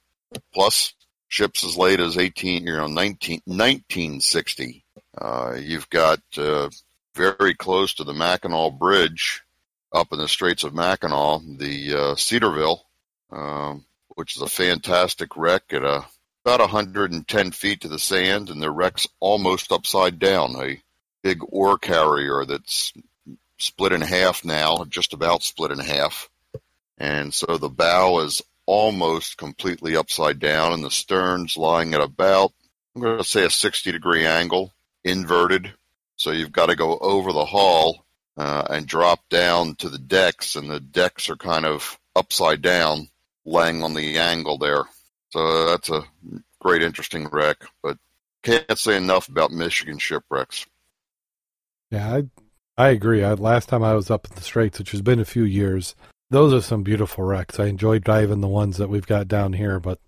Plus 0.54 0.94
ships 1.28 1.64
as 1.64 1.78
late 1.78 2.00
as 2.00 2.18
18, 2.18 2.66
you 2.66 2.76
know, 2.76 2.88
19, 2.88 3.42
1960. 3.46 4.86
Uh, 5.20 5.56
you've 5.60 5.90
got 5.90 6.20
uh, 6.38 6.70
very 7.16 7.54
close 7.56 7.96
to 7.96 8.04
the 8.04 8.14
Mackinac 8.14 8.78
Bridge 8.80 9.42
up 9.92 10.12
in 10.12 10.20
the 10.20 10.28
Straits 10.28 10.64
of 10.64 10.74
Mackinac, 10.74 11.42
the 11.58 11.96
uh, 11.96 12.16
Cedarville, 12.16 12.86
um, 13.32 13.86
which 14.10 14.36
is 14.36 14.42
a 14.42 14.48
fantastic 14.48 15.36
wreck 15.36 15.64
at 15.72 15.84
a, 15.84 16.06
about 16.46 16.60
110 16.60 17.52
feet 17.52 17.82
to 17.82 17.88
the 17.88 18.00
sand, 18.00 18.50
and 18.50 18.62
the 18.62 18.72
wreck's 18.72 19.08
almost 19.20 19.72
upside 19.72 20.20
down. 20.20 20.56
A 20.58 20.82
big 21.22 21.40
ore 21.48 21.78
carrier 21.78 22.46
that's 22.46 22.94
split 23.58 23.94
in 23.94 24.02
half 24.02 24.44
now, 24.44 24.84
just 24.86 25.14
about 25.14 25.44
split 25.44 25.72
in 25.72 25.80
half. 25.80 26.30
And 26.98 27.34
so 27.34 27.58
the 27.58 27.70
bow 27.70 28.20
is 28.20 28.42
almost 28.66 29.38
completely 29.38 29.96
upside 29.96 30.40
down, 30.40 30.74
and 30.74 30.84
the 30.84 30.92
stern's 30.92 31.58
lying 31.58 31.94
at 31.94 32.02
about, 32.02 32.52
I'm 32.96 33.02
going 33.02 33.18
to 33.18 33.24
say, 33.24 33.46
a 33.46 33.50
60 33.50 33.92
degree 33.92 34.26
angle, 34.26 34.72
inverted 35.04 35.74
so 36.16 36.32
you've 36.32 36.52
got 36.52 36.68
to 36.68 36.76
go 36.76 36.98
over 36.98 37.34
the 37.34 37.46
hull 37.46 38.06
uh, 38.38 38.64
and 38.70 38.88
drop 38.88 39.28
down 39.30 39.76
to 39.76 39.90
the 39.90 40.00
decks, 40.00 40.56
and 40.56 40.70
the 40.70 40.80
decks 40.80 41.30
are 41.30 41.36
kind 41.36 41.66
of 41.66 42.00
upside 42.16 42.62
down, 42.62 43.10
laying 43.46 43.84
on 43.84 43.94
the 43.94 44.20
angle 44.20 44.58
there. 44.58 44.84
So 45.34 45.66
that's 45.66 45.90
a 45.90 46.04
great, 46.62 46.84
interesting 46.84 47.28
wreck. 47.32 47.58
But 47.82 47.98
can't 48.44 48.78
say 48.78 48.98
enough 48.98 49.28
about 49.30 49.52
Michigan 49.52 49.98
shipwrecks. 49.98 50.68
Yeah, 51.90 52.16
I 52.16 52.24
I 52.78 52.90
agree. 52.90 53.24
I, 53.24 53.34
last 53.34 53.70
time 53.70 53.84
I 53.84 53.96
was 53.96 54.12
up 54.12 54.28
in 54.30 54.36
the 54.36 54.42
Straits, 54.42 54.78
which 54.78 54.92
has 54.92 55.02
been 55.02 55.20
a 55.20 55.26
few 55.26 55.44
years, 55.44 55.96
those 56.30 56.54
are 56.54 56.62
some 56.62 56.84
beautiful 56.84 57.24
wrecks. 57.24 57.60
I 57.60 57.66
enjoy 57.66 58.00
diving 58.00 58.42
the 58.42 58.48
ones 58.48 58.78
that 58.78 58.90
we've 58.90 59.08
got 59.08 59.28
down 59.28 59.54
here, 59.54 59.80
but 59.80 60.00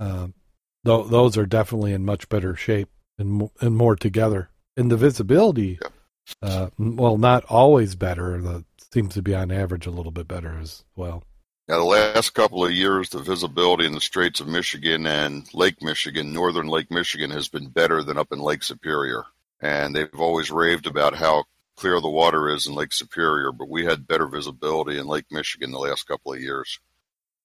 uh, 0.00 0.28
th- 0.84 1.06
those 1.08 1.36
are 1.36 1.46
definitely 1.46 1.92
in 1.92 2.04
much 2.04 2.28
better 2.28 2.56
shape 2.56 2.88
and 3.16 3.48
and 3.60 3.76
more 3.76 3.94
together 3.94 4.50
and 4.76 4.90
the 4.90 4.96
visibility, 4.96 5.78
uh, 6.42 6.70
well, 6.78 7.16
not 7.16 7.44
always 7.44 7.94
better. 7.94 8.40
The 8.40 8.64
seems 8.92 9.14
to 9.14 9.22
be 9.22 9.34
on 9.34 9.50
average 9.50 9.86
a 9.86 9.90
little 9.90 10.12
bit 10.12 10.28
better 10.28 10.58
as 10.60 10.84
well. 10.96 11.24
Now, 11.66 11.78
the 11.78 11.84
last 11.84 12.34
couple 12.34 12.62
of 12.62 12.72
years, 12.72 13.08
the 13.08 13.20
visibility 13.20 13.86
in 13.86 13.94
the 13.94 14.00
Straits 14.00 14.40
of 14.40 14.46
Michigan 14.46 15.06
and 15.06 15.48
Lake 15.54 15.82
Michigan, 15.82 16.30
northern 16.32 16.66
Lake 16.66 16.90
Michigan, 16.90 17.30
has 17.30 17.48
been 17.48 17.68
better 17.68 18.02
than 18.02 18.18
up 18.18 18.32
in 18.32 18.38
Lake 18.38 18.62
Superior. 18.62 19.24
And 19.62 19.96
they've 19.96 20.20
always 20.20 20.50
raved 20.50 20.86
about 20.86 21.16
how 21.16 21.44
clear 21.76 22.00
the 22.02 22.10
water 22.10 22.50
is 22.50 22.66
in 22.66 22.74
Lake 22.74 22.92
Superior, 22.92 23.50
but 23.50 23.70
we 23.70 23.86
had 23.86 24.06
better 24.06 24.26
visibility 24.26 24.98
in 24.98 25.06
Lake 25.06 25.24
Michigan 25.30 25.70
the 25.70 25.78
last 25.78 26.06
couple 26.06 26.34
of 26.34 26.40
years. 26.40 26.78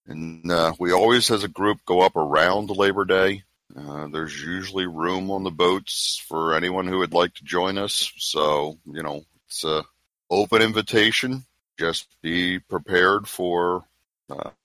And 0.06 0.52
uh, 0.52 0.74
we 0.80 0.92
always, 0.92 1.32
as 1.32 1.46
a 1.46 1.48
group, 1.48 1.78
go 1.86 2.02
up 2.02 2.18
around 2.18 2.70
Labor 2.72 3.06
Day. 3.06 3.44
Uh, 3.74 4.08
there's 4.08 4.44
usually 4.44 4.86
room 4.86 5.32
on 5.32 5.44
the 5.44 5.52
boats 5.52 6.22
for 6.28 6.56
anyone 6.56 6.88
who 6.88 6.98
would 6.98 7.14
like 7.14 7.36
to 7.36 7.46
join 7.46 7.78
us. 7.78 8.12
So, 8.18 8.80
you 8.86 9.02
know, 9.02 9.24
it's 9.48 9.64
an 9.64 9.84
open 10.30 10.62
invitation. 10.62 11.46
Just 11.78 12.08
be 12.22 12.60
prepared 12.60 13.26
for 13.26 13.86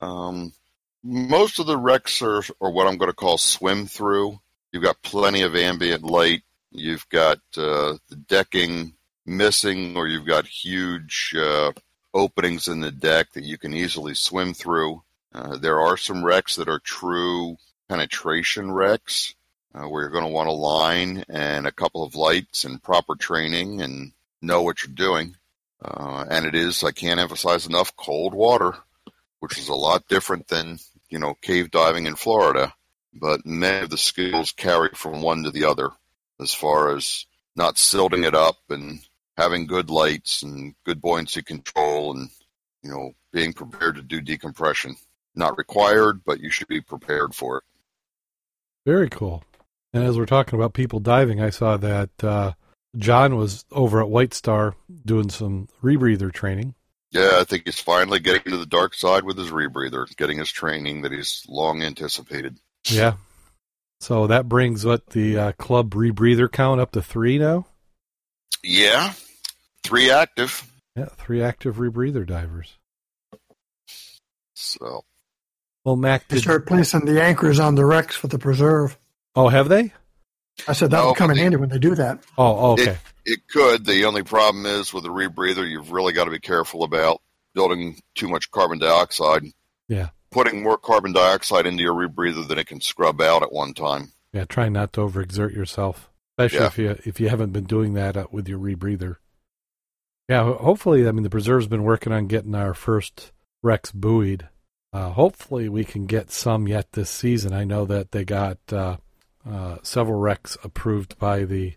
um, 0.00 0.52
most 1.02 1.58
of 1.58 1.66
the 1.66 1.76
wrecks 1.76 2.22
are, 2.22 2.42
are 2.60 2.70
what 2.70 2.86
I'm 2.86 2.96
going 2.96 3.10
to 3.10 3.16
call 3.16 3.38
swim 3.38 3.86
through. 3.86 4.38
You've 4.72 4.82
got 4.82 5.02
plenty 5.02 5.42
of 5.42 5.54
ambient 5.54 6.02
light. 6.02 6.42
You've 6.70 7.08
got 7.08 7.38
uh, 7.56 7.96
the 8.08 8.16
decking 8.26 8.94
missing, 9.26 9.96
or 9.96 10.08
you've 10.08 10.26
got 10.26 10.46
huge 10.46 11.34
uh, 11.38 11.72
openings 12.12 12.68
in 12.68 12.80
the 12.80 12.90
deck 12.90 13.32
that 13.32 13.44
you 13.44 13.58
can 13.58 13.74
easily 13.74 14.14
swim 14.14 14.54
through. 14.54 15.02
Uh, 15.32 15.56
there 15.56 15.80
are 15.80 15.96
some 15.96 16.24
wrecks 16.24 16.56
that 16.56 16.68
are 16.68 16.80
true 16.80 17.56
penetration 17.88 18.72
wrecks, 18.72 19.34
uh, 19.74 19.88
where 19.88 20.02
you're 20.02 20.10
going 20.10 20.24
to 20.24 20.30
want 20.30 20.48
a 20.48 20.52
line 20.52 21.24
and 21.28 21.66
a 21.66 21.72
couple 21.72 22.02
of 22.02 22.14
lights 22.14 22.64
and 22.64 22.82
proper 22.82 23.14
training 23.14 23.82
and 23.82 24.12
know 24.40 24.62
what 24.62 24.82
you're 24.82 24.94
doing. 24.94 25.36
Uh, 25.84 26.24
and 26.30 26.46
it 26.46 26.54
is, 26.54 26.82
I 26.82 26.92
can't 26.92 27.20
emphasize 27.20 27.66
enough, 27.66 27.94
cold 27.96 28.32
water, 28.32 28.74
which 29.44 29.58
is 29.58 29.68
a 29.68 29.74
lot 29.74 30.08
different 30.08 30.48
than 30.48 30.78
you 31.14 31.20
know, 31.20 31.34
cave 31.42 31.70
diving 31.70 32.06
in 32.06 32.16
Florida, 32.16 32.74
but 33.12 33.46
many 33.46 33.84
of 33.84 33.90
the 33.90 33.96
skills 33.96 34.50
carry 34.50 34.88
from 34.94 35.22
one 35.22 35.44
to 35.44 35.50
the 35.52 35.64
other 35.64 35.90
as 36.40 36.52
far 36.52 36.96
as 36.96 37.26
not 37.54 37.78
silting 37.78 38.24
it 38.24 38.34
up 38.34 38.56
and 38.68 38.98
having 39.36 39.68
good 39.68 39.90
lights 39.90 40.42
and 40.42 40.74
good 40.84 41.00
buoyancy 41.00 41.40
control 41.40 42.16
and, 42.16 42.30
you 42.82 42.90
know, 42.90 43.12
being 43.32 43.52
prepared 43.52 43.94
to 43.94 44.02
do 44.02 44.20
decompression. 44.20 44.96
Not 45.36 45.56
required, 45.56 46.22
but 46.24 46.40
you 46.40 46.50
should 46.50 46.66
be 46.66 46.80
prepared 46.80 47.32
for 47.32 47.58
it. 47.58 47.64
Very 48.84 49.08
cool. 49.08 49.44
And 49.92 50.02
as 50.02 50.18
we're 50.18 50.26
talking 50.26 50.58
about 50.58 50.74
people 50.74 50.98
diving, 50.98 51.40
I 51.40 51.50
saw 51.50 51.76
that 51.76 52.10
uh, 52.24 52.54
John 52.96 53.36
was 53.36 53.64
over 53.70 54.00
at 54.00 54.10
White 54.10 54.34
Star 54.34 54.74
doing 55.04 55.30
some 55.30 55.68
rebreather 55.80 56.32
training. 56.32 56.74
Yeah, 57.14 57.38
I 57.38 57.44
think 57.44 57.62
he's 57.64 57.78
finally 57.78 58.18
getting 58.18 58.50
to 58.50 58.58
the 58.58 58.66
dark 58.66 58.92
side 58.92 59.22
with 59.22 59.38
his 59.38 59.50
rebreather, 59.50 60.04
getting 60.16 60.38
his 60.38 60.50
training 60.50 61.02
that 61.02 61.12
he's 61.12 61.46
long 61.48 61.80
anticipated. 61.80 62.58
Yeah. 62.86 63.14
So 64.00 64.26
that 64.26 64.48
brings 64.48 64.84
what 64.84 65.06
the 65.10 65.38
uh, 65.38 65.52
club 65.52 65.94
rebreather 65.94 66.50
count 66.50 66.80
up 66.80 66.90
to 66.92 67.02
three 67.02 67.38
now. 67.38 67.66
Yeah, 68.64 69.12
three 69.84 70.10
active. 70.10 70.68
Yeah, 70.96 71.06
three 71.16 71.40
active 71.40 71.76
rebreather 71.76 72.26
divers. 72.26 72.76
So, 74.54 75.04
well, 75.84 75.96
Mac, 75.96 76.26
did... 76.26 76.38
they 76.38 76.42
start 76.42 76.66
placing 76.66 77.04
the 77.04 77.22
anchors 77.22 77.60
on 77.60 77.76
the 77.76 77.84
wrecks 77.84 78.16
for 78.16 78.26
the 78.26 78.38
preserve. 78.38 78.98
Oh, 79.36 79.48
have 79.48 79.68
they? 79.68 79.92
I 80.68 80.72
said 80.72 80.90
that 80.90 80.98
no, 80.98 81.08
would 81.08 81.16
come 81.16 81.30
in 81.30 81.36
handy 81.36 81.56
when 81.56 81.68
they 81.68 81.78
do 81.78 81.94
that. 81.94 82.20
Oh, 82.38 82.56
oh 82.56 82.72
okay. 82.72 82.90
It, 82.92 82.98
it 83.24 83.48
could. 83.48 83.84
The 83.84 84.04
only 84.04 84.22
problem 84.22 84.66
is 84.66 84.92
with 84.92 85.04
a 85.04 85.08
rebreather, 85.08 85.68
you've 85.68 85.92
really 85.92 86.12
got 86.12 86.24
to 86.24 86.30
be 86.30 86.38
careful 86.38 86.84
about 86.84 87.20
building 87.54 88.00
too 88.14 88.28
much 88.28 88.50
carbon 88.50 88.78
dioxide. 88.78 89.44
Yeah. 89.88 90.10
Putting 90.30 90.62
more 90.62 90.78
carbon 90.78 91.12
dioxide 91.12 91.66
into 91.66 91.82
your 91.82 91.94
rebreather 91.94 92.46
than 92.46 92.58
it 92.58 92.66
can 92.66 92.80
scrub 92.80 93.20
out 93.20 93.42
at 93.42 93.52
one 93.52 93.74
time. 93.74 94.12
Yeah, 94.32 94.44
try 94.44 94.68
not 94.68 94.92
to 94.94 95.00
overexert 95.02 95.54
yourself, 95.54 96.10
especially 96.36 96.58
yeah. 96.58 96.66
if 96.66 96.78
you 96.78 96.98
if 97.04 97.20
you 97.20 97.28
haven't 97.28 97.52
been 97.52 97.64
doing 97.64 97.94
that 97.94 98.16
uh, 98.16 98.26
with 98.32 98.48
your 98.48 98.58
rebreather. 98.58 99.16
Yeah, 100.28 100.54
hopefully, 100.54 101.06
I 101.06 101.12
mean 101.12 101.22
the 101.22 101.30
preserve's 101.30 101.68
been 101.68 101.84
working 101.84 102.12
on 102.12 102.26
getting 102.26 102.54
our 102.56 102.74
first 102.74 103.30
wrecks 103.62 103.92
buoyed. 103.92 104.48
Uh, 104.92 105.10
hopefully, 105.10 105.68
we 105.68 105.84
can 105.84 106.06
get 106.06 106.32
some 106.32 106.66
yet 106.66 106.90
this 106.92 107.10
season. 107.10 107.52
I 107.52 107.62
know 107.62 107.84
that 107.84 108.10
they 108.10 108.24
got 108.24 108.58
uh, 108.72 108.96
uh, 109.48 109.76
several 109.82 110.18
wrecks 110.18 110.56
approved 110.62 111.18
by 111.18 111.44
the 111.44 111.74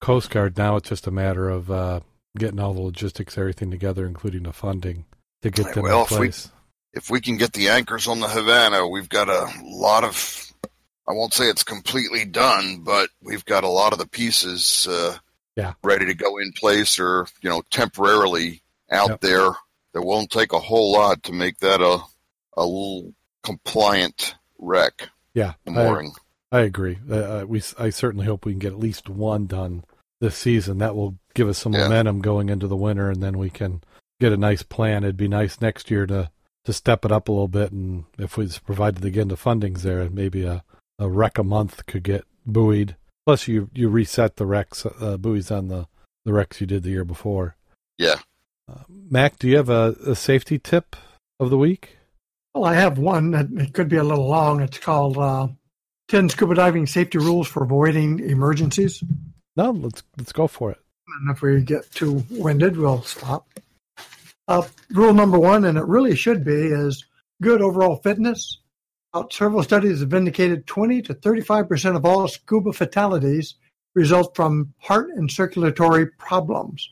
Coast 0.00 0.30
Guard. 0.30 0.56
Now 0.56 0.76
it's 0.76 0.88
just 0.88 1.06
a 1.06 1.10
matter 1.10 1.48
of 1.48 1.70
uh, 1.70 2.00
getting 2.36 2.60
all 2.60 2.74
the 2.74 2.80
logistics, 2.80 3.38
everything 3.38 3.70
together, 3.70 4.06
including 4.06 4.44
the 4.44 4.52
funding 4.52 5.06
to 5.42 5.50
get 5.50 5.74
them 5.74 5.84
well, 5.84 6.02
in 6.02 6.06
place. 6.06 6.46
If 6.46 6.52
we, 6.52 6.98
if 6.98 7.10
we 7.10 7.20
can 7.20 7.36
get 7.36 7.52
the 7.52 7.68
anchors 7.68 8.06
on 8.06 8.20
the 8.20 8.28
Havana, 8.28 8.86
we've 8.88 9.08
got 9.08 9.28
a 9.28 9.48
lot 9.64 10.04
of. 10.04 10.42
I 11.08 11.12
won't 11.12 11.34
say 11.34 11.44
it's 11.44 11.62
completely 11.62 12.24
done, 12.24 12.80
but 12.82 13.10
we've 13.22 13.44
got 13.44 13.62
a 13.62 13.68
lot 13.68 13.92
of 13.92 14.00
the 14.00 14.08
pieces 14.08 14.88
uh, 14.90 15.16
yeah. 15.54 15.74
ready 15.84 16.06
to 16.06 16.14
go 16.14 16.38
in 16.38 16.52
place 16.52 16.98
or 16.98 17.26
you 17.40 17.48
know 17.48 17.62
temporarily 17.70 18.62
out 18.90 19.10
yep. 19.10 19.20
there. 19.20 19.50
That 19.94 20.02
won't 20.02 20.30
take 20.30 20.52
a 20.52 20.58
whole 20.58 20.92
lot 20.92 21.22
to 21.24 21.32
make 21.32 21.58
that 21.58 21.80
a 21.80 21.98
a 22.56 22.64
little 22.64 23.14
compliant 23.42 24.34
wreck. 24.58 25.08
Yeah, 25.32 25.54
mooring. 25.66 26.12
I 26.14 26.20
agree. 26.52 26.98
Uh, 27.10 27.14
uh, 27.14 27.44
we 27.46 27.62
I 27.78 27.90
certainly 27.90 28.26
hope 28.26 28.44
we 28.44 28.52
can 28.52 28.58
get 28.58 28.72
at 28.72 28.78
least 28.78 29.08
one 29.08 29.46
done 29.46 29.84
this 30.20 30.36
season. 30.36 30.78
That 30.78 30.96
will 30.96 31.16
give 31.34 31.48
us 31.48 31.58
some 31.58 31.72
yeah. 31.72 31.82
momentum 31.84 32.20
going 32.20 32.48
into 32.48 32.68
the 32.68 32.76
winter, 32.76 33.10
and 33.10 33.22
then 33.22 33.38
we 33.38 33.50
can 33.50 33.82
get 34.20 34.32
a 34.32 34.36
nice 34.36 34.62
plan. 34.62 35.04
It'd 35.04 35.16
be 35.16 35.28
nice 35.28 35.60
next 35.60 35.90
year 35.90 36.06
to 36.06 36.30
to 36.64 36.72
step 36.72 37.04
it 37.04 37.12
up 37.12 37.28
a 37.28 37.32
little 37.32 37.48
bit, 37.48 37.72
and 37.72 38.04
if 38.18 38.36
we 38.36 38.48
provided 38.64 39.04
again 39.04 39.28
the 39.28 39.36
fundings 39.36 39.82
there, 39.82 40.08
maybe 40.10 40.44
a 40.44 40.62
a 40.98 41.08
wreck 41.08 41.38
a 41.38 41.44
month 41.44 41.86
could 41.86 42.02
get 42.02 42.24
buoyed. 42.46 42.96
Plus, 43.26 43.48
you 43.48 43.70
you 43.74 43.88
reset 43.88 44.36
the 44.36 44.46
wrecks 44.46 44.86
uh, 44.86 45.16
buoys 45.16 45.50
on 45.50 45.68
the 45.68 45.86
the 46.24 46.32
wrecks 46.32 46.60
you 46.60 46.66
did 46.66 46.82
the 46.82 46.90
year 46.90 47.04
before. 47.04 47.56
Yeah. 47.98 48.20
Uh, 48.68 48.82
Mac, 48.88 49.38
do 49.38 49.48
you 49.48 49.56
have 49.56 49.70
a, 49.70 49.96
a 50.06 50.16
safety 50.16 50.58
tip 50.58 50.96
of 51.38 51.50
the 51.50 51.58
week? 51.58 51.98
Well, 52.54 52.64
I 52.64 52.74
have 52.74 52.98
one. 52.98 53.34
It 53.60 53.74
could 53.74 53.88
be 53.88 53.96
a 53.96 54.04
little 54.04 54.26
long. 54.26 54.60
It's 54.60 54.78
called 54.78 55.18
uh, 55.18 55.48
10 56.08 56.28
scuba 56.28 56.54
diving 56.54 56.86
safety 56.86 57.18
rules 57.18 57.48
for 57.48 57.64
avoiding 57.64 58.20
emergencies. 58.20 59.02
No, 59.56 59.72
let's 59.72 60.02
let's 60.16 60.32
go 60.32 60.46
for 60.46 60.70
it. 60.70 60.78
And 61.20 61.34
if 61.34 61.42
we 61.42 61.60
get 61.62 61.90
too 61.90 62.24
winded, 62.30 62.76
we'll 62.76 63.02
stop. 63.02 63.48
Uh, 64.46 64.62
rule 64.92 65.12
number 65.12 65.38
one, 65.38 65.64
and 65.64 65.76
it 65.76 65.84
really 65.86 66.14
should 66.14 66.44
be, 66.44 66.52
is 66.52 67.04
good 67.42 67.60
overall 67.60 67.96
fitness. 67.96 68.58
Uh, 69.12 69.24
several 69.32 69.62
studies 69.62 70.00
have 70.00 70.14
indicated 70.14 70.66
20 70.66 71.02
to 71.02 71.14
35 71.14 71.68
percent 71.68 71.96
of 71.96 72.04
all 72.04 72.28
scuba 72.28 72.72
fatalities 72.72 73.54
result 73.94 74.36
from 74.36 74.72
heart 74.78 75.08
and 75.16 75.30
circulatory 75.30 76.06
problems. 76.06 76.88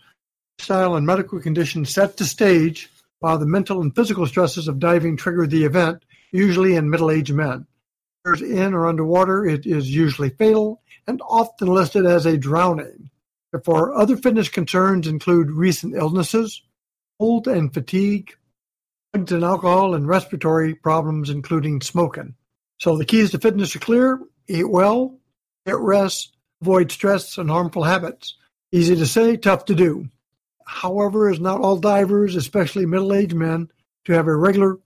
Style 0.58 0.96
and 0.96 1.06
medical 1.06 1.38
conditions 1.38 1.90
set 1.90 2.16
the 2.16 2.24
stage, 2.24 2.90
while 3.20 3.38
the 3.38 3.46
mental 3.46 3.82
and 3.82 3.94
physical 3.94 4.26
stresses 4.26 4.66
of 4.66 4.78
diving 4.78 5.16
trigger 5.16 5.46
the 5.46 5.64
event, 5.64 6.02
usually 6.32 6.74
in 6.74 6.90
middle-aged 6.90 7.34
men 7.34 7.66
in 8.24 8.72
or 8.72 8.86
underwater, 8.86 9.44
it 9.44 9.66
is 9.66 9.94
usually 9.94 10.30
fatal 10.30 10.82
and 11.06 11.20
often 11.28 11.68
listed 11.68 12.06
as 12.06 12.24
a 12.24 12.38
drowning. 12.38 13.10
Therefore, 13.52 13.94
other 13.94 14.16
fitness 14.16 14.48
concerns 14.48 15.06
include 15.06 15.50
recent 15.50 15.94
illnesses, 15.94 16.62
cold 17.20 17.46
and 17.46 17.72
fatigue, 17.72 18.34
drugs 19.12 19.32
and 19.32 19.44
alcohol, 19.44 19.94
and 19.94 20.08
respiratory 20.08 20.74
problems, 20.74 21.30
including 21.30 21.80
smoking. 21.80 22.34
So 22.80 22.96
the 22.96 23.04
keys 23.04 23.30
to 23.32 23.38
fitness 23.38 23.76
are 23.76 23.80
clear 23.80 24.20
eat 24.48 24.68
well, 24.68 25.18
get 25.66 25.76
rest, 25.78 26.36
avoid 26.60 26.90
stress 26.90 27.38
and 27.38 27.48
harmful 27.48 27.84
habits. 27.84 28.36
Easy 28.72 28.96
to 28.96 29.06
say, 29.06 29.36
tough 29.36 29.66
to 29.66 29.74
do. 29.74 30.08
However, 30.66 31.30
it's 31.30 31.40
not 31.40 31.60
all 31.60 31.76
divers, 31.76 32.36
especially 32.36 32.86
middle 32.86 33.14
aged 33.14 33.34
men, 33.34 33.70
to 34.06 34.12
have 34.12 34.26
a 34.26 34.34
regular 34.34 34.78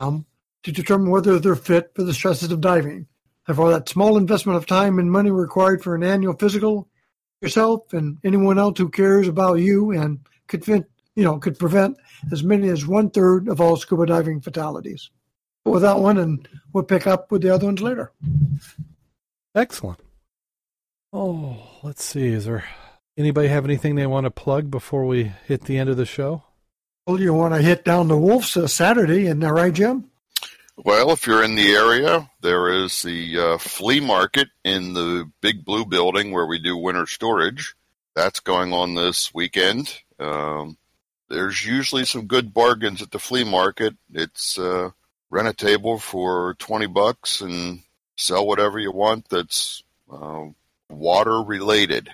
um, 0.00 0.26
to 0.62 0.72
determine 0.72 1.10
whether 1.10 1.38
they're 1.38 1.56
fit 1.56 1.92
for 1.94 2.02
the 2.02 2.14
stresses 2.14 2.50
of 2.50 2.60
diving. 2.60 3.06
Therefore, 3.46 3.70
that 3.70 3.88
small 3.88 4.16
investment 4.16 4.56
of 4.56 4.66
time 4.66 4.98
and 4.98 5.10
money 5.10 5.30
required 5.30 5.82
for 5.82 5.94
an 5.94 6.02
annual 6.02 6.34
physical, 6.34 6.88
yourself 7.40 7.92
and 7.92 8.18
anyone 8.24 8.58
else 8.58 8.78
who 8.78 8.88
cares 8.88 9.28
about 9.28 9.54
you 9.54 9.92
and 9.92 10.18
could 10.48 10.64
fit, 10.64 10.84
you 11.14 11.24
know 11.24 11.38
could 11.38 11.58
prevent 11.58 11.96
as 12.32 12.42
many 12.42 12.68
as 12.68 12.86
one 12.86 13.10
third 13.10 13.48
of 13.48 13.60
all 13.60 13.76
scuba 13.76 14.06
diving 14.06 14.40
fatalities. 14.40 15.10
But 15.64 15.72
with 15.72 15.82
that 15.82 16.00
one, 16.00 16.18
and 16.18 16.48
we'll 16.72 16.84
pick 16.84 17.06
up 17.06 17.30
with 17.30 17.42
the 17.42 17.54
other 17.54 17.66
ones 17.66 17.80
later. 17.80 18.12
Excellent. 19.54 20.00
Oh, 21.12 21.56
let's 21.82 22.04
see. 22.04 22.28
Is 22.28 22.44
there 22.44 22.64
anybody 23.16 23.48
have 23.48 23.64
anything 23.64 23.94
they 23.94 24.06
want 24.06 24.24
to 24.24 24.30
plug 24.30 24.70
before 24.70 25.06
we 25.06 25.32
hit 25.46 25.64
the 25.64 25.78
end 25.78 25.88
of 25.88 25.96
the 25.96 26.06
show? 26.06 26.44
Well, 27.06 27.20
you 27.20 27.32
want 27.32 27.54
to 27.54 27.62
hit 27.62 27.84
down 27.84 28.08
the 28.08 28.18
Wolves 28.18 28.54
uh, 28.56 28.66
Saturday, 28.66 29.24
isn't 29.24 29.40
that 29.40 29.52
right, 29.52 29.72
Jim? 29.72 30.10
Well, 30.84 31.10
if 31.10 31.26
you're 31.26 31.42
in 31.42 31.56
the 31.56 31.72
area, 31.72 32.30
there 32.40 32.68
is 32.68 33.02
the 33.02 33.36
uh, 33.36 33.58
flea 33.58 33.98
market 33.98 34.48
in 34.64 34.94
the 34.94 35.28
big 35.40 35.64
blue 35.64 35.84
building 35.84 36.30
where 36.30 36.46
we 36.46 36.60
do 36.60 36.76
winter 36.76 37.04
storage. 37.04 37.74
That's 38.14 38.38
going 38.38 38.72
on 38.72 38.94
this 38.94 39.34
weekend. 39.34 39.92
Um, 40.20 40.78
there's 41.28 41.66
usually 41.66 42.04
some 42.04 42.26
good 42.26 42.54
bargains 42.54 43.02
at 43.02 43.10
the 43.10 43.18
flea 43.18 43.42
market. 43.42 43.96
It's 44.14 44.56
uh, 44.56 44.90
rent 45.30 45.48
a 45.48 45.52
table 45.52 45.98
for 45.98 46.54
20 46.60 46.86
bucks 46.86 47.40
and 47.40 47.80
sell 48.16 48.46
whatever 48.46 48.78
you 48.78 48.92
want 48.92 49.28
that's 49.28 49.82
uh, 50.08 50.44
water 50.88 51.42
related. 51.42 52.08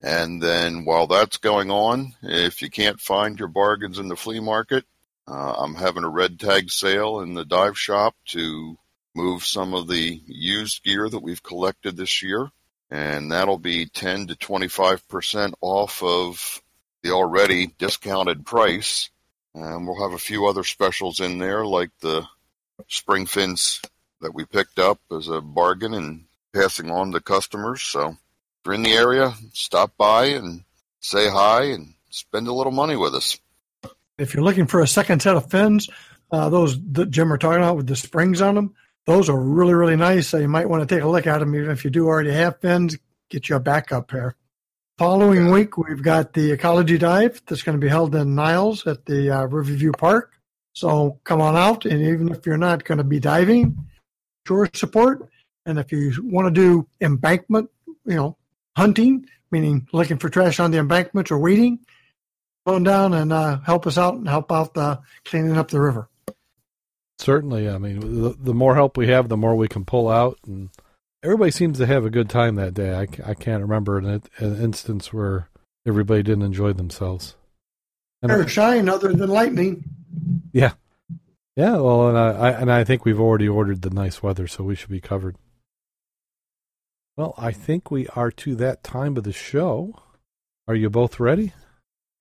And 0.00 0.42
then 0.42 0.86
while 0.86 1.06
that's 1.06 1.36
going 1.36 1.70
on, 1.70 2.14
if 2.22 2.62
you 2.62 2.70
can't 2.70 2.98
find 2.98 3.38
your 3.38 3.48
bargains 3.48 3.98
in 3.98 4.08
the 4.08 4.16
flea 4.16 4.40
market, 4.40 4.86
uh, 5.26 5.54
I'm 5.58 5.74
having 5.74 6.04
a 6.04 6.08
red 6.08 6.40
tag 6.40 6.70
sale 6.70 7.20
in 7.20 7.34
the 7.34 7.44
dive 7.44 7.78
shop 7.78 8.14
to 8.28 8.76
move 9.14 9.44
some 9.44 9.74
of 9.74 9.88
the 9.88 10.20
used 10.26 10.82
gear 10.82 11.08
that 11.08 11.22
we've 11.22 11.42
collected 11.42 11.96
this 11.96 12.22
year. 12.22 12.50
And 12.90 13.32
that'll 13.32 13.58
be 13.58 13.86
10 13.86 14.28
to 14.28 14.34
25% 14.34 15.54
off 15.60 16.02
of 16.02 16.62
the 17.02 17.12
already 17.12 17.68
discounted 17.78 18.44
price. 18.44 19.10
And 19.54 19.86
we'll 19.86 20.02
have 20.02 20.12
a 20.12 20.18
few 20.18 20.46
other 20.46 20.64
specials 20.64 21.20
in 21.20 21.38
there, 21.38 21.64
like 21.64 21.90
the 22.00 22.26
spring 22.88 23.26
fins 23.26 23.80
that 24.20 24.34
we 24.34 24.44
picked 24.44 24.78
up 24.78 25.00
as 25.10 25.28
a 25.28 25.40
bargain 25.40 25.94
and 25.94 26.24
passing 26.54 26.90
on 26.90 27.12
to 27.12 27.20
customers. 27.20 27.82
So 27.82 28.08
if 28.10 28.16
you're 28.66 28.74
in 28.74 28.82
the 28.82 28.92
area, 28.92 29.34
stop 29.52 29.96
by 29.96 30.26
and 30.26 30.64
say 31.00 31.28
hi 31.28 31.64
and 31.64 31.94
spend 32.10 32.46
a 32.46 32.52
little 32.52 32.72
money 32.72 32.96
with 32.96 33.14
us. 33.14 33.38
If 34.18 34.34
you're 34.34 34.44
looking 34.44 34.66
for 34.66 34.80
a 34.80 34.86
second 34.86 35.22
set 35.22 35.36
of 35.36 35.50
fins, 35.50 35.88
uh, 36.30 36.48
those 36.48 36.78
that 36.92 37.10
Jim 37.10 37.30
were 37.30 37.38
talking 37.38 37.62
about 37.62 37.76
with 37.76 37.86
the 37.86 37.96
springs 37.96 38.40
on 38.40 38.54
them, 38.54 38.74
those 39.06 39.28
are 39.28 39.38
really, 39.38 39.74
really 39.74 39.96
nice. 39.96 40.28
So 40.28 40.38
you 40.38 40.48
might 40.48 40.68
want 40.68 40.86
to 40.86 40.94
take 40.94 41.02
a 41.02 41.08
look 41.08 41.26
at 41.26 41.38
them, 41.38 41.54
even 41.54 41.70
if 41.70 41.84
you 41.84 41.90
do 41.90 42.06
already 42.06 42.32
have 42.32 42.60
fins, 42.60 42.96
get 43.30 43.48
you 43.48 43.56
a 43.56 43.60
backup 43.60 44.08
pair. 44.08 44.36
Following 44.98 45.50
week, 45.50 45.76
we've 45.78 46.02
got 46.02 46.34
the 46.34 46.52
Ecology 46.52 46.98
Dive 46.98 47.42
that's 47.46 47.62
going 47.62 47.78
to 47.78 47.84
be 47.84 47.88
held 47.88 48.14
in 48.14 48.34
Niles 48.34 48.86
at 48.86 49.06
the 49.06 49.30
uh, 49.30 49.44
Riverview 49.46 49.92
Park. 49.92 50.32
So 50.74 51.18
come 51.24 51.40
on 51.40 51.56
out, 51.56 51.84
and 51.84 52.00
even 52.02 52.30
if 52.30 52.46
you're 52.46 52.56
not 52.56 52.84
going 52.84 52.98
to 52.98 53.04
be 53.04 53.18
diving, 53.18 53.76
shore 54.46 54.68
support, 54.74 55.28
and 55.66 55.78
if 55.78 55.92
you 55.92 56.12
want 56.22 56.46
to 56.46 56.50
do 56.50 56.86
embankment, 57.00 57.70
you 58.06 58.14
know, 58.14 58.36
hunting, 58.76 59.26
meaning 59.50 59.88
looking 59.92 60.18
for 60.18 60.28
trash 60.28 60.60
on 60.60 60.70
the 60.70 60.78
embankments 60.78 61.30
or 61.30 61.38
weeding, 61.38 61.80
on 62.66 62.82
down 62.82 63.14
and 63.14 63.32
uh, 63.32 63.58
help 63.60 63.86
us 63.86 63.98
out 63.98 64.14
and 64.14 64.28
help 64.28 64.52
out 64.52 64.74
the 64.74 65.00
cleaning 65.24 65.56
up 65.56 65.68
the 65.70 65.80
river. 65.80 66.08
Certainly, 67.18 67.68
I 67.68 67.78
mean, 67.78 68.22
the, 68.22 68.36
the 68.38 68.54
more 68.54 68.74
help 68.74 68.96
we 68.96 69.08
have, 69.08 69.28
the 69.28 69.36
more 69.36 69.54
we 69.54 69.68
can 69.68 69.84
pull 69.84 70.08
out, 70.08 70.38
and 70.46 70.70
everybody 71.22 71.50
seems 71.50 71.78
to 71.78 71.86
have 71.86 72.04
a 72.04 72.10
good 72.10 72.28
time 72.28 72.56
that 72.56 72.74
day. 72.74 72.94
I, 72.94 73.02
I 73.24 73.34
can't 73.34 73.62
remember 73.62 73.98
an, 73.98 74.22
an 74.38 74.62
instance 74.62 75.12
where 75.12 75.48
everybody 75.86 76.22
didn't 76.22 76.44
enjoy 76.44 76.72
themselves. 76.72 77.36
And 78.22 78.48
shine 78.50 78.88
other 78.88 79.12
than 79.12 79.30
lightning. 79.30 79.84
Yeah, 80.52 80.72
yeah. 81.56 81.76
Well, 81.76 82.08
and 82.08 82.18
I, 82.18 82.30
I 82.30 82.50
and 82.52 82.70
I 82.70 82.84
think 82.84 83.04
we've 83.04 83.20
already 83.20 83.48
ordered 83.48 83.82
the 83.82 83.90
nice 83.90 84.22
weather, 84.22 84.46
so 84.46 84.62
we 84.62 84.76
should 84.76 84.90
be 84.90 85.00
covered. 85.00 85.36
Well, 87.16 87.34
I 87.36 87.50
think 87.52 87.90
we 87.90 88.06
are 88.08 88.30
to 88.30 88.54
that 88.56 88.84
time 88.84 89.16
of 89.16 89.24
the 89.24 89.32
show. 89.32 90.00
Are 90.68 90.74
you 90.76 90.88
both 90.88 91.18
ready? 91.18 91.52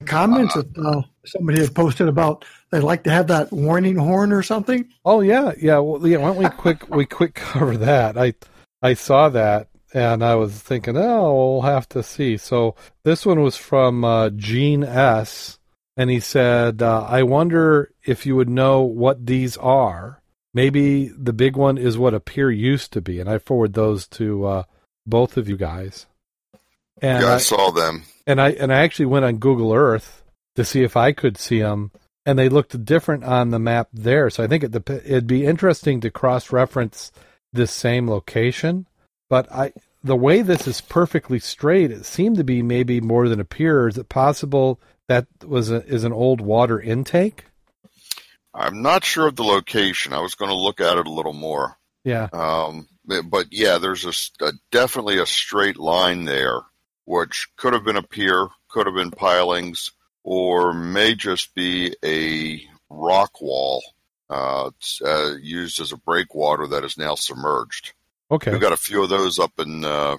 Comments 0.05 0.53
that 0.53 0.77
uh, 0.77 1.01
somebody 1.25 1.61
had 1.61 1.75
posted 1.75 2.07
about 2.07 2.45
they'd 2.71 2.79
like 2.79 3.03
to 3.03 3.11
have 3.11 3.27
that 3.27 3.51
warning 3.51 3.95
horn 3.95 4.31
or 4.31 4.43
something. 4.43 4.87
Oh 5.05 5.21
yeah, 5.21 5.51
yeah. 5.59 5.79
Well, 5.79 6.05
yeah. 6.07 6.17
Why 6.17 6.27
don't 6.27 6.37
we 6.37 6.49
quick 6.49 6.89
we 6.95 7.05
quick 7.05 7.35
cover 7.35 7.77
that? 7.77 8.17
I 8.17 8.33
I 8.81 8.93
saw 8.93 9.29
that 9.29 9.67
and 9.93 10.23
I 10.23 10.35
was 10.35 10.53
thinking, 10.53 10.97
oh, 10.97 11.53
we'll 11.53 11.61
have 11.61 11.87
to 11.89 12.03
see. 12.03 12.37
So 12.37 12.75
this 13.03 13.25
one 13.25 13.41
was 13.41 13.57
from 13.57 14.03
uh, 14.03 14.29
Gene 14.29 14.83
S, 14.83 15.59
and 15.97 16.09
he 16.09 16.19
said, 16.19 16.81
uh, 16.81 17.03
I 17.03 17.23
wonder 17.23 17.91
if 18.05 18.25
you 18.25 18.35
would 18.35 18.49
know 18.49 18.81
what 18.81 19.25
these 19.25 19.57
are. 19.57 20.21
Maybe 20.53 21.07
the 21.07 21.33
big 21.33 21.55
one 21.55 21.77
is 21.77 21.97
what 21.97 22.13
a 22.13 22.19
pier 22.19 22.49
used 22.49 22.93
to 22.93 23.01
be, 23.01 23.19
and 23.19 23.29
I 23.29 23.37
forward 23.37 23.73
those 23.73 24.07
to 24.09 24.45
uh, 24.45 24.63
both 25.05 25.37
of 25.37 25.47
you 25.47 25.57
guys. 25.57 26.05
And 27.01 27.23
yeah, 27.23 27.31
I, 27.31 27.35
I 27.35 27.37
saw 27.37 27.71
them, 27.71 28.03
and 28.27 28.41
I 28.41 28.51
and 28.51 28.73
I 28.73 28.79
actually 28.79 29.07
went 29.07 29.25
on 29.25 29.37
Google 29.37 29.73
Earth 29.73 30.23
to 30.55 30.65
see 30.65 30.83
if 30.83 30.97
I 30.97 31.11
could 31.11 31.37
see 31.37 31.59
them, 31.59 31.91
and 32.25 32.37
they 32.37 32.49
looked 32.49 32.85
different 32.85 33.23
on 33.23 33.49
the 33.49 33.59
map 33.59 33.89
there. 33.93 34.29
So 34.29 34.43
I 34.43 34.47
think 34.47 34.63
it, 34.63 34.89
it'd 34.89 35.27
be 35.27 35.45
interesting 35.45 36.01
to 36.01 36.11
cross 36.11 36.51
reference 36.51 37.11
this 37.53 37.71
same 37.71 38.09
location. 38.09 38.87
But 39.29 39.51
I, 39.51 39.73
the 40.03 40.15
way 40.15 40.41
this 40.41 40.67
is 40.67 40.81
perfectly 40.81 41.39
straight, 41.39 41.91
it 41.91 42.05
seemed 42.05 42.37
to 42.37 42.43
be 42.43 42.61
maybe 42.61 42.99
more 42.99 43.29
than 43.29 43.39
a 43.39 43.45
pier. 43.45 43.87
Is 43.87 43.97
it 43.97 44.09
possible 44.09 44.79
that 45.07 45.27
was 45.45 45.71
a, 45.71 45.85
is 45.85 46.03
an 46.03 46.13
old 46.13 46.41
water 46.41 46.79
intake? 46.79 47.45
I'm 48.53 48.81
not 48.81 49.05
sure 49.05 49.27
of 49.27 49.35
the 49.35 49.43
location. 49.43 50.13
I 50.13 50.19
was 50.19 50.35
going 50.35 50.49
to 50.49 50.55
look 50.55 50.81
at 50.81 50.97
it 50.97 51.07
a 51.07 51.11
little 51.11 51.33
more. 51.33 51.77
Yeah. 52.03 52.27
Um, 52.33 52.87
but 53.05 53.47
yeah, 53.51 53.77
there's 53.77 54.05
a, 54.05 54.45
a, 54.45 54.51
definitely 54.71 55.19
a 55.19 55.25
straight 55.25 55.77
line 55.77 56.25
there, 56.25 56.59
which 57.05 57.47
could 57.57 57.73
have 57.73 57.83
been 57.83 57.97
a 57.97 58.03
pier, 58.03 58.47
could 58.69 58.85
have 58.85 58.95
been 58.95 59.11
pilings, 59.11 59.91
or 60.23 60.73
may 60.73 61.15
just 61.15 61.53
be 61.55 61.95
a 62.03 62.61
rock 62.89 63.41
wall 63.41 63.83
uh, 64.29 64.69
uh, 65.05 65.35
used 65.41 65.79
as 65.79 65.91
a 65.91 65.97
breakwater 65.97 66.67
that 66.67 66.83
is 66.83 66.97
now 66.97 67.15
submerged. 67.15 67.93
Okay, 68.29 68.51
we've 68.51 68.61
got 68.61 68.73
a 68.73 68.77
few 68.77 69.03
of 69.03 69.09
those 69.09 69.39
up 69.39 69.51
in 69.59 69.83
uh, 69.83 70.17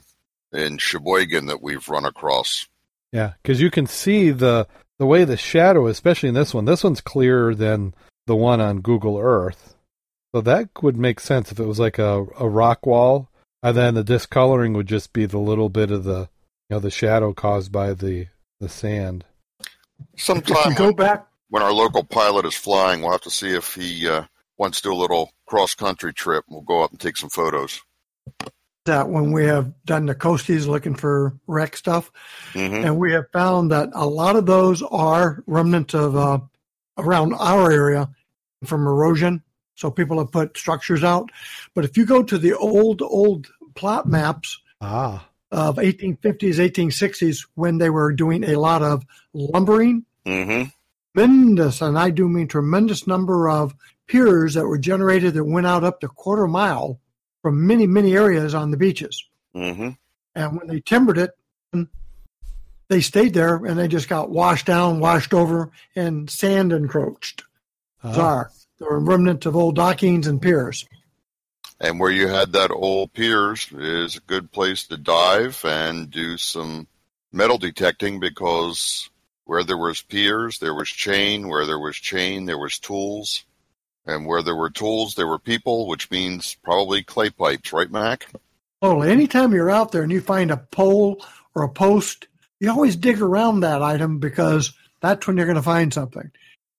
in 0.53 0.78
Sheboygan 0.78 1.47
that 1.47 1.62
we've 1.62 1.89
run 1.89 2.05
across. 2.05 2.66
Yeah, 3.12 3.33
because 3.43 3.61
you 3.61 3.70
can 3.70 3.87
see 3.87 4.30
the 4.30 4.66
the 4.99 5.07
way 5.07 5.24
the 5.24 5.37
shadow, 5.37 5.87
especially 5.87 6.28
in 6.28 6.35
this 6.35 6.53
one. 6.53 6.66
This 6.66 6.85
one's 6.85 7.01
clearer 7.01 7.55
than 7.55 7.95
the 8.26 8.37
one 8.37 8.61
on 8.61 8.80
Google 8.80 9.18
Earth, 9.18 9.74
so 10.35 10.41
that 10.43 10.68
would 10.83 10.97
make 10.97 11.20
sense 11.20 11.51
if 11.51 11.59
it 11.59 11.66
was 11.66 11.78
like 11.78 11.99
a 11.99 12.26
a 12.39 12.49
rock 12.49 12.85
wall, 12.85 13.30
and 13.62 13.76
then 13.76 13.95
the 13.95 14.05
discoloring 14.05 14.74
would 14.74 14.89
just 14.89 15.12
be 15.12 15.24
the 15.24 15.39
little 15.39 15.70
bit 15.70 15.91
of 15.91 16.05
the 16.05 16.28
know 16.72 16.80
the 16.80 16.90
shadow 16.90 17.32
caused 17.32 17.70
by 17.70 17.92
the 17.92 18.26
the 18.60 18.68
sand. 18.68 19.24
Sometime 20.16 20.74
go 20.74 20.92
back 20.92 21.26
when 21.50 21.62
our 21.62 21.72
local 21.72 22.02
pilot 22.02 22.46
is 22.46 22.54
flying, 22.54 23.02
we'll 23.02 23.12
have 23.12 23.20
to 23.20 23.30
see 23.30 23.54
if 23.54 23.74
he 23.74 24.08
uh, 24.08 24.24
wants 24.56 24.80
to 24.80 24.88
do 24.88 24.94
a 24.94 24.96
little 24.96 25.32
cross 25.46 25.74
country 25.74 26.14
trip. 26.14 26.44
We'll 26.48 26.62
go 26.62 26.82
up 26.82 26.90
and 26.90 26.98
take 26.98 27.18
some 27.18 27.28
photos. 27.28 27.82
That 28.86 29.10
when 29.10 29.32
we 29.32 29.44
have 29.44 29.72
done 29.84 30.06
the 30.06 30.14
coasties 30.14 30.66
looking 30.66 30.94
for 30.94 31.38
wreck 31.46 31.76
stuff, 31.76 32.10
mm-hmm. 32.52 32.86
and 32.86 32.98
we 32.98 33.12
have 33.12 33.26
found 33.32 33.70
that 33.70 33.90
a 33.92 34.06
lot 34.06 34.36
of 34.36 34.46
those 34.46 34.82
are 34.82 35.44
remnants 35.46 35.94
of 35.94 36.16
uh, 36.16 36.38
around 36.96 37.34
our 37.34 37.70
area 37.70 38.08
from 38.64 38.86
erosion. 38.86 39.42
So 39.74 39.90
people 39.90 40.18
have 40.18 40.32
put 40.32 40.56
structures 40.56 41.04
out. 41.04 41.30
But 41.74 41.84
if 41.84 41.96
you 41.96 42.06
go 42.06 42.22
to 42.22 42.38
the 42.38 42.54
old 42.54 43.02
old 43.02 43.48
plot 43.74 44.08
maps 44.08 44.58
ah. 44.80 45.28
Of 45.53 45.76
1850s, 45.76 46.57
1860s, 46.57 47.46
when 47.55 47.78
they 47.78 47.90
were 47.90 48.12
doing 48.12 48.42
a 48.42 48.57
lot 48.57 48.82
of 48.82 49.05
lumbering. 49.32 50.05
Mm-hmm 50.26 50.70
tremendous, 51.14 51.80
and 51.80 51.98
I 51.98 52.11
do 52.11 52.28
mean 52.28 52.48
tremendous 52.48 53.07
number 53.07 53.48
of 53.48 53.74
piers 54.07 54.55
that 54.55 54.66
were 54.66 54.78
generated 54.78 55.34
that 55.34 55.44
went 55.44 55.66
out 55.66 55.84
up 55.84 56.00
to 56.00 56.07
a 56.07 56.11
quarter 56.11 56.46
mile 56.46 57.00
from 57.42 57.66
many, 57.66 57.86
many 57.86 58.14
areas 58.14 58.55
on 58.55 58.70
the 58.70 58.76
beaches. 58.76 59.24
Mm-hmm. 59.55 59.90
And 60.34 60.59
when 60.59 60.66
they 60.68 60.80
timbered 60.80 61.18
it, 61.18 61.32
they 62.88 63.00
stayed 63.00 63.34
there 63.34 63.57
and 63.57 63.78
they 63.78 63.88
just 63.88 64.09
got 64.09 64.30
washed 64.30 64.66
down, 64.66 65.00
washed 65.00 65.32
over, 65.32 65.70
and 65.96 66.28
sand 66.28 66.72
encroached. 66.72 67.42
Uh-huh. 68.03 68.44
There 68.78 68.90
were 68.90 69.00
remnants 69.00 69.46
of 69.46 69.57
old 69.57 69.76
dockings 69.76 70.26
and 70.26 70.42
piers. 70.42 70.86
And 71.83 71.99
where 71.99 72.12
you 72.12 72.28
had 72.28 72.53
that 72.53 72.70
old 72.70 73.12
piers 73.12 73.66
is 73.72 74.16
a 74.16 74.20
good 74.20 74.53
place 74.53 74.87
to 74.87 74.97
dive 74.97 75.61
and 75.64 76.09
do 76.09 76.37
some 76.37 76.87
metal 77.33 77.59
detecting 77.59 78.20
because 78.20 79.11
where 79.47 79.64
there 79.64 79.76
was 79.76 80.01
piers, 80.01 80.61
there 80.61 80.74
was 80.74 80.89
chain. 80.89 81.49
Where 81.49 81.66
there 81.66 81.80
was 81.80 81.97
chain, 81.97 82.47
there 82.47 82.57
was 82.57 82.78
tools. 82.78 83.45
And 84.07 84.26
where 84.26 84.43
there 84.43 84.55
were 84.55 84.70
tools, 84.70 85.16
there 85.16 85.26
were 85.26 85.41
people, 85.41 85.89
which 85.89 86.09
means 86.09 86.57
probably 86.62 87.03
clay 87.03 87.30
pipes, 87.30 87.72
right, 87.72 87.91
Mac? 87.91 88.28
Totally. 88.80 89.11
Anytime 89.11 89.53
you're 89.53 89.70
out 89.70 89.91
there 89.91 90.05
and 90.05 90.12
you 90.12 90.20
find 90.20 90.53
a 90.53 90.57
pole 90.57 91.24
or 91.57 91.64
a 91.64 91.68
post, 91.68 92.28
you 92.61 92.70
always 92.70 92.95
dig 92.95 93.20
around 93.20 93.61
that 93.61 93.83
item 93.83 94.20
because 94.20 94.72
that's 95.01 95.26
when 95.26 95.37
you're 95.37 95.47
going 95.47 95.57
to 95.57 95.62
find 95.62 95.93
something. 95.93 96.30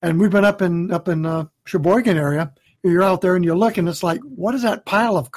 And 0.01 0.17
we've 0.17 0.31
been 0.31 0.45
up 0.45 0.61
in 0.61 0.91
up 0.91 1.09
in 1.09 1.25
uh, 1.25 1.45
Sheboygan 1.65 2.17
area. 2.17 2.53
You're 2.83 3.03
out 3.03 3.21
there 3.21 3.35
and 3.35 3.45
you 3.45 3.55
look, 3.55 3.77
and 3.77 3.87
it's 3.87 4.03
like, 4.03 4.19
what 4.21 4.55
is 4.55 4.63
that 4.63 4.85
pile 4.85 5.17
of 5.17 5.29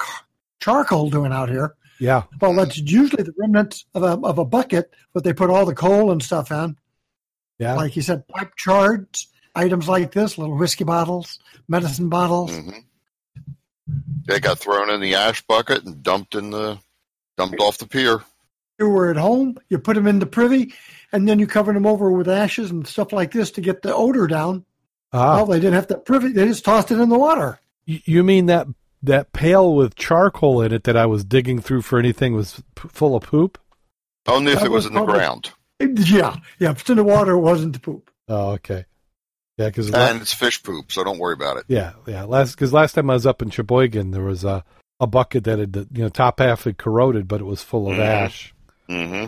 charcoal 0.59 1.09
doing 1.09 1.31
out 1.31 1.49
here? 1.49 1.75
Yeah. 1.99 2.23
Well, 2.41 2.53
that's 2.53 2.77
usually 2.77 3.23
the 3.23 3.33
remnants 3.37 3.85
of 3.95 4.03
a 4.03 4.19
of 4.25 4.37
a 4.37 4.45
bucket, 4.45 4.93
but 5.13 5.23
they 5.23 5.33
put 5.33 5.49
all 5.49 5.65
the 5.65 5.73
coal 5.73 6.11
and 6.11 6.21
stuff 6.21 6.51
in. 6.51 6.77
Yeah. 7.57 7.75
Like 7.75 7.95
you 7.95 8.01
said, 8.01 8.27
pipe 8.27 8.55
charts, 8.55 9.27
items 9.55 9.87
like 9.87 10.11
this, 10.11 10.37
little 10.37 10.57
whiskey 10.57 10.83
bottles, 10.83 11.39
medicine 11.67 12.09
bottles. 12.09 12.51
Mm-hmm. 12.51 12.79
They 14.27 14.39
got 14.39 14.59
thrown 14.59 14.89
in 14.89 15.01
the 15.01 15.15
ash 15.15 15.41
bucket 15.41 15.85
and 15.85 16.03
dumped 16.03 16.35
in 16.35 16.51
the 16.51 16.77
dumped 17.37 17.59
off 17.61 17.77
the 17.77 17.87
pier. 17.87 18.21
You 18.79 18.89
were 18.89 19.09
at 19.09 19.17
home, 19.17 19.57
you 19.69 19.79
put 19.79 19.95
them 19.95 20.05
in 20.05 20.19
the 20.19 20.27
privy, 20.27 20.73
and 21.11 21.27
then 21.27 21.39
you 21.39 21.47
covered 21.47 21.75
them 21.75 21.87
over 21.87 22.11
with 22.11 22.27
ashes 22.27 22.69
and 22.69 22.85
stuff 22.85 23.11
like 23.11 23.31
this 23.31 23.51
to 23.51 23.61
get 23.61 23.81
the 23.81 23.95
odor 23.95 24.27
down. 24.27 24.65
Ah. 25.13 25.35
Well, 25.37 25.45
they 25.47 25.59
didn't 25.59 25.73
have 25.75 25.87
to 25.87 25.97
privy; 25.97 26.29
they 26.33 26.45
just 26.45 26.65
tossed 26.65 26.91
it 26.91 26.99
in 26.99 27.09
the 27.09 27.17
water. 27.17 27.59
You 27.85 28.23
mean 28.23 28.47
that 28.47 28.67
that 29.03 29.31
pail 29.31 29.73
with 29.75 29.95
charcoal 29.95 30.61
in 30.61 30.73
it 30.73 30.83
that 30.83 30.97
I 30.97 31.05
was 31.05 31.23
digging 31.23 31.61
through 31.61 31.83
for 31.83 31.97
anything 31.99 32.33
was 32.33 32.61
p- 32.75 32.89
full 32.89 33.15
of 33.15 33.23
poop? 33.23 33.57
Only 34.27 34.51
if 34.51 34.59
That 34.59 34.65
it 34.65 34.69
was 34.71 34.83
was 34.83 34.85
in 34.87 34.93
the 34.93 34.99
probably- 34.99 35.15
ground. 35.19 35.51
Yeah, 35.79 36.35
yeah. 36.59 36.71
If 36.71 36.81
it's 36.81 36.89
in 36.89 36.97
the 36.97 37.03
water, 37.03 37.33
it 37.33 37.39
wasn't 37.39 37.73
the 37.73 37.79
poop. 37.79 38.09
Oh, 38.27 38.51
okay. 38.53 38.85
Yeah, 39.57 39.67
because 39.67 39.91
And 39.93 40.21
it's 40.21 40.33
fish 40.33 40.61
poop, 40.61 40.91
so 40.91 41.03
don't 41.03 41.19
worry 41.19 41.33
about 41.33 41.57
it. 41.57 41.65
yeah, 41.67 41.93
yeah. 42.07 42.23
Last 42.23 42.51
because 42.55 42.73
last 42.73 42.93
time 42.93 43.09
I 43.09 43.13
was 43.13 43.25
up 43.25 43.41
in 43.41 43.49
Sheboygan, 43.49 44.11
there 44.11 44.23
was 44.23 44.43
a 44.43 44.63
a 44.99 45.07
bucket 45.07 45.43
that 45.45 45.59
had 45.59 45.73
the 45.73 45.87
you 45.93 46.01
know 46.03 46.09
top 46.09 46.39
half 46.39 46.63
had 46.65 46.77
corroded, 46.77 47.27
but 47.27 47.39
it 47.41 47.45
was 47.45 47.61
full 47.63 47.89
of 47.89 47.97
Mhm. 47.97 47.99
ash. 48.05 48.53
hmm 48.87 49.25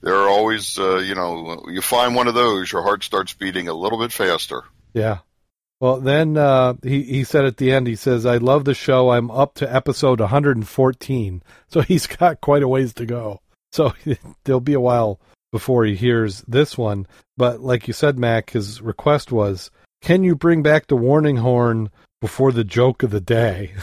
There 0.00 0.14
are 0.14 0.28
always, 0.28 0.78
uh, 0.78 0.98
you 0.98 1.14
know, 1.16 1.64
you 1.68 1.82
find 1.82 2.14
one 2.14 2.28
of 2.28 2.34
those, 2.34 2.70
your 2.72 2.82
heart 2.82 3.02
starts 3.02 3.32
beating 3.34 3.66
a 3.66 3.74
little 3.74 3.98
bit 3.98 4.12
faster. 4.12 4.62
Yeah. 4.92 5.18
Well, 5.80 6.00
then 6.00 6.36
uh, 6.36 6.74
he 6.82 7.02
he 7.02 7.24
said 7.24 7.44
at 7.44 7.56
the 7.56 7.70
end, 7.70 7.86
he 7.86 7.94
says, 7.94 8.26
"I 8.26 8.38
love 8.38 8.64
the 8.64 8.74
show. 8.74 9.10
I'm 9.10 9.30
up 9.30 9.54
to 9.54 9.74
episode 9.74 10.20
114, 10.20 11.42
so 11.68 11.80
he's 11.80 12.06
got 12.06 12.40
quite 12.40 12.62
a 12.62 12.68
ways 12.68 12.92
to 12.94 13.06
go. 13.06 13.40
So 13.72 13.92
there'll 14.44 14.60
be 14.60 14.74
a 14.74 14.80
while 14.80 15.20
before 15.52 15.84
he 15.84 15.94
hears 15.94 16.42
this 16.42 16.76
one. 16.76 17.06
But 17.36 17.60
like 17.60 17.86
you 17.86 17.94
said, 17.94 18.18
Mac, 18.18 18.50
his 18.50 18.82
request 18.82 19.30
was, 19.30 19.70
"Can 20.02 20.24
you 20.24 20.34
bring 20.34 20.62
back 20.62 20.88
the 20.88 20.96
warning 20.96 21.36
horn 21.36 21.90
before 22.20 22.50
the 22.50 22.64
joke 22.64 23.04
of 23.04 23.10
the 23.10 23.20
day?" 23.20 23.74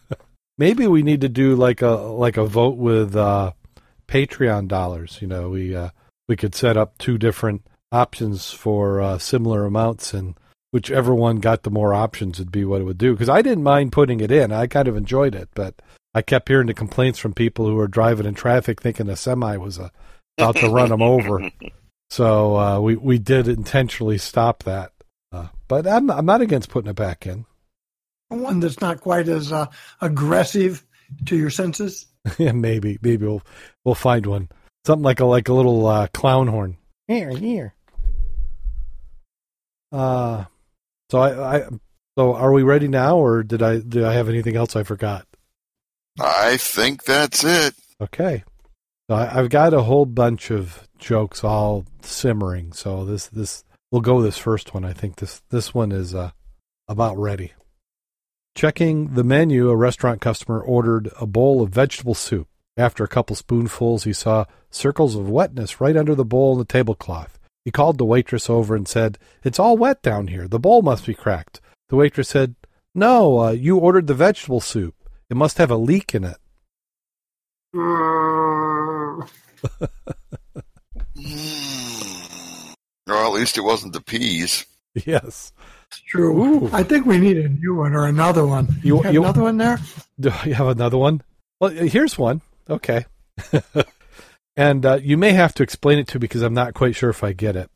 Maybe 0.58 0.86
we 0.86 1.02
need 1.02 1.22
to 1.22 1.28
do 1.28 1.56
like 1.56 1.82
a 1.82 1.90
like 1.90 2.36
a 2.36 2.46
vote 2.46 2.76
with 2.76 3.16
uh, 3.16 3.52
Patreon 4.06 4.68
dollars. 4.68 5.18
You 5.20 5.26
know, 5.26 5.50
we 5.50 5.74
uh, 5.74 5.90
we 6.28 6.36
could 6.36 6.54
set 6.54 6.76
up 6.76 6.98
two 6.98 7.18
different 7.18 7.66
options 7.90 8.52
for 8.52 9.00
uh, 9.00 9.18
similar 9.18 9.66
amounts 9.66 10.14
and 10.14 10.36
whichever 10.72 11.14
one 11.14 11.36
got 11.36 11.62
the 11.62 11.70
more 11.70 11.94
options 11.94 12.38
would 12.38 12.50
be 12.50 12.64
what 12.64 12.80
it 12.80 12.84
would 12.84 12.98
do. 12.98 13.12
Because 13.12 13.28
I 13.28 13.42
didn't 13.42 13.62
mind 13.62 13.92
putting 13.92 14.20
it 14.20 14.32
in. 14.32 14.50
I 14.50 14.66
kind 14.66 14.88
of 14.88 14.96
enjoyed 14.96 15.34
it, 15.34 15.48
but 15.54 15.80
I 16.14 16.22
kept 16.22 16.48
hearing 16.48 16.66
the 16.66 16.74
complaints 16.74 17.18
from 17.18 17.32
people 17.32 17.66
who 17.66 17.76
were 17.76 17.88
driving 17.88 18.26
in 18.26 18.34
traffic 18.34 18.80
thinking 18.82 19.08
a 19.08 19.16
semi 19.16 19.56
was 19.56 19.78
uh, 19.78 19.90
about 20.38 20.56
to 20.56 20.68
run 20.68 20.88
them 20.88 21.02
over. 21.02 21.50
So 22.10 22.58
uh, 22.58 22.78
we 22.78 22.94
we 22.96 23.18
did 23.18 23.48
intentionally 23.48 24.18
stop 24.18 24.64
that. 24.64 24.92
Uh, 25.32 25.46
but 25.66 25.86
I'm 25.86 26.10
I'm 26.10 26.26
not 26.26 26.42
against 26.42 26.68
putting 26.68 26.90
it 26.90 26.94
back 26.94 27.26
in. 27.26 27.46
One 28.28 28.60
that's 28.60 28.82
not 28.82 29.00
quite 29.00 29.28
as 29.28 29.50
uh, 29.50 29.68
aggressive 30.02 30.84
to 31.24 31.38
your 31.38 31.48
senses. 31.48 32.04
yeah, 32.38 32.52
maybe 32.52 32.98
maybe 33.00 33.24
we'll 33.24 33.40
we'll 33.86 33.94
find 33.94 34.26
one. 34.26 34.50
Something 34.84 35.04
like 35.04 35.20
a 35.20 35.24
like 35.24 35.48
a 35.48 35.54
little 35.54 35.86
uh, 35.86 36.06
clown 36.08 36.48
horn. 36.48 36.76
Here, 37.08 37.30
here. 37.30 37.72
Uh 39.90 40.44
so 41.12 41.18
I, 41.18 41.56
I 41.56 41.68
so 42.16 42.34
are 42.34 42.52
we 42.52 42.62
ready 42.62 42.88
now 42.88 43.18
or 43.18 43.42
did 43.42 43.62
I 43.62 43.80
did 43.80 44.02
I 44.02 44.14
have 44.14 44.30
anything 44.30 44.56
else 44.56 44.74
I 44.74 44.82
forgot? 44.82 45.26
I 46.18 46.56
think 46.56 47.04
that's 47.04 47.44
it. 47.44 47.74
Okay. 48.00 48.44
So 49.10 49.16
I, 49.16 49.38
I've 49.38 49.50
got 49.50 49.74
a 49.74 49.82
whole 49.82 50.06
bunch 50.06 50.50
of 50.50 50.88
jokes 50.98 51.44
all 51.44 51.84
simmering. 52.00 52.72
So 52.72 53.04
this 53.04 53.26
this 53.26 53.62
we'll 53.90 54.00
go 54.00 54.22
this 54.22 54.38
first 54.38 54.72
one. 54.72 54.86
I 54.86 54.94
think 54.94 55.16
this 55.16 55.42
this 55.50 55.74
one 55.74 55.92
is 55.92 56.14
uh 56.14 56.30
about 56.88 57.18
ready. 57.18 57.52
Checking 58.54 59.12
the 59.12 59.24
menu, 59.24 59.68
a 59.68 59.76
restaurant 59.76 60.22
customer 60.22 60.62
ordered 60.62 61.10
a 61.20 61.26
bowl 61.26 61.60
of 61.60 61.68
vegetable 61.68 62.14
soup. 62.14 62.48
After 62.78 63.04
a 63.04 63.08
couple 63.08 63.36
spoonfuls, 63.36 64.04
he 64.04 64.14
saw 64.14 64.46
circles 64.70 65.14
of 65.14 65.28
wetness 65.28 65.78
right 65.78 65.94
under 65.94 66.14
the 66.14 66.24
bowl 66.24 66.52
and 66.52 66.60
the 66.62 66.72
tablecloth. 66.72 67.38
He 67.64 67.70
called 67.70 67.98
the 67.98 68.04
waitress 68.04 68.50
over 68.50 68.74
and 68.74 68.88
said, 68.88 69.18
It's 69.44 69.58
all 69.58 69.76
wet 69.76 70.02
down 70.02 70.26
here. 70.28 70.48
The 70.48 70.58
bowl 70.58 70.82
must 70.82 71.06
be 71.06 71.14
cracked. 71.14 71.60
The 71.88 71.96
waitress 71.96 72.28
said, 72.28 72.54
No, 72.94 73.38
uh, 73.40 73.50
you 73.52 73.76
ordered 73.78 74.06
the 74.08 74.14
vegetable 74.14 74.60
soup. 74.60 74.94
It 75.30 75.36
must 75.36 75.58
have 75.58 75.70
a 75.70 75.76
leak 75.76 76.14
in 76.14 76.24
it. 76.24 76.36
Or 83.08 83.16
at 83.26 83.32
least 83.32 83.58
it 83.58 83.62
wasn't 83.62 83.92
the 83.92 84.00
peas. 84.00 84.64
Yes. 84.94 85.52
It's 85.90 86.00
true. 86.02 86.42
Ooh. 86.44 86.70
I 86.72 86.82
think 86.82 87.06
we 87.06 87.18
need 87.18 87.36
a 87.38 87.48
new 87.48 87.74
one 87.74 87.94
or 87.94 88.06
another 88.06 88.46
one. 88.46 88.68
You- 88.82 88.96
You, 88.96 89.02
have 89.02 89.14
you- 89.14 89.22
another 89.22 89.42
one 89.42 89.56
there? 89.56 89.78
Do 90.20 90.32
you 90.44 90.54
have 90.54 90.68
another 90.68 90.98
one? 90.98 91.22
Well, 91.60 91.70
here's 91.70 92.16
one. 92.18 92.40
Okay. 92.68 93.06
and 94.56 94.84
uh, 94.84 94.98
you 95.02 95.16
may 95.16 95.32
have 95.32 95.54
to 95.54 95.62
explain 95.62 95.98
it 95.98 96.08
to 96.08 96.18
me 96.18 96.20
because 96.20 96.42
I'm 96.42 96.54
not 96.54 96.74
quite 96.74 96.94
sure 96.94 97.10
if 97.10 97.24
I 97.24 97.32
get 97.32 97.56
it. 97.56 97.70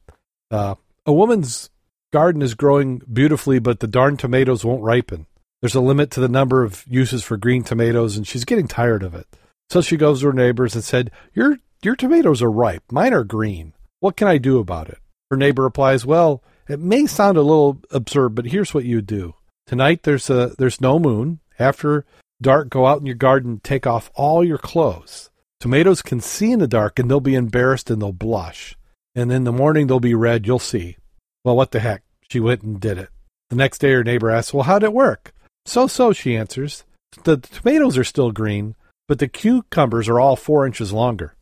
Uh, 0.51 0.77
a 1.05 1.13
woman's 1.13 1.71
garden 2.13 2.43
is 2.43 2.55
growing 2.55 3.01
beautifully, 3.11 3.59
but 3.59 3.81
the 3.81 3.87
darn 3.87 4.17
tomatoes 4.17 4.65
won't 4.65 4.83
ripen. 4.83 5.27
There's 5.61 5.75
a 5.75 5.81
limit 5.81 6.11
to 6.13 6.21
the 6.21 6.29
number 6.29 6.63
of 6.63 6.85
uses 6.87 7.25
for 7.25 7.37
green 7.37 7.65
tomatoes, 7.65 8.17
and 8.17 8.27
she's 8.27 8.45
getting 8.45 8.69
tired 8.69 9.03
of 9.03 9.15
it. 9.15 9.27
So 9.71 9.81
she 9.81 9.97
goes 9.97 10.21
to 10.21 10.27
her 10.27 10.33
neighbors 10.33 10.75
and 10.75 10.85
said, 10.85 11.11
"Your 11.35 11.59
your 11.83 11.97
tomatoes 11.97 12.43
are 12.43 12.51
ripe. 12.51 12.85
Mine 12.91 13.15
are 13.15 13.25
green. 13.25 13.73
What 14.01 14.17
can 14.17 14.29
I 14.29 14.39
do 14.39 14.59
about 14.59 14.89
it?" 14.89 14.99
Her 15.31 15.37
neighbor 15.37 15.63
replies, 15.63 16.07
"Well, 16.07 16.43
it 16.69 16.79
may 16.79 17.07
sound 17.07 17.37
a 17.37 17.43
little 17.43 17.81
absurd, 17.91 18.31
but 18.31 18.47
here's 18.47 18.75
what 18.75 18.85
you 18.85 19.01
do. 19.01 19.35
Tonight 19.67 20.03
there's 20.03 20.31
a 20.31 20.55
there's 20.59 20.81
no 20.81 20.99
moon. 20.99 21.41
After 21.59 22.05
dark, 22.41 22.69
go 22.69 22.87
out 22.87 23.01
in 23.01 23.07
your 23.07 23.15
garden, 23.15 23.61
take 23.63 23.87
off 23.87 24.11
all 24.15 24.45
your 24.45 24.59
clothes. 24.59 25.31
Tomatoes 25.61 26.03
can 26.03 26.21
see 26.21 26.53
in 26.53 26.59
the 26.59 26.69
dark, 26.69 26.99
and 26.99 27.11
they'll 27.11 27.21
be 27.21 27.35
embarrassed 27.35 27.91
and 27.91 28.01
they'll 28.01 28.13
blush. 28.13 28.77
And 29.15 29.33
in 29.33 29.45
the 29.45 29.53
morning 29.53 29.87
they'll 29.87 30.01
be 30.01 30.15
red. 30.15 30.47
You'll 30.47 30.59
see. 30.59 30.99
Well, 31.45 31.57
what 31.57 31.71
the 31.71 31.81
heck? 31.81 32.03
She 32.29 32.41
went 32.41 32.63
and 32.63 32.79
did 32.79 32.99
it. 32.99 33.09
The 33.49 33.57
next 33.57 33.79
day, 33.79 33.93
her 33.93 34.05
neighbor 34.05 34.31
asks, 34.31 34.53
"Well, 34.53 34.65
how'd 34.65 34.83
it 34.83 34.93
work?" 34.93 35.33
So 35.65 35.87
so, 35.87 36.13
she 36.13 36.37
answers. 36.37 36.85
The 37.25 37.39
tomatoes 37.39 37.97
are 37.97 38.05
still 38.05 38.33
green, 38.33 38.75
but 39.09 39.19
the 39.19 39.29
cucumbers 39.29 40.09
are 40.09 40.21
all 40.21 40.37
four 40.37 40.67
inches 40.67 40.93
longer. 40.93 41.35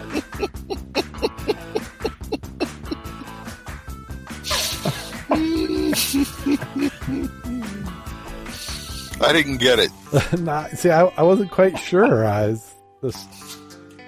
I 9.28 9.32
didn't 9.32 9.58
get 9.58 9.78
it. 9.78 9.90
Not, 10.40 10.70
see, 10.72 10.90
I, 10.90 11.04
I 11.04 11.22
wasn't 11.22 11.50
quite 11.50 11.78
sure. 11.78 12.24
I 12.26 12.46
was 12.48 12.74
just, 13.02 13.28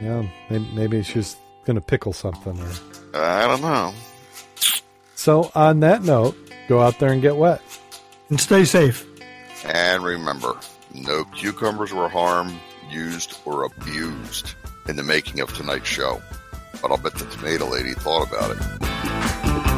you 0.01 0.09
know, 0.09 0.29
maybe, 0.49 0.71
maybe 0.75 1.03
she's 1.03 1.37
going 1.65 1.77
to 1.77 1.81
pickle 1.83 2.13
something. 2.13 2.59
Or 2.59 3.21
I 3.21 3.47
don't 3.47 3.61
know. 3.63 3.93
so. 5.15 5.51
On 5.55 5.81
that 5.81 6.03
note, 6.03 6.37
go 6.69 6.81
out 6.81 6.99
there 6.99 7.13
and 7.13 7.21
get 7.21 7.37
wet. 7.37 7.61
And 8.31 8.41
stay 8.41 8.65
safe. 8.65 9.07
And 9.67 10.03
remember, 10.03 10.57
no 10.95 11.25
cucumbers 11.27 11.93
were 11.93 12.09
harmed, 12.09 12.55
used, 12.91 13.39
or 13.45 13.65
abused 13.65 14.55
in 14.89 14.97
the 14.97 15.03
making 15.03 15.41
of 15.41 15.53
tonight's 15.55 15.89
show. 15.89 16.23
But 16.81 16.91
I'll 16.91 16.97
bet 16.97 17.15
the 17.15 17.27
tomato 17.27 17.69
lady 17.69 17.93
thought 17.93 18.29
about 18.29 18.57
it. 18.57 19.72